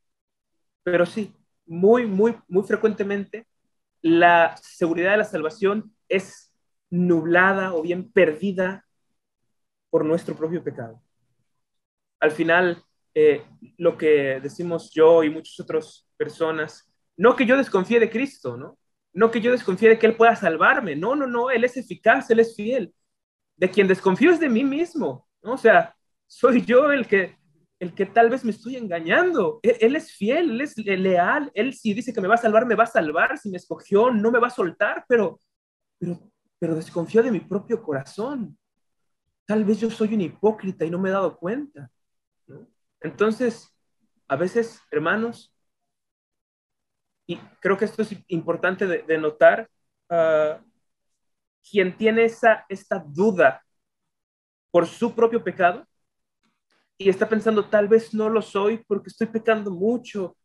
Pero 0.82 1.06
sí, 1.06 1.34
muy, 1.64 2.06
muy, 2.06 2.36
muy 2.46 2.64
frecuentemente 2.64 3.46
la 4.02 4.56
seguridad 4.58 5.12
de 5.12 5.18
la 5.18 5.24
salvación 5.24 5.94
es 6.08 6.54
nublada 6.90 7.74
o 7.74 7.82
bien 7.82 8.10
perdida 8.12 8.86
por 9.90 10.04
nuestro 10.04 10.36
propio 10.36 10.62
pecado. 10.62 11.02
Al 12.20 12.30
final, 12.30 12.82
lo 13.78 13.98
que 13.98 14.40
decimos 14.40 14.90
yo 14.92 15.24
y 15.24 15.30
muchas 15.30 15.58
otras 15.60 16.08
personas, 16.16 16.92
no 17.16 17.34
que 17.34 17.46
yo 17.46 17.56
desconfíe 17.56 17.98
de 18.00 18.10
Cristo, 18.10 18.56
¿no? 18.56 18.78
No 19.12 19.30
que 19.30 19.40
yo 19.40 19.50
desconfíe 19.50 19.88
de 19.88 19.98
que 19.98 20.06
Él 20.06 20.16
pueda 20.16 20.36
salvarme, 20.36 20.94
no, 20.94 21.16
no, 21.16 21.26
no, 21.26 21.50
Él 21.50 21.64
es 21.64 21.76
eficaz, 21.76 22.30
Él 22.30 22.40
es 22.40 22.54
fiel. 22.54 22.94
De 23.56 23.70
quien 23.70 23.88
desconfío 23.88 24.30
es 24.30 24.38
de 24.38 24.48
mí 24.48 24.62
mismo, 24.62 25.26
¿no? 25.42 25.54
O 25.54 25.58
sea, 25.58 25.96
soy 26.26 26.64
yo 26.64 26.92
el 26.92 27.06
que 27.06 27.38
el 27.80 27.94
que 27.94 28.06
tal 28.06 28.28
vez 28.28 28.44
me 28.44 28.50
estoy 28.50 28.76
engañando. 28.76 29.60
Él, 29.62 29.94
es 29.94 30.12
fiel, 30.12 30.50
él 30.50 30.60
es 30.60 30.76
leal. 30.76 31.50
Él 31.54 31.74
si 31.74 31.94
dice 31.94 32.12
que 32.12 32.20
me 32.20 32.28
va 32.28 32.34
a 32.34 32.38
salvar, 32.38 32.66
me 32.66 32.74
va 32.74 32.84
a 32.84 32.88
salvar. 32.88 33.38
Si 33.38 33.50
me 33.50 33.56
escogió, 33.56 34.10
no 34.10 34.30
me 34.30 34.40
va 34.40 34.48
a 34.48 34.50
soltar, 34.50 35.04
pero, 35.08 35.40
pero 36.58 36.74
desconfío 36.74 37.22
de 37.22 37.30
mi 37.30 37.40
propio 37.40 37.82
corazón. 37.82 38.56
tal 39.46 39.64
vez 39.64 39.80
yo 39.80 39.90
soy 39.90 40.14
un 40.14 40.20
hipócrita 40.22 40.84
y 40.84 40.90
no 40.90 40.98
me 40.98 41.08
he 41.08 41.12
dado 41.12 41.36
cuenta. 41.38 41.90
Entonces, 43.00 43.74
a 44.28 44.36
veces, 44.36 44.80
hermanos, 44.90 45.54
y 47.26 47.36
creo 47.60 47.76
que 47.76 47.84
esto 47.84 48.02
es 48.02 48.14
importante 48.28 48.86
de, 48.86 49.18
notar, 49.18 49.70
uh, 50.10 50.62
quien 51.70 51.96
tiene 51.96 52.24
esa, 52.24 52.64
esta 52.68 52.98
duda 52.98 53.62
por 54.70 54.86
su 54.86 55.14
propio 55.14 55.42
pecado 55.44 55.86
y 56.96 57.08
está 57.08 57.28
pensando, 57.28 57.68
tal 57.68 57.86
vez 57.86 58.12
no 58.14 58.28
lo 58.28 58.42
soy 58.42 58.78
porque 58.88 59.08
estoy 59.08 59.28
pecando 59.28 59.70
mucho, 59.70 60.36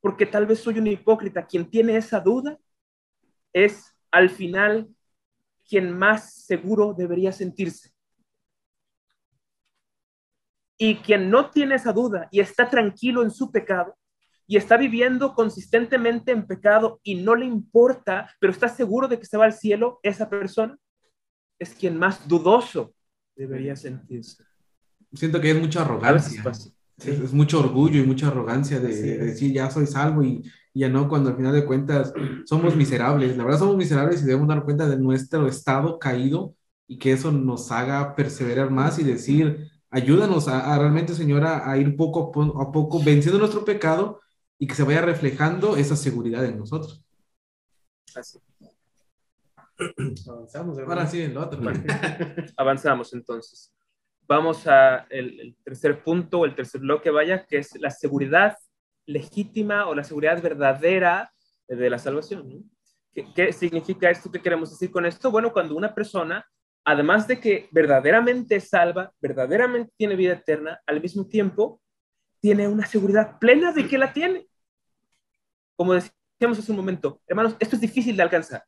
porque 0.00 0.26
tal 0.26 0.46
vez 0.46 0.60
soy 0.60 0.78
un 0.78 0.86
hipócrita, 0.86 1.46
quien 1.46 1.68
tiene 1.68 1.96
esa 1.96 2.20
duda 2.20 2.58
es 3.52 3.94
al 4.10 4.30
final 4.30 4.88
quien 5.68 5.96
más 5.96 6.44
seguro 6.44 6.94
debería 6.96 7.32
sentirse. 7.32 7.91
Y 10.82 10.96
quien 10.96 11.30
no 11.30 11.48
tiene 11.48 11.76
esa 11.76 11.92
duda 11.92 12.26
y 12.32 12.40
está 12.40 12.68
tranquilo 12.68 13.22
en 13.22 13.30
su 13.30 13.52
pecado, 13.52 13.96
y 14.48 14.56
está 14.56 14.76
viviendo 14.76 15.32
consistentemente 15.32 16.32
en 16.32 16.44
pecado 16.44 17.00
y 17.04 17.14
no 17.14 17.36
le 17.36 17.46
importa, 17.46 18.28
pero 18.40 18.52
está 18.52 18.68
seguro 18.68 19.06
de 19.06 19.18
que 19.18 19.26
se 19.26 19.38
va 19.38 19.44
al 19.44 19.52
cielo, 19.52 20.00
esa 20.02 20.28
persona 20.28 20.76
es 21.56 21.70
quien 21.70 21.96
más 21.96 22.26
dudoso 22.26 22.92
debería 23.36 23.76
sentirse. 23.76 24.42
Siento 25.14 25.40
que 25.40 25.52
es 25.52 25.60
mucha 25.60 25.82
arrogancia. 25.82 26.42
Es, 26.98 27.32
mucho 27.32 27.60
orgullo 27.60 28.02
y 28.02 28.06
mucha 28.06 28.26
arrogancia 28.26 28.80
de, 28.80 29.18
decir 29.18 29.52
ya 29.52 29.70
soy 29.70 29.86
salvo 29.86 30.24
y, 30.24 30.42
ya 30.74 30.88
no, 30.88 31.08
cuando 31.08 31.30
al 31.30 31.36
final 31.36 31.52
de 31.52 31.64
cuentas 31.64 32.12
somos 32.44 32.74
miserables. 32.74 33.36
La 33.36 33.44
verdad 33.44 33.60
somos 33.60 33.76
miserables 33.76 34.20
y 34.20 34.26
debemos 34.26 34.48
dar 34.48 34.64
cuenta 34.64 34.88
de 34.88 34.98
nuestro 34.98 35.46
estado 35.46 35.98
caído 36.00 36.56
y 36.88 36.98
que 36.98 37.12
eso 37.12 37.30
nos 37.30 37.70
haga 37.70 38.14
perseverar 38.16 38.70
más 38.70 38.98
y 38.98 39.04
decir, 39.04 39.70
ayúdanos 39.92 40.48
a, 40.48 40.76
realmente, 40.78 41.14
Señora, 41.14 41.70
a 41.70 41.76
ir 41.76 41.96
poco 41.96 42.32
a 42.60 42.72
poco 42.72 43.02
venciendo 43.02 43.38
nuestro 43.38 43.64
pecado 43.64 44.20
y 44.58 44.66
que 44.66 44.74
se 44.74 44.82
vaya 44.82 45.02
reflejando 45.02 45.76
esa 45.76 45.96
seguridad 45.96 46.44
en 46.44 46.58
nosotros. 46.58 47.04
Así. 48.14 48.38
Avanzamos. 50.28 50.78
Ahora 50.78 51.06
sí, 51.06 51.22
el 51.22 51.36
otro. 51.36 51.60
Avanzamos 52.56 53.12
entonces. 53.12 53.72
Vamos 54.26 54.66
a 54.66 55.06
el, 55.10 55.56
tercer 55.64 56.02
punto, 56.02 56.44
el 56.44 56.54
tercer 56.54 56.80
bloque, 56.80 57.10
vaya, 57.10 57.44
que 57.46 57.58
es 57.58 57.78
la 57.80 57.90
seguridad 57.90 58.56
legítima 59.04 59.88
o 59.88 59.94
la 59.94 60.04
seguridad 60.04 60.40
verdadera 60.40 61.32
de 61.68 61.90
la 61.90 61.98
salvación. 61.98 62.70
¿Qué, 63.12 63.32
¿Qué, 63.34 63.52
significa 63.52 64.10
esto? 64.10 64.30
¿Qué 64.30 64.40
queremos 64.40 64.70
decir 64.70 64.90
con 64.90 65.04
esto? 65.04 65.30
Bueno, 65.30 65.52
cuando 65.52 65.74
una 65.74 65.94
persona, 65.94 66.46
además 66.84 67.28
de 67.28 67.40
que 67.40 67.68
verdaderamente 67.70 68.60
salva, 68.60 69.12
verdaderamente 69.20 69.92
tiene 69.96 70.16
vida 70.16 70.34
eterna, 70.34 70.80
al 70.86 71.00
mismo 71.00 71.26
tiempo 71.26 71.80
tiene 72.40 72.66
una 72.66 72.86
seguridad 72.86 73.38
plena 73.38 73.72
de 73.72 73.86
que 73.86 73.98
la 73.98 74.12
tiene. 74.12 74.48
Como 75.76 75.94
decíamos 75.94 76.58
hace 76.58 76.70
un 76.72 76.76
momento, 76.76 77.20
hermanos, 77.26 77.56
esto 77.60 77.76
es 77.76 77.82
difícil 77.82 78.16
de 78.16 78.22
alcanzar. 78.22 78.64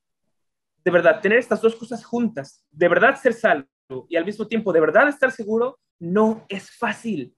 De 0.84 0.90
verdad, 0.90 1.20
tener 1.20 1.38
estas 1.38 1.60
dos 1.60 1.74
cosas 1.74 2.04
juntas, 2.04 2.64
de 2.70 2.88
verdad 2.88 3.20
ser 3.20 3.32
salvo 3.32 3.66
y 4.08 4.16
al 4.16 4.24
mismo 4.24 4.46
tiempo 4.46 4.72
de 4.72 4.80
verdad 4.80 5.08
estar 5.08 5.30
seguro, 5.30 5.78
no 5.98 6.44
es 6.48 6.70
fácil. 6.70 7.34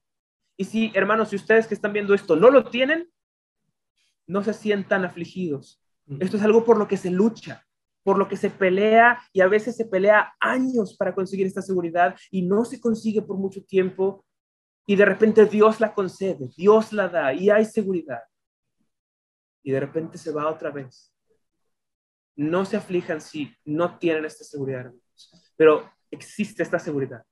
Y 0.57 0.65
si, 0.65 0.91
hermanos, 0.95 1.31
si 1.31 1.37
ustedes 1.37 1.67
que 1.67 1.75
están 1.75 1.93
viendo 1.93 2.15
esto 2.15 2.37
no 2.37 2.51
lo 2.51 2.65
tienen, 2.71 3.11
no 4.27 4.43
se 4.43 4.55
sientan 4.55 5.05
afligidos. 5.05 5.83
Esto 6.21 6.37
es 6.37 6.43
algo 6.43 6.65
por 6.65 6.79
lo 6.79 6.89
que 6.89 6.97
se 6.97 7.11
lucha, 7.11 7.66
por 8.07 8.19
lo 8.19 8.29
que 8.29 8.37
se 8.37 8.51
pelea 8.51 9.21
y 9.33 9.41
a 9.41 9.49
veces 9.49 9.75
se 9.75 9.85
pelea 9.85 10.33
años 10.39 10.97
para 10.97 11.13
conseguir 11.13 11.45
esta 11.45 11.61
seguridad 11.61 12.15
y 12.31 12.43
no 12.43 12.65
se 12.65 12.81
consigue 12.81 13.21
por 13.21 13.37
mucho 13.37 13.65
tiempo 13.65 14.25
y 14.87 14.95
de 14.95 15.05
repente 15.05 15.45
Dios 15.45 15.81
la 15.81 15.93
concede, 15.93 16.49
Dios 16.57 16.93
la 16.93 17.09
da 17.09 17.35
y 17.35 17.51
hay 17.51 17.65
seguridad 17.65 18.21
y 19.61 19.73
de 19.73 19.81
repente 19.81 20.19
se 20.19 20.31
va 20.31 20.49
otra 20.49 20.71
vez. 20.71 21.13
No 22.37 22.65
se 22.65 22.77
aflijan 22.77 23.21
si 23.21 23.53
no 23.65 23.99
tienen 23.99 24.25
esta 24.25 24.45
seguridad, 24.45 24.93
pero 25.57 25.91
existe 26.09 26.63
esta 26.63 26.79
seguridad. 26.79 27.25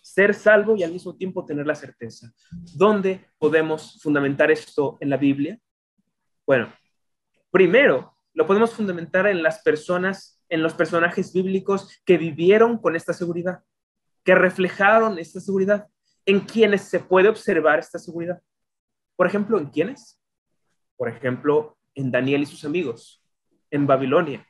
Ser 0.00 0.32
salvo 0.32 0.74
y 0.74 0.84
al 0.84 0.92
mismo 0.92 1.14
tiempo 1.14 1.44
tener 1.44 1.66
la 1.66 1.74
certeza. 1.74 2.32
¿Dónde 2.50 3.26
podemos 3.36 4.00
fundamentar 4.00 4.50
esto 4.50 4.96
en 5.00 5.10
la 5.10 5.18
Biblia? 5.18 5.58
Bueno, 6.46 6.72
primero 7.50 8.11
lo 8.34 8.46
podemos 8.46 8.72
fundamentar 8.72 9.26
en 9.26 9.42
las 9.42 9.62
personas, 9.62 10.40
en 10.48 10.62
los 10.62 10.74
personajes 10.74 11.32
bíblicos 11.32 12.00
que 12.04 12.18
vivieron 12.18 12.78
con 12.78 12.96
esta 12.96 13.12
seguridad, 13.12 13.62
que 14.24 14.34
reflejaron 14.34 15.18
esta 15.18 15.40
seguridad, 15.40 15.88
en 16.24 16.40
quienes 16.40 16.82
se 16.82 17.00
puede 17.00 17.28
observar 17.28 17.78
esta 17.80 17.98
seguridad. 17.98 18.40
Por 19.16 19.26
ejemplo, 19.26 19.58
¿en 19.58 19.66
quiénes? 19.66 20.22
por 21.02 21.08
ejemplo, 21.08 21.76
en 21.96 22.12
Daniel 22.12 22.42
y 22.42 22.46
sus 22.46 22.64
amigos, 22.64 23.24
en 23.72 23.88
Babilonia, 23.88 24.46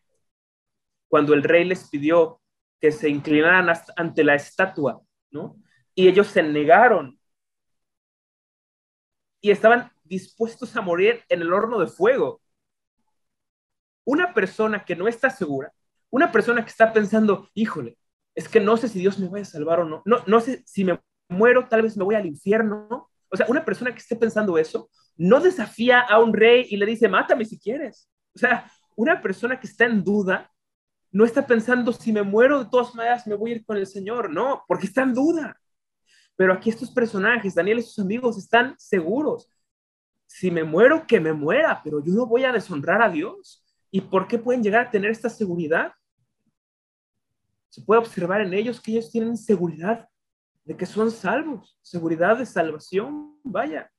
cuando 1.09 1.33
el 1.33 1.43
rey 1.43 1.65
les 1.65 1.89
pidió 1.89 2.43
que 2.79 2.93
se 2.93 3.09
inclinaran 3.09 3.75
ante 3.97 4.23
la 4.23 4.35
estatua, 4.35 5.01
¿no? 5.31 5.57
Y 5.95 6.09
ellos 6.09 6.27
se 6.27 6.43
negaron 6.43 7.19
y 9.41 9.51
estaban 9.51 9.91
dispuestos 10.05 10.77
a 10.77 10.83
morir 10.83 11.23
en 11.31 11.41
el 11.41 11.55
horno 11.55 11.79
de 11.79 11.87
fuego. 11.87 12.42
Una 14.05 14.35
persona 14.35 14.85
que 14.85 14.97
no 14.97 15.09
está 15.09 15.31
segura, 15.31 15.73
una 16.11 16.33
persona 16.33 16.63
que 16.65 16.71
está 16.71 16.93
pensando, 16.93 17.49
híjole, 17.55 17.97
es 18.35 18.49
que 18.49 18.61
no 18.61 18.77
sé 18.77 18.89
si 18.89 18.99
Dios 18.99 19.19
me 19.19 19.29
va 19.29 19.41
a 19.41 19.45
salvar 19.45 19.81
o 19.81 19.85
no, 19.85 20.03
no, 20.05 20.23
no 20.27 20.41
sé 20.41 20.63
si 20.67 20.85
me 20.85 21.01
muero, 21.29 21.69
tal 21.69 21.83
vez 21.83 21.97
me 21.97 22.05
voy 22.05 22.15
al 22.15 22.27
infierno. 22.27 23.11
O 23.29 23.37
sea, 23.37 23.47
una 23.49 23.65
persona 23.65 23.93
que 23.93 23.99
esté 23.99 24.17
pensando 24.17 24.59
eso, 24.59 24.91
no 25.17 25.41
desafía 25.41 26.01
a 26.01 26.19
un 26.19 26.33
rey 26.33 26.67
y 26.71 26.77
le 26.77 26.87
dice, 26.87 27.09
mátame 27.09 27.45
si 27.45 27.59
quieres. 27.59 28.09
O 28.35 28.39
sea, 28.39 28.71
una 28.97 29.21
persona 29.21 29.59
que 29.59 29.67
está 29.67 29.87
en 29.87 30.05
duda 30.05 30.51
no 31.11 31.25
está 31.25 31.47
pensando, 31.47 31.93
si 31.93 32.13
me 32.13 32.23
muero 32.23 32.65
de 32.65 32.71
todas 32.71 32.95
maneras 32.95 33.27
me 33.27 33.35
voy 33.35 33.53
a 33.53 33.55
ir 33.57 33.65
con 33.65 33.77
el 33.77 33.87
Señor. 33.87 34.31
No, 34.31 34.65
porque 34.67 34.87
está 34.87 35.03
en 35.03 35.15
duda. 35.15 35.59
Pero 36.37 36.55
aquí 36.55 36.71
estos 36.71 36.91
personajes, 36.91 37.55
Daniel 37.55 37.81
y 37.81 37.83
sus 37.83 37.99
amigos, 37.99 38.39
están 38.39 38.75
seguros. 38.79 39.51
Si 40.27 40.51
me 40.51 40.65
muero, 40.65 41.07
que 41.07 41.21
me 41.21 41.35
muera, 41.35 41.81
pero 41.85 42.03
yo 42.03 42.15
no 42.15 42.27
voy 42.27 42.45
a 42.45 42.53
deshonrar 42.53 43.03
a 43.03 43.11
Dios. 43.11 43.62
¿Y 43.95 44.01
por 44.01 44.27
qué 44.27 44.39
pueden 44.39 44.63
llegar 44.63 44.87
a 44.87 44.91
tener 44.91 45.11
esta 45.11 45.29
seguridad? 45.29 45.93
Se 47.69 47.83
puede 47.83 48.01
observar 48.01 48.41
en 48.41 48.55
ellos 48.55 48.81
que 48.81 48.93
ellos 48.93 49.11
tienen 49.11 49.37
seguridad 49.37 50.09
de 50.65 50.77
que 50.77 50.87
son 50.87 51.11
salvos, 51.11 51.79
seguridad 51.83 52.39
de 52.39 52.47
salvación, 52.47 53.39
vaya. 53.45 53.93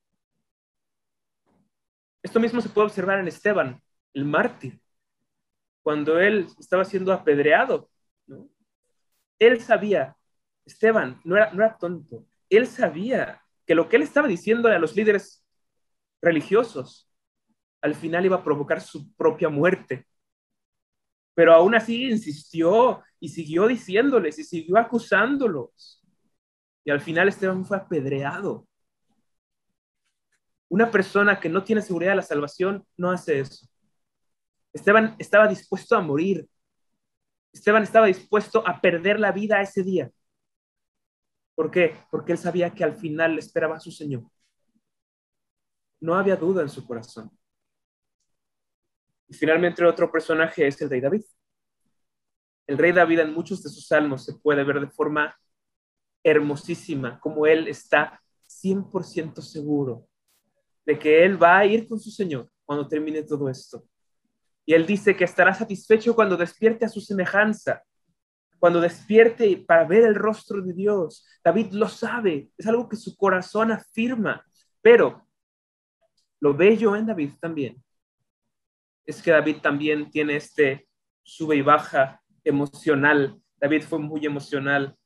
Esto 2.24 2.40
mismo 2.40 2.60
se 2.60 2.70
puede 2.70 2.88
observar 2.88 3.20
en 3.20 3.28
Esteban, 3.28 3.80
el 4.14 4.26
mártir, 4.26 4.82
cuando 5.84 6.20
él 6.20 6.48
estaba 6.60 6.86
siendo 6.86 7.14
apedreado. 7.14 7.88
Él 9.38 9.62
sabía, 9.62 10.18
Esteban 10.66 11.22
no 11.24 11.38
era, 11.38 11.54
no 11.54 11.64
era 11.64 11.78
tonto, 11.78 12.26
él 12.50 12.66
sabía 12.66 13.44
que 13.66 13.76
lo 13.76 13.88
que 13.90 13.98
él 13.98 14.02
estaba 14.02 14.28
diciendo 14.28 14.70
a 14.70 14.80
los 14.80 14.96
líderes 14.96 15.46
religiosos 16.20 17.13
al 17.84 17.96
final 17.96 18.26
iba 18.26 18.38
a 18.38 18.44
provocar 18.44 18.82
su 18.82 19.14
propia 19.14 19.50
muerte. 19.50 20.08
Pero 21.36 21.54
aún 21.54 21.76
así 21.76 22.06
insistió 22.10 23.04
y 23.20 23.28
siguió 23.28 23.68
diciéndoles 23.68 24.40
y 24.40 24.44
siguió 24.46 24.78
acusándolos. 24.78 26.02
Y 26.86 26.92
al 26.92 27.02
final 27.02 27.28
Esteban 27.28 27.66
fue 27.66 27.78
apedreado. 27.78 28.66
Una 30.70 30.90
persona 30.90 31.40
que 31.40 31.50
no 31.50 31.64
tiene 31.64 31.82
seguridad 31.82 32.12
de 32.12 32.16
la 32.18 32.22
salvación 32.22 32.88
no 32.96 33.12
hace 33.12 33.42
eso. 33.42 33.68
Esteban 34.72 35.16
estaba 35.20 35.48
dispuesto 35.50 35.98
a 35.98 36.02
morir. 36.02 36.48
Esteban 37.52 37.84
estaba 37.84 38.08
dispuesto 38.08 38.66
a 38.66 38.80
perder 38.80 39.20
la 39.20 39.34
vida 39.34 39.62
ese 39.62 39.84
día. 39.84 40.10
¿Por 41.54 41.70
qué? 41.70 41.98
Porque 42.10 42.32
él 42.32 42.38
sabía 42.38 42.74
que 42.74 42.84
al 42.86 42.96
final 42.96 43.34
le 43.34 43.40
esperaba 43.42 43.76
a 43.76 43.80
su 43.82 43.92
Señor. 43.92 44.24
No 46.00 46.16
había 46.16 46.36
duda 46.38 46.62
en 46.62 46.70
su 46.70 46.86
corazón. 46.86 47.32
Y 49.34 49.36
finalmente 49.36 49.84
otro 49.84 50.12
personaje 50.12 50.68
es 50.68 50.80
el 50.80 50.92
rey 50.92 51.02
David. 51.02 51.24
El 52.68 52.78
rey 52.78 52.92
David 52.92 53.22
en 53.22 53.34
muchos 53.34 53.64
de 53.64 53.70
sus 53.72 53.88
salmos 53.88 54.26
se 54.26 54.36
puede 54.36 54.64
ver 54.64 54.80
de 54.80 54.92
forma 54.92 55.36
hermosísima, 56.24 57.20
como 57.20 57.48
él 57.48 57.68
está 57.68 58.22
100% 58.48 59.42
seguro 59.42 60.08
de 60.86 61.00
que 61.00 61.26
él 61.26 61.42
va 61.42 61.58
a 61.58 61.66
ir 61.66 61.88
con 61.88 62.00
su 62.00 62.12
Señor 62.12 62.48
cuando 62.64 62.88
termine 62.88 63.24
todo 63.24 63.50
esto. 63.50 63.84
Y 64.68 64.76
él 64.76 64.86
dice 64.86 65.16
que 65.16 65.24
estará 65.24 65.52
satisfecho 65.56 66.14
cuando 66.14 66.38
despierte 66.38 66.86
a 66.86 66.90
su 66.90 67.02
semejanza, 67.02 67.82
cuando 68.60 68.82
despierte 68.82 69.58
para 69.58 69.84
ver 69.84 70.04
el 70.04 70.14
rostro 70.14 70.62
de 70.62 70.74
Dios. 70.74 71.26
David 71.44 71.72
lo 71.72 71.90
sabe, 71.90 72.52
es 72.56 72.68
algo 72.68 72.88
que 72.88 72.98
su 72.98 73.18
corazón 73.18 73.72
afirma, 73.72 74.46
pero 74.80 75.28
lo 76.40 76.54
bello 76.54 76.96
en 76.96 77.08
David 77.08 77.32
también 77.42 77.84
es 79.06 79.22
que 79.22 79.32
David 79.32 79.58
también 79.62 80.10
tiene 80.10 80.36
este 80.36 80.88
sube 81.24 81.56
y 81.56 81.62
baja 81.62 82.22
emocional. 82.44 83.40
David 83.58 83.84
fue 83.84 84.00
muy 84.00 84.26
emocional 84.26 84.98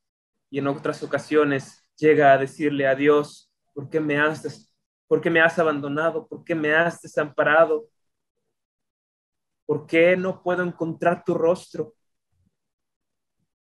y 0.49 0.59
en 0.59 0.67
otras 0.67 1.03
ocasiones 1.03 1.87
llega 1.97 2.33
a 2.33 2.37
decirle 2.37 2.87
a 2.87 2.95
Dios, 2.95 3.51
¿por 3.73 3.89
qué 3.89 3.99
me 3.99 4.17
has, 4.17 4.73
por 5.07 5.21
qué 5.21 5.29
me 5.29 5.41
has 5.41 5.57
abandonado? 5.59 6.27
¿Por 6.27 6.43
qué 6.43 6.55
me 6.55 6.73
has 6.73 7.01
desamparado? 7.01 7.89
¿Por 9.65 9.85
qué 9.85 10.15
no 10.15 10.41
puedo 10.41 10.63
encontrar 10.63 11.23
tu 11.23 11.33
rostro? 11.33 11.93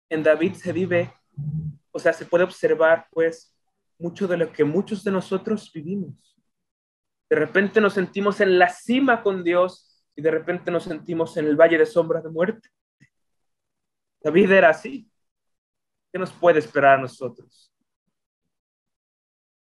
En 0.08 0.22
David 0.22 0.54
se 0.54 0.72
vive, 0.72 1.12
o 1.90 1.98
sea, 1.98 2.12
se 2.12 2.26
puede 2.26 2.44
observar 2.44 3.08
pues 3.10 3.56
mucho 3.98 4.28
de 4.28 4.36
lo 4.36 4.52
que 4.52 4.62
muchos 4.62 5.02
de 5.02 5.10
nosotros 5.10 5.70
vivimos. 5.72 6.36
De 7.28 7.36
repente 7.36 7.80
nos 7.80 7.94
sentimos 7.94 8.40
en 8.40 8.58
la 8.58 8.68
cima 8.68 9.22
con 9.22 9.42
Dios 9.42 9.85
y 10.16 10.22
de 10.22 10.30
repente 10.30 10.70
nos 10.70 10.84
sentimos 10.84 11.36
en 11.36 11.44
el 11.44 11.56
valle 11.56 11.76
de 11.76 11.84
sombras 11.84 12.24
de 12.24 12.30
muerte. 12.30 12.70
David 14.22 14.50
era 14.50 14.70
así. 14.70 15.08
¿Qué 16.10 16.18
nos 16.18 16.32
puede 16.32 16.58
esperar 16.58 16.98
a 16.98 17.02
nosotros? 17.02 17.70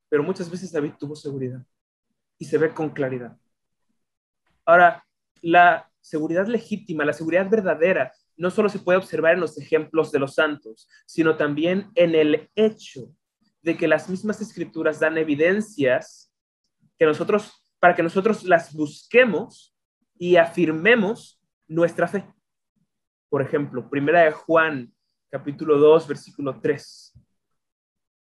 Pero 0.08 0.24
muchas 0.24 0.50
veces 0.50 0.72
David 0.72 0.94
tuvo 0.98 1.14
seguridad 1.14 1.64
y 2.36 2.44
se 2.44 2.58
ve 2.58 2.74
con 2.74 2.90
claridad. 2.90 3.38
Ahora, 4.64 5.06
la 5.40 5.88
seguridad 6.00 6.48
legítima, 6.48 7.04
la 7.04 7.12
seguridad 7.12 7.48
verdadera, 7.48 8.12
no 8.36 8.50
solo 8.50 8.68
se 8.68 8.80
puede 8.80 8.98
observar 8.98 9.34
en 9.34 9.40
los 9.40 9.56
ejemplos 9.56 10.10
de 10.10 10.18
los 10.18 10.34
santos, 10.34 10.88
sino 11.06 11.36
también 11.36 11.90
en 11.94 12.14
el 12.16 12.50
hecho 12.56 13.14
de 13.62 13.76
que 13.76 13.86
las 13.86 14.08
mismas 14.08 14.40
escrituras 14.40 14.98
dan 14.98 15.16
evidencias 15.16 16.32
que 16.98 17.04
nosotros, 17.04 17.52
para 17.78 17.94
que 17.94 18.02
nosotros 18.02 18.42
las 18.44 18.74
busquemos 18.74 19.76
y 20.20 20.36
afirmemos 20.36 21.40
nuestra 21.66 22.06
fe. 22.06 22.30
Por 23.30 23.40
ejemplo, 23.40 23.88
Primera 23.88 24.20
de 24.20 24.32
Juan, 24.32 24.92
capítulo 25.30 25.78
2, 25.78 26.06
versículo 26.06 26.60
3. 26.60 27.18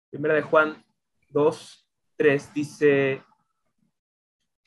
Primera 0.09 0.35
de 0.35 0.43
Juan 0.43 0.85
2, 1.31 1.89
3 2.17 2.55
dice, 2.55 3.25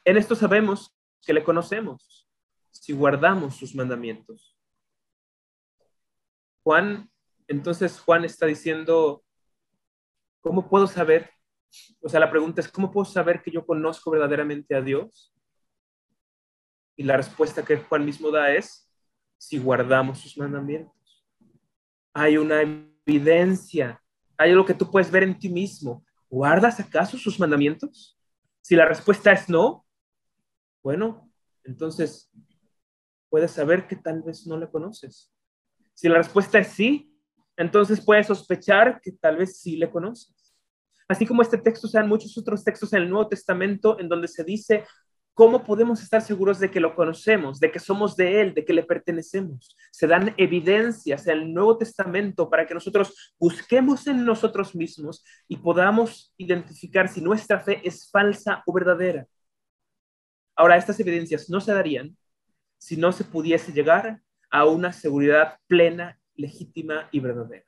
en 0.04 0.18
esto 0.18 0.36
sabemos 0.36 0.94
que 1.22 1.32
le 1.32 1.42
conocemos, 1.42 2.30
si 2.70 2.92
guardamos 2.92 3.56
sus 3.56 3.74
mandamientos. 3.76 4.58
Juan, 6.64 7.10
entonces 7.48 7.98
Juan 8.02 8.26
está 8.26 8.46
diciendo, 8.46 9.24
¿cómo 10.42 10.68
puedo 10.68 10.86
saber? 10.86 11.30
O 12.02 12.10
sea, 12.10 12.20
la 12.20 12.30
pregunta 12.30 12.60
es, 12.60 12.68
¿cómo 12.68 12.92
puedo 12.92 13.06
saber 13.06 13.42
que 13.42 13.52
yo 13.52 13.66
conozco 13.66 14.12
verdaderamente 14.12 14.76
a 14.76 14.82
Dios? 14.82 15.31
Y 16.96 17.04
la 17.04 17.18
respuesta 17.18 17.64
que 17.64 17.78
Juan 17.78 18.06
mismo 18.06 18.32
da 18.32 18.52
es, 18.52 18.90
si 19.38 19.58
guardamos 19.58 20.20
sus 20.20 20.38
mandamientos. 20.38 21.26
Hay 22.14 22.38
una 22.38 22.62
evidencia, 22.62 24.02
hay 24.38 24.52
algo 24.52 24.66
que 24.66 24.74
tú 24.74 24.90
puedes 24.90 25.10
ver 25.10 25.24
en 25.24 25.38
ti 25.38 25.50
mismo. 25.50 26.06
¿Guardas 26.30 26.80
acaso 26.80 27.18
sus 27.18 27.40
mandamientos? 27.40 28.18
Si 28.62 28.76
la 28.76 28.86
respuesta 28.86 29.32
es 29.32 29.50
no, 29.50 29.86
bueno, 30.84 31.32
entonces 31.64 32.32
puedes 33.30 33.52
saber 33.52 33.88
que 33.88 33.96
tal 33.96 34.22
vez 34.22 34.46
no 34.46 34.58
le 34.58 34.70
conoces. 34.70 35.34
Si 35.94 36.08
la 36.08 36.18
respuesta 36.18 36.60
es 36.60 36.68
sí, 36.68 37.12
entonces 37.58 38.04
puedes 38.04 38.28
sospechar 38.28 39.00
que 39.02 39.12
tal 39.12 39.38
vez 39.38 39.60
sí 39.60 39.78
le 39.78 39.90
conoces. 39.90 40.56
Así 41.08 41.26
como 41.26 41.42
este 41.42 41.58
texto, 41.58 41.88
sean 41.88 42.08
muchos 42.08 42.38
otros 42.38 42.64
textos 42.64 42.94
en 42.94 43.04
el 43.04 43.10
Nuevo 43.10 43.28
Testamento 43.28 44.00
en 44.00 44.08
donde 44.08 44.28
se 44.28 44.44
dice 44.44 44.86
¿Cómo 45.34 45.64
podemos 45.64 46.04
estar 46.04 46.22
seguros 46.22 46.60
de 46.60 46.70
que 46.70 46.82
lo 46.82 46.94
conocemos, 46.94 47.60
de 47.60 47.72
que 47.72 47.80
somos 47.80 48.18
de 48.18 48.42
Él, 48.42 48.54
de 48.54 48.66
que 48.66 48.74
le 48.74 48.84
pertenecemos? 48.84 49.78
Se 49.92 50.06
dan 50.06 50.34
evidencias 50.38 51.26
en 51.28 51.40
el 51.40 51.54
Nuevo 51.54 51.78
Testamento 51.78 52.50
para 52.50 52.68
que 52.68 52.74
nosotros 52.74 53.34
busquemos 53.40 54.06
en 54.08 54.26
nosotros 54.26 54.76
mismos 54.76 55.24
y 55.48 55.58
podamos 55.58 56.34
identificar 56.38 57.08
si 57.08 57.22
nuestra 57.22 57.60
fe 57.60 57.82
es 57.84 58.10
falsa 58.10 58.62
o 58.66 58.74
verdadera. 58.74 59.26
Ahora, 60.56 60.76
estas 60.76 61.00
evidencias 61.00 61.50
no 61.50 61.62
se 61.62 61.74
darían 61.74 62.18
si 62.78 62.98
no 62.98 63.12
se 63.12 63.24
pudiese 63.24 63.72
llegar 63.72 64.22
a 64.50 64.66
una 64.66 64.92
seguridad 64.92 65.60
plena, 65.68 66.20
legítima 66.36 67.08
y 67.12 67.20
verdadera. 67.20 67.66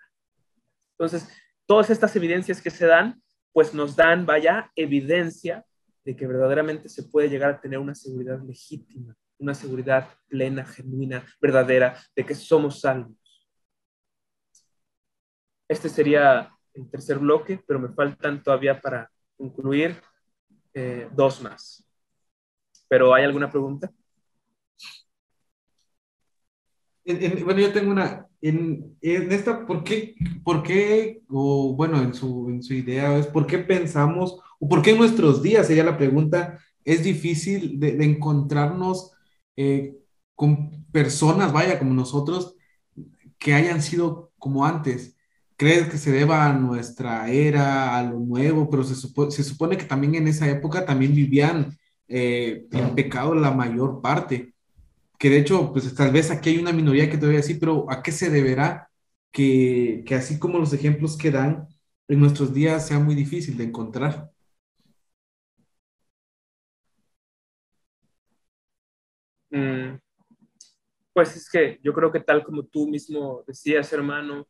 Entonces, 0.97 1.29
todas 1.65 1.89
estas 1.91 2.15
evidencias 2.15 2.61
que 2.61 2.71
se 2.71 2.87
dan, 2.87 3.21
pues 3.51 3.73
nos 3.73 3.95
dan, 3.95 4.25
vaya, 4.25 4.71
evidencia 4.75 5.65
de 6.03 6.15
que 6.15 6.27
verdaderamente 6.27 6.89
se 6.89 7.03
puede 7.03 7.29
llegar 7.29 7.51
a 7.51 7.61
tener 7.61 7.79
una 7.79 7.95
seguridad 7.95 8.41
legítima, 8.41 9.15
una 9.37 9.53
seguridad 9.53 10.07
plena, 10.27 10.65
genuina, 10.65 11.25
verdadera, 11.41 11.97
de 12.15 12.25
que 12.25 12.35
somos 12.35 12.81
salvos. 12.81 13.15
Este 15.67 15.89
sería 15.89 16.51
el 16.73 16.89
tercer 16.89 17.19
bloque, 17.19 17.61
pero 17.65 17.79
me 17.79 17.93
faltan 17.93 18.43
todavía 18.43 18.79
para 18.79 19.09
concluir 19.37 20.01
eh, 20.73 21.09
dos 21.13 21.41
más. 21.41 21.87
¿Pero 22.87 23.13
hay 23.13 23.23
alguna 23.23 23.49
pregunta? 23.49 23.91
bueno, 27.05 27.59
yo 27.59 27.73
tengo 27.73 27.91
una. 27.91 28.27
En, 28.41 28.97
en, 29.01 29.31
esta, 29.31 29.65
¿por 29.65 29.83
qué, 29.83 30.15
por 30.43 30.63
qué, 30.63 31.21
o 31.29 31.73
bueno, 31.75 32.01
en 32.01 32.13
su, 32.13 32.49
en 32.49 32.61
su 32.61 32.73
idea 32.73 33.17
es 33.17 33.27
por 33.27 33.47
qué 33.47 33.57
pensamos 33.59 34.41
por 34.67 34.81
qué 34.81 34.91
en 34.91 34.97
nuestros 34.97 35.41
días, 35.41 35.67
sería 35.67 35.83
la 35.83 35.97
pregunta, 35.97 36.59
es 36.85 37.03
difícil 37.03 37.79
de, 37.79 38.03
encontrarnos 38.03 39.11
eh, 39.55 39.95
con 40.35 40.85
personas, 40.91 41.53
vaya, 41.53 41.79
como 41.79 41.93
nosotros, 41.93 42.55
que 43.39 43.53
hayan 43.53 43.81
sido 43.81 44.31
como 44.37 44.65
antes? 44.65 45.17
¿Crees 45.57 45.89
que 45.89 45.97
se 45.97 46.11
deba 46.11 46.45
a 46.45 46.53
nuestra 46.53 47.29
era, 47.29 47.97
a 47.97 48.03
lo 48.03 48.19
nuevo? 48.19 48.69
Pero 48.69 48.83
se, 48.83 48.95
se 48.95 49.43
supone 49.43 49.77
que 49.77 49.85
también 49.85 50.15
en 50.15 50.27
esa 50.27 50.49
época 50.49 50.85
también 50.85 51.13
vivían 51.15 51.77
eh, 52.07 52.67
en 52.71 52.95
pecado 52.95 53.35
la 53.35 53.51
mayor 53.51 54.01
parte. 54.01 54.53
Que 55.19 55.29
de 55.29 55.39
hecho, 55.39 55.71
pues 55.73 55.93
tal 55.95 56.11
vez 56.11 56.31
aquí 56.31 56.49
hay 56.51 56.57
una 56.59 56.73
minoría 56.73 57.09
que 57.09 57.17
te 57.17 57.25
voy 57.25 57.35
a 57.35 57.39
decir, 57.39 57.59
pero 57.59 57.89
¿a 57.91 58.03
qué 58.03 58.11
se 58.11 58.29
deberá 58.29 58.89
que, 59.31 60.03
que 60.05 60.15
así 60.15 60.39
como 60.39 60.59
los 60.59 60.73
ejemplos 60.73 61.17
que 61.17 61.31
dan 61.31 61.67
en 62.07 62.19
nuestros 62.19 62.53
días 62.53 62.87
sea 62.87 62.99
muy 62.99 63.15
difícil 63.15 63.57
de 63.57 63.65
encontrar? 63.65 64.32
Mm, 69.53 69.99
pues 71.13 71.35
es 71.35 71.47
que 71.47 71.79
yo 71.83 71.93
creo 71.93 72.11
que 72.11 72.19
tal 72.19 72.43
como 72.43 72.63
tú 72.63 72.87
mismo 72.87 73.43
decías, 73.45 73.93
hermano, 73.93 74.47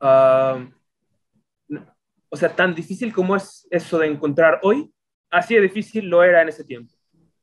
ah, 0.00 0.68
o 2.28 2.36
sea, 2.36 2.54
tan 2.54 2.74
difícil 2.74 3.12
como 3.12 3.36
es 3.36 3.68
eso 3.70 4.00
de 4.00 4.08
encontrar 4.08 4.58
hoy, 4.64 4.92
así 5.30 5.54
de 5.54 5.60
difícil 5.60 6.06
lo 6.08 6.24
era 6.24 6.42
en 6.42 6.48
ese 6.48 6.64
tiempo. 6.64 6.92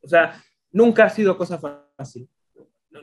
O 0.01 0.07
sea, 0.09 0.43
nunca 0.71 1.05
ha 1.05 1.09
sido 1.09 1.37
cosa 1.37 1.57
fácil. 1.57 2.27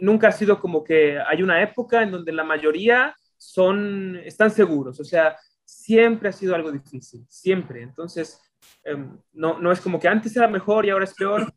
Nunca 0.01 0.28
ha 0.28 0.32
sido 0.32 0.61
como 0.61 0.84
que 0.84 1.18
hay 1.18 1.42
una 1.42 1.62
época 1.62 2.03
en 2.03 2.11
donde 2.11 2.32
la 2.32 2.44
mayoría 2.44 3.14
son, 3.38 4.16
están 4.24 4.51
seguros. 4.51 5.01
O 5.01 5.05
sea, 5.05 5.38
siempre 5.64 6.28
ha 6.28 6.32
sido 6.32 6.55
algo 6.55 6.70
difícil, 6.70 7.24
siempre. 7.30 7.80
Entonces, 7.80 8.38
em, 8.84 9.16
no, 9.32 9.59
no 9.59 9.72
es 9.72 9.80
como 9.80 9.99
que 9.99 10.09
antes 10.09 10.36
era 10.36 10.49
mejor 10.49 10.84
y 10.84 10.90
ahora 10.90 11.05
es 11.05 11.14
peor 11.14 11.51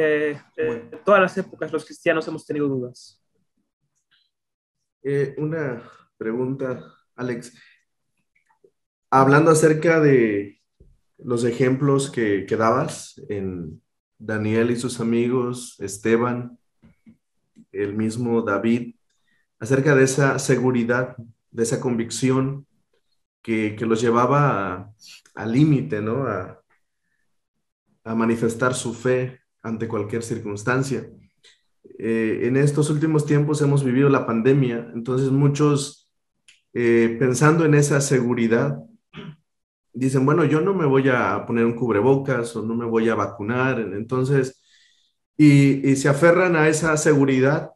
eh, 0.00 0.90
todas 1.04 1.20
las 1.20 1.36
épocas 1.38 1.72
los 1.72 1.84
cristianos 1.84 2.26
hemos 2.28 2.46
tenido 2.46 2.68
dudas. 2.68 3.20
Eh, 5.02 5.34
una 5.38 5.82
pregunta, 6.16 6.84
Alex. 7.16 7.52
Hablando 9.10 9.50
acerca 9.50 10.00
de 10.00 10.60
los 11.18 11.44
ejemplos 11.44 12.10
que, 12.10 12.46
que 12.46 12.56
dabas 12.56 13.20
en 13.28 13.82
Daniel 14.18 14.70
y 14.70 14.76
sus 14.76 15.00
amigos, 15.00 15.76
Esteban, 15.80 16.58
el 17.72 17.94
mismo 17.94 18.42
David, 18.42 18.94
acerca 19.58 19.94
de 19.94 20.04
esa 20.04 20.38
seguridad, 20.38 21.16
de 21.50 21.62
esa 21.62 21.80
convicción 21.80 22.66
que, 23.42 23.74
que 23.76 23.86
los 23.86 24.00
llevaba 24.00 24.92
al 25.34 25.52
límite, 25.52 26.00
¿no? 26.02 26.26
A, 26.26 26.62
a 28.04 28.14
manifestar 28.14 28.74
su 28.74 28.94
fe 28.94 29.40
ante 29.62 29.88
cualquier 29.88 30.22
circunstancia. 30.22 31.08
Eh, 31.98 32.40
en 32.44 32.56
estos 32.56 32.90
últimos 32.90 33.26
tiempos 33.26 33.60
hemos 33.62 33.82
vivido 33.84 34.08
la 34.08 34.26
pandemia, 34.26 34.90
entonces 34.94 35.30
muchos, 35.30 36.08
eh, 36.72 37.16
pensando 37.18 37.64
en 37.64 37.74
esa 37.74 38.00
seguridad, 38.00 38.78
dicen, 39.92 40.24
bueno, 40.24 40.44
yo 40.44 40.60
no 40.60 40.74
me 40.74 40.86
voy 40.86 41.08
a 41.08 41.44
poner 41.46 41.64
un 41.64 41.74
cubrebocas 41.74 42.54
o 42.54 42.62
no 42.62 42.74
me 42.74 42.84
voy 42.84 43.08
a 43.08 43.16
vacunar, 43.16 43.80
entonces, 43.80 44.62
y, 45.36 45.88
y 45.88 45.96
se 45.96 46.08
aferran 46.08 46.56
a 46.56 46.68
esa 46.68 46.96
seguridad, 46.96 47.72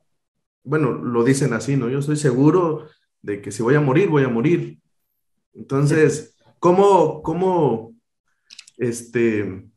bueno, 0.65 0.93
lo 0.93 1.25
dicen 1.25 1.53
así, 1.53 1.77
¿no? 1.77 1.89
Yo 1.89 1.99
estoy 1.99 2.17
seguro 2.17 2.87
de 3.23 3.41
que 3.41 3.51
si 3.51 3.63
voy 3.63 3.75
a 3.75 3.81
morir, 3.81 4.09
voy 4.09 4.25
a 4.25 4.29
morir. 4.29 4.81
Entonces, 5.55 6.37
¿cómo, 6.59 7.23
cómo, 7.23 7.95
este, 8.77 9.72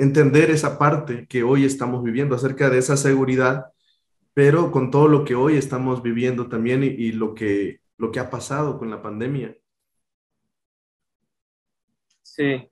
entender 0.00 0.50
esa 0.50 0.78
parte 0.78 1.26
que 1.28 1.42
hoy 1.42 1.64
estamos 1.64 2.02
viviendo 2.02 2.34
acerca 2.34 2.70
de 2.70 2.78
esa 2.78 2.96
seguridad, 2.96 3.66
pero 4.32 4.70
con 4.72 4.90
todo 4.90 5.08
lo 5.08 5.24
que 5.24 5.34
hoy 5.34 5.56
estamos 5.56 6.02
viviendo 6.02 6.48
también 6.48 6.82
y, 6.82 7.12
lo 7.12 7.34
que 7.34 7.80
lo 7.98 8.10
que 8.10 8.18
ha 8.18 8.30
pasado 8.30 8.78
con 8.78 8.88
la 8.90 9.02
pandemia. 9.02 9.54
Sí. 12.22 12.66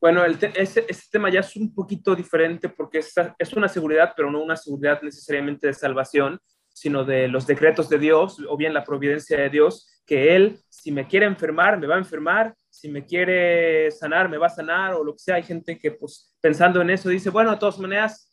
Bueno, 0.00 0.24
el 0.24 0.38
ese, 0.54 0.86
tema 1.10 1.28
ya 1.28 1.40
es 1.40 1.54
un 1.56 1.74
poquito 1.74 2.14
diferente 2.14 2.70
porque 2.70 2.98
es, 2.98 3.12
es 3.38 3.52
una 3.52 3.68
seguridad, 3.68 4.14
pero 4.16 4.30
no 4.30 4.42
una 4.42 4.56
seguridad 4.56 5.02
necesariamente 5.02 5.66
de 5.66 5.74
salvación, 5.74 6.40
sino 6.68 7.04
de 7.04 7.28
los 7.28 7.46
decretos 7.46 7.88
de 7.90 7.98
Dios 7.98 8.38
o 8.48 8.56
bien 8.56 8.72
la 8.72 8.84
providencia 8.84 9.38
de 9.38 9.50
Dios, 9.50 10.02
que 10.06 10.34
Él, 10.36 10.58
si 10.70 10.92
me 10.92 11.06
quiere 11.06 11.26
enfermar, 11.26 11.78
me 11.78 11.86
va 11.86 11.96
a 11.96 11.98
enfermar, 11.98 12.54
si 12.76 12.90
me 12.90 13.06
quiere 13.06 13.90
sanar, 13.90 14.28
me 14.28 14.36
va 14.36 14.48
a 14.48 14.50
sanar 14.50 14.92
o 14.92 15.02
lo 15.02 15.14
que 15.14 15.20
sea. 15.20 15.36
Hay 15.36 15.42
gente 15.42 15.78
que 15.78 15.92
pues 15.92 16.36
pensando 16.42 16.82
en 16.82 16.90
eso 16.90 17.08
dice, 17.08 17.30
bueno, 17.30 17.50
de 17.50 17.56
todas 17.56 17.78
maneras, 17.78 18.30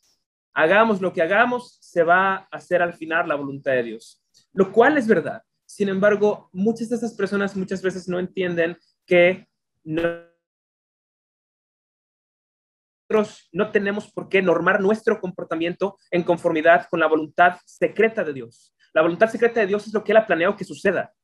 hagamos 0.52 1.00
lo 1.00 1.14
que 1.14 1.22
hagamos, 1.22 1.78
se 1.80 2.02
va 2.02 2.34
a 2.34 2.48
hacer 2.52 2.82
al 2.82 2.92
final 2.92 3.26
la 3.26 3.36
voluntad 3.36 3.72
de 3.72 3.84
Dios, 3.84 4.22
lo 4.52 4.70
cual 4.70 4.98
es 4.98 5.06
verdad. 5.06 5.42
Sin 5.64 5.88
embargo, 5.88 6.50
muchas 6.52 6.90
de 6.90 6.96
esas 6.96 7.14
personas 7.14 7.56
muchas 7.56 7.80
veces 7.80 8.06
no 8.06 8.18
entienden 8.18 8.76
que 9.06 9.48
nosotros 9.82 10.28
no 13.50 13.72
tenemos 13.72 14.12
por 14.12 14.28
qué 14.28 14.42
normar 14.42 14.82
nuestro 14.82 15.20
comportamiento 15.22 15.96
en 16.10 16.22
conformidad 16.22 16.86
con 16.90 17.00
la 17.00 17.06
voluntad 17.06 17.56
secreta 17.64 18.22
de 18.22 18.34
Dios. 18.34 18.76
La 18.92 19.00
voluntad 19.00 19.30
secreta 19.30 19.60
de 19.60 19.68
Dios 19.68 19.86
es 19.86 19.94
lo 19.94 20.04
que 20.04 20.12
Él 20.12 20.18
ha 20.18 20.26
planeado 20.26 20.54
que 20.54 20.64
suceda 20.64 21.14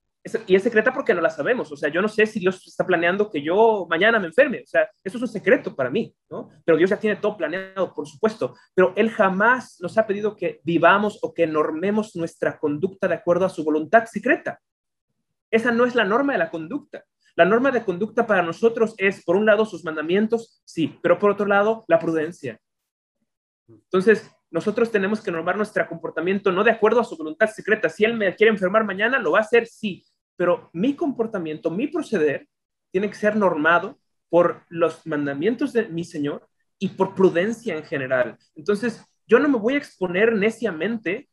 y 0.47 0.55
es 0.55 0.63
secreta 0.63 0.93
porque 0.93 1.15
no 1.15 1.21
la 1.21 1.31
sabemos. 1.31 1.73
O 1.73 1.77
sea, 1.77 1.91
yo 1.91 2.03
no 2.03 2.09
sé 2.09 2.27
si 2.27 2.39
Dios 2.39 2.67
está 2.67 2.87
planeando 2.87 3.31
que 3.31 3.43
yo 3.43 3.87
mañana 3.89 4.19
me 4.19 4.27
enferme. 4.27 4.63
O 4.63 4.67
sea, 4.67 4.89
eso 5.03 5.17
es 5.17 5.23
un 5.23 5.29
secreto 5.29 5.75
para 5.75 5.89
mí, 5.89 6.15
¿no? 6.29 6.51
Pero 6.65 6.77
Dios 6.77 6.91
ya 6.91 6.99
tiene 6.99 7.17
todo 7.17 7.37
planeado, 7.37 7.95
por 7.95 8.07
supuesto. 8.07 8.55
Pero 8.75 8.93
Él 8.97 9.11
jamás 9.11 9.79
nos 9.81 9.97
ha 9.97 10.07
pedido 10.07 10.37
que 10.37 10.61
vivamos 10.63 11.19
o 11.23 11.33
que 11.33 11.47
normemos 11.47 12.15
nuestra 12.17 12.59
conducta 12.59 13.09
de 13.09 13.15
acuerdo 13.15 13.47
a 13.47 13.51
su 13.51 13.65
voluntad 13.65 14.05
secreta. 14.07 14.61
Esa 15.51 15.73
no 15.73 15.87
es 15.87 15.95
la 15.95 16.05
norma 16.05 16.35
de 16.35 16.39
la 16.39 16.51
conducta. 16.51 17.05
La 17.35 17.47
norma 17.47 17.71
de 17.71 17.85
conducta 17.85 18.27
para 18.27 18.43
nosotros 18.43 18.95
es, 18.99 19.25
por 19.25 19.37
un 19.37 19.47
lado, 19.47 19.65
sus 19.65 19.85
mandamientos, 19.85 20.61
sí, 20.67 20.99
pero 21.03 21.19
por 21.19 21.31
otro 21.31 21.47
lado, 21.47 21.85
la 21.89 21.99
prudencia. 21.99 22.61
Entonces, 23.69 24.31
nosotros 24.51 24.91
tenemos 24.91 25.21
que 25.21 25.31
normar 25.31 25.57
nuestro 25.57 25.87
comportamiento 25.87 26.51
no 26.51 26.65
de 26.65 26.73
acuerdo 26.73 27.01
a 27.01 27.05
su 27.05 27.17
voluntad 27.17 27.49
secreta. 27.49 27.89
Si 27.89 28.05
él 28.05 28.15
me 28.15 28.35
quiere 28.35 28.53
enfermar 28.53 28.85
mañana, 28.85 29.19
lo 29.19 29.33
va 29.33 29.39
a 29.39 29.43
hacer, 29.43 29.67
sí, 29.67 30.05
pero 30.37 30.71
mi 30.73 30.95
comportamiento, 30.95 31.71
mi 31.71 31.87
proceder, 31.87 32.49
tiene 32.91 33.09
que 33.09 33.15
ser 33.15 33.37
normado 33.37 33.99
por 34.29 34.65
los 34.69 35.07
mandamientos 35.07 35.73
de 35.73 35.89
mi 35.89 36.05
Señor 36.05 36.49
y 36.79 36.89
por 36.89 37.15
prudencia 37.15 37.77
en 37.77 37.85
general. 37.85 38.37
Entonces, 38.55 39.05
yo 39.27 39.39
no 39.39 39.49
me 39.49 39.59
voy 39.59 39.75
a 39.75 39.79
exponer 39.79 40.35
neciamente 40.35 41.29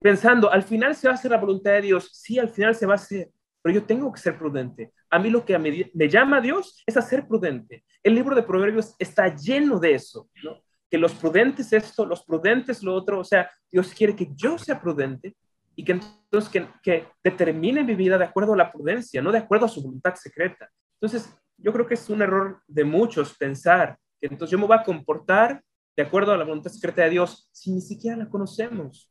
pensando, 0.00 0.50
al 0.50 0.62
final 0.62 0.94
se 0.94 1.08
va 1.08 1.12
a 1.12 1.16
hacer 1.16 1.30
la 1.30 1.38
voluntad 1.38 1.72
de 1.72 1.82
Dios. 1.82 2.10
Sí, 2.12 2.38
al 2.38 2.50
final 2.50 2.74
se 2.74 2.86
va 2.86 2.92
a 2.92 2.96
hacer, 2.96 3.30
pero 3.62 3.74
yo 3.74 3.84
tengo 3.84 4.12
que 4.12 4.20
ser 4.20 4.38
prudente. 4.38 4.92
A 5.10 5.18
mí 5.18 5.30
lo 5.30 5.44
que 5.44 5.58
me, 5.58 5.90
me 5.92 6.08
llama 6.08 6.40
Dios 6.40 6.82
es 6.86 6.96
a 6.96 7.02
ser 7.02 7.26
prudente. 7.26 7.84
El 8.02 8.14
libro 8.14 8.36
de 8.36 8.42
Proverbios 8.42 8.94
está 8.98 9.34
lleno 9.34 9.80
de 9.80 9.94
eso, 9.94 10.28
¿no? 10.44 10.62
Que 10.90 10.98
los 10.98 11.14
prudentes 11.14 11.72
esto, 11.72 12.04
los 12.04 12.24
prudentes 12.24 12.82
lo 12.82 12.94
otro, 12.94 13.20
o 13.20 13.24
sea, 13.24 13.50
Dios 13.70 13.94
quiere 13.94 14.16
que 14.16 14.30
yo 14.34 14.58
sea 14.58 14.80
prudente 14.80 15.36
y 15.76 15.84
que 15.84 15.92
entonces 15.92 16.50
que, 16.50 16.66
que, 16.82 17.08
determine 17.22 17.84
mi 17.84 17.94
vida 17.94 18.18
de 18.18 18.24
acuerdo 18.24 18.54
a 18.54 18.56
la 18.56 18.72
prudencia, 18.72 19.22
no 19.22 19.30
de 19.32 19.38
acuerdo 19.38 19.66
a 19.66 19.68
su 19.68 19.82
voluntad 19.82 20.14
secreta. 20.16 20.68
Entonces, 21.00 21.32
yo 21.56 21.72
creo 21.72 21.86
que 21.86 21.94
es 21.94 22.10
un 22.10 22.22
error 22.22 22.60
de 22.66 22.84
muchos 22.84 23.36
pensar 23.36 23.96
que 24.20 24.26
entonces 24.26 24.50
yo 24.50 24.58
me 24.58 24.66
voy 24.66 24.76
a 24.76 24.82
comportar 24.82 25.62
de 25.96 26.02
acuerdo 26.02 26.32
a 26.32 26.36
la 26.36 26.44
voluntad 26.44 26.70
secreta 26.70 27.02
de 27.02 27.10
Dios 27.10 27.48
si 27.52 27.72
ni 27.72 27.80
siquiera 27.80 28.16
la 28.16 28.28
conocemos. 28.28 29.10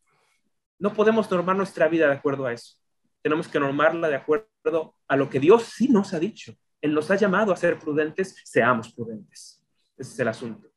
No 0.78 0.94
podemos 0.94 1.30
normar 1.30 1.56
nuestra 1.56 1.88
vida 1.88 2.08
de 2.08 2.14
acuerdo 2.14 2.46
a 2.46 2.54
eso. 2.54 2.78
Tenemos 3.22 3.48
que 3.48 3.60
normarla 3.60 4.08
de 4.08 4.16
acuerdo 4.16 4.96
a 5.08 5.16
lo 5.16 5.30
que 5.30 5.40
Dios 5.40 5.64
sí 5.64 5.90
nos 5.90 6.14
ha 6.14 6.20
dicho. 6.20 6.54
Él 6.82 6.94
nos 6.94 7.12
ha 7.12 7.16
llamado 7.16 7.52
a 7.52 7.58
ser 7.58 7.78
prudentes, 7.78 8.36
seamos 8.46 8.94
prudentes. 8.94 9.62
Ese 9.98 10.14
es 10.14 10.20
el 10.20 10.28
asunto. 10.30 10.69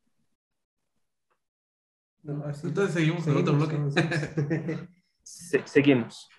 Entonces 2.23 2.93
seguimos 2.93 3.23
con 3.23 3.37
otro 3.37 3.53
bloque. 3.53 3.77
seguimos. 5.65 6.29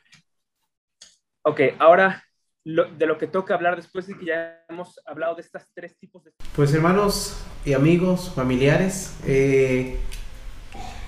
Ok, 1.43 1.61
ahora 1.79 2.25
de 2.65 3.07
lo 3.07 3.19
que 3.19 3.27
toca 3.27 3.55
hablar 3.55 3.77
después 3.77 4.07
de 4.07 4.17
que 4.17 4.25
ya 4.25 4.65
hemos 4.71 4.99
hablado 5.05 5.35
de 5.35 5.43
estas 5.43 5.69
tres 5.75 5.99
tipos 5.99 6.25
de... 6.25 6.33
Pues 6.57 6.73
hermanos 6.73 7.37
y 7.67 7.75
amigos, 7.75 8.33
familiares, 8.35 9.15
eh, 9.27 9.99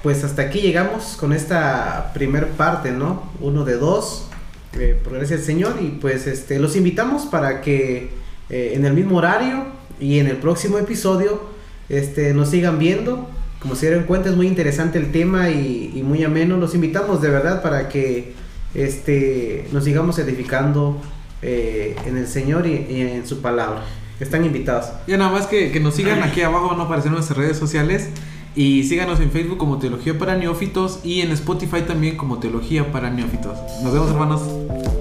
pues 0.03 0.23
hasta 0.23 0.43
aquí 0.43 0.61
llegamos 0.61 1.17
con 1.17 1.33
esta 1.33 2.13
primer 2.13 2.49
parte, 2.51 2.91
¿no? 2.91 3.33
Uno 3.41 3.65
de 3.65 3.79
dos, 3.79 4.29
eh, 4.75 5.01
por 5.03 5.15
gracia 5.15 5.37
del 5.37 5.47
Señor, 5.47 5.77
y 5.81 5.93
pues 5.93 6.27
este, 6.27 6.59
los 6.59 6.77
invitamos 6.77 7.25
para 7.25 7.63
que 7.63 8.11
eh, 8.51 8.73
en 8.75 8.85
el 8.85 8.93
mismo 8.93 9.17
horario 9.17 9.65
y 9.99 10.19
en 10.19 10.27
el 10.27 10.37
próximo 10.37 10.77
episodio 10.77 11.41
este, 11.89 12.35
nos 12.35 12.51
sigan 12.51 12.79
viendo 12.79 13.31
como 13.67 13.75
se 13.75 13.87
dieron 13.87 14.05
cuenta 14.05 14.29
es 14.29 14.37
muy 14.37 14.47
interesante 14.47 14.97
el 14.97 15.11
tema 15.11 15.51
y, 15.51 16.01
muy 16.05 16.23
ameno. 16.23 16.57
Los 16.57 16.77
invitamos 16.77 17.21
de 17.21 17.31
verdad 17.31 17.63
para 17.63 17.89
que 17.89 18.33
este, 18.75 19.67
nos 19.73 19.83
sigamos 19.83 20.21
edificando 20.21 21.01
eh, 21.43 21.97
en 22.07 22.17
el 22.17 22.29
Señor 22.29 22.65
y, 22.69 22.87
en 22.89 23.27
su 23.27 23.41
palabra. 23.43 23.83
Están 24.21 24.45
invitados. 24.45 24.93
Ya 25.09 25.17
nada 25.17 25.33
más 25.33 25.49
que, 25.49 25.81
nos 25.81 25.97
sigan 25.97 26.23
aquí 26.23 26.43
abajo, 26.43 26.69
van 26.69 26.79
a 26.79 26.85
aparecer 26.85 27.11
nuestras 27.11 27.37
redes 27.37 27.57
sociales. 27.57 28.09
Y 28.55 28.85
síganos 28.85 29.19
en 29.19 29.33
Facebook 29.33 29.59
como 29.59 29.79
Teología 29.79 30.17
para 30.17 30.37
Neófitos 30.37 31.01
y 31.03 31.23
en 31.23 31.33
Spotify 31.33 31.83
también 31.83 32.17
como 32.17 32.39
Teología 32.39 32.93
para 32.93 33.11
Neófitos. 33.11 33.59
Nos 33.83 33.93
vemos, 33.93 34.13
hermanos. 34.13 34.43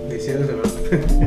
hermanos. 0.10 0.74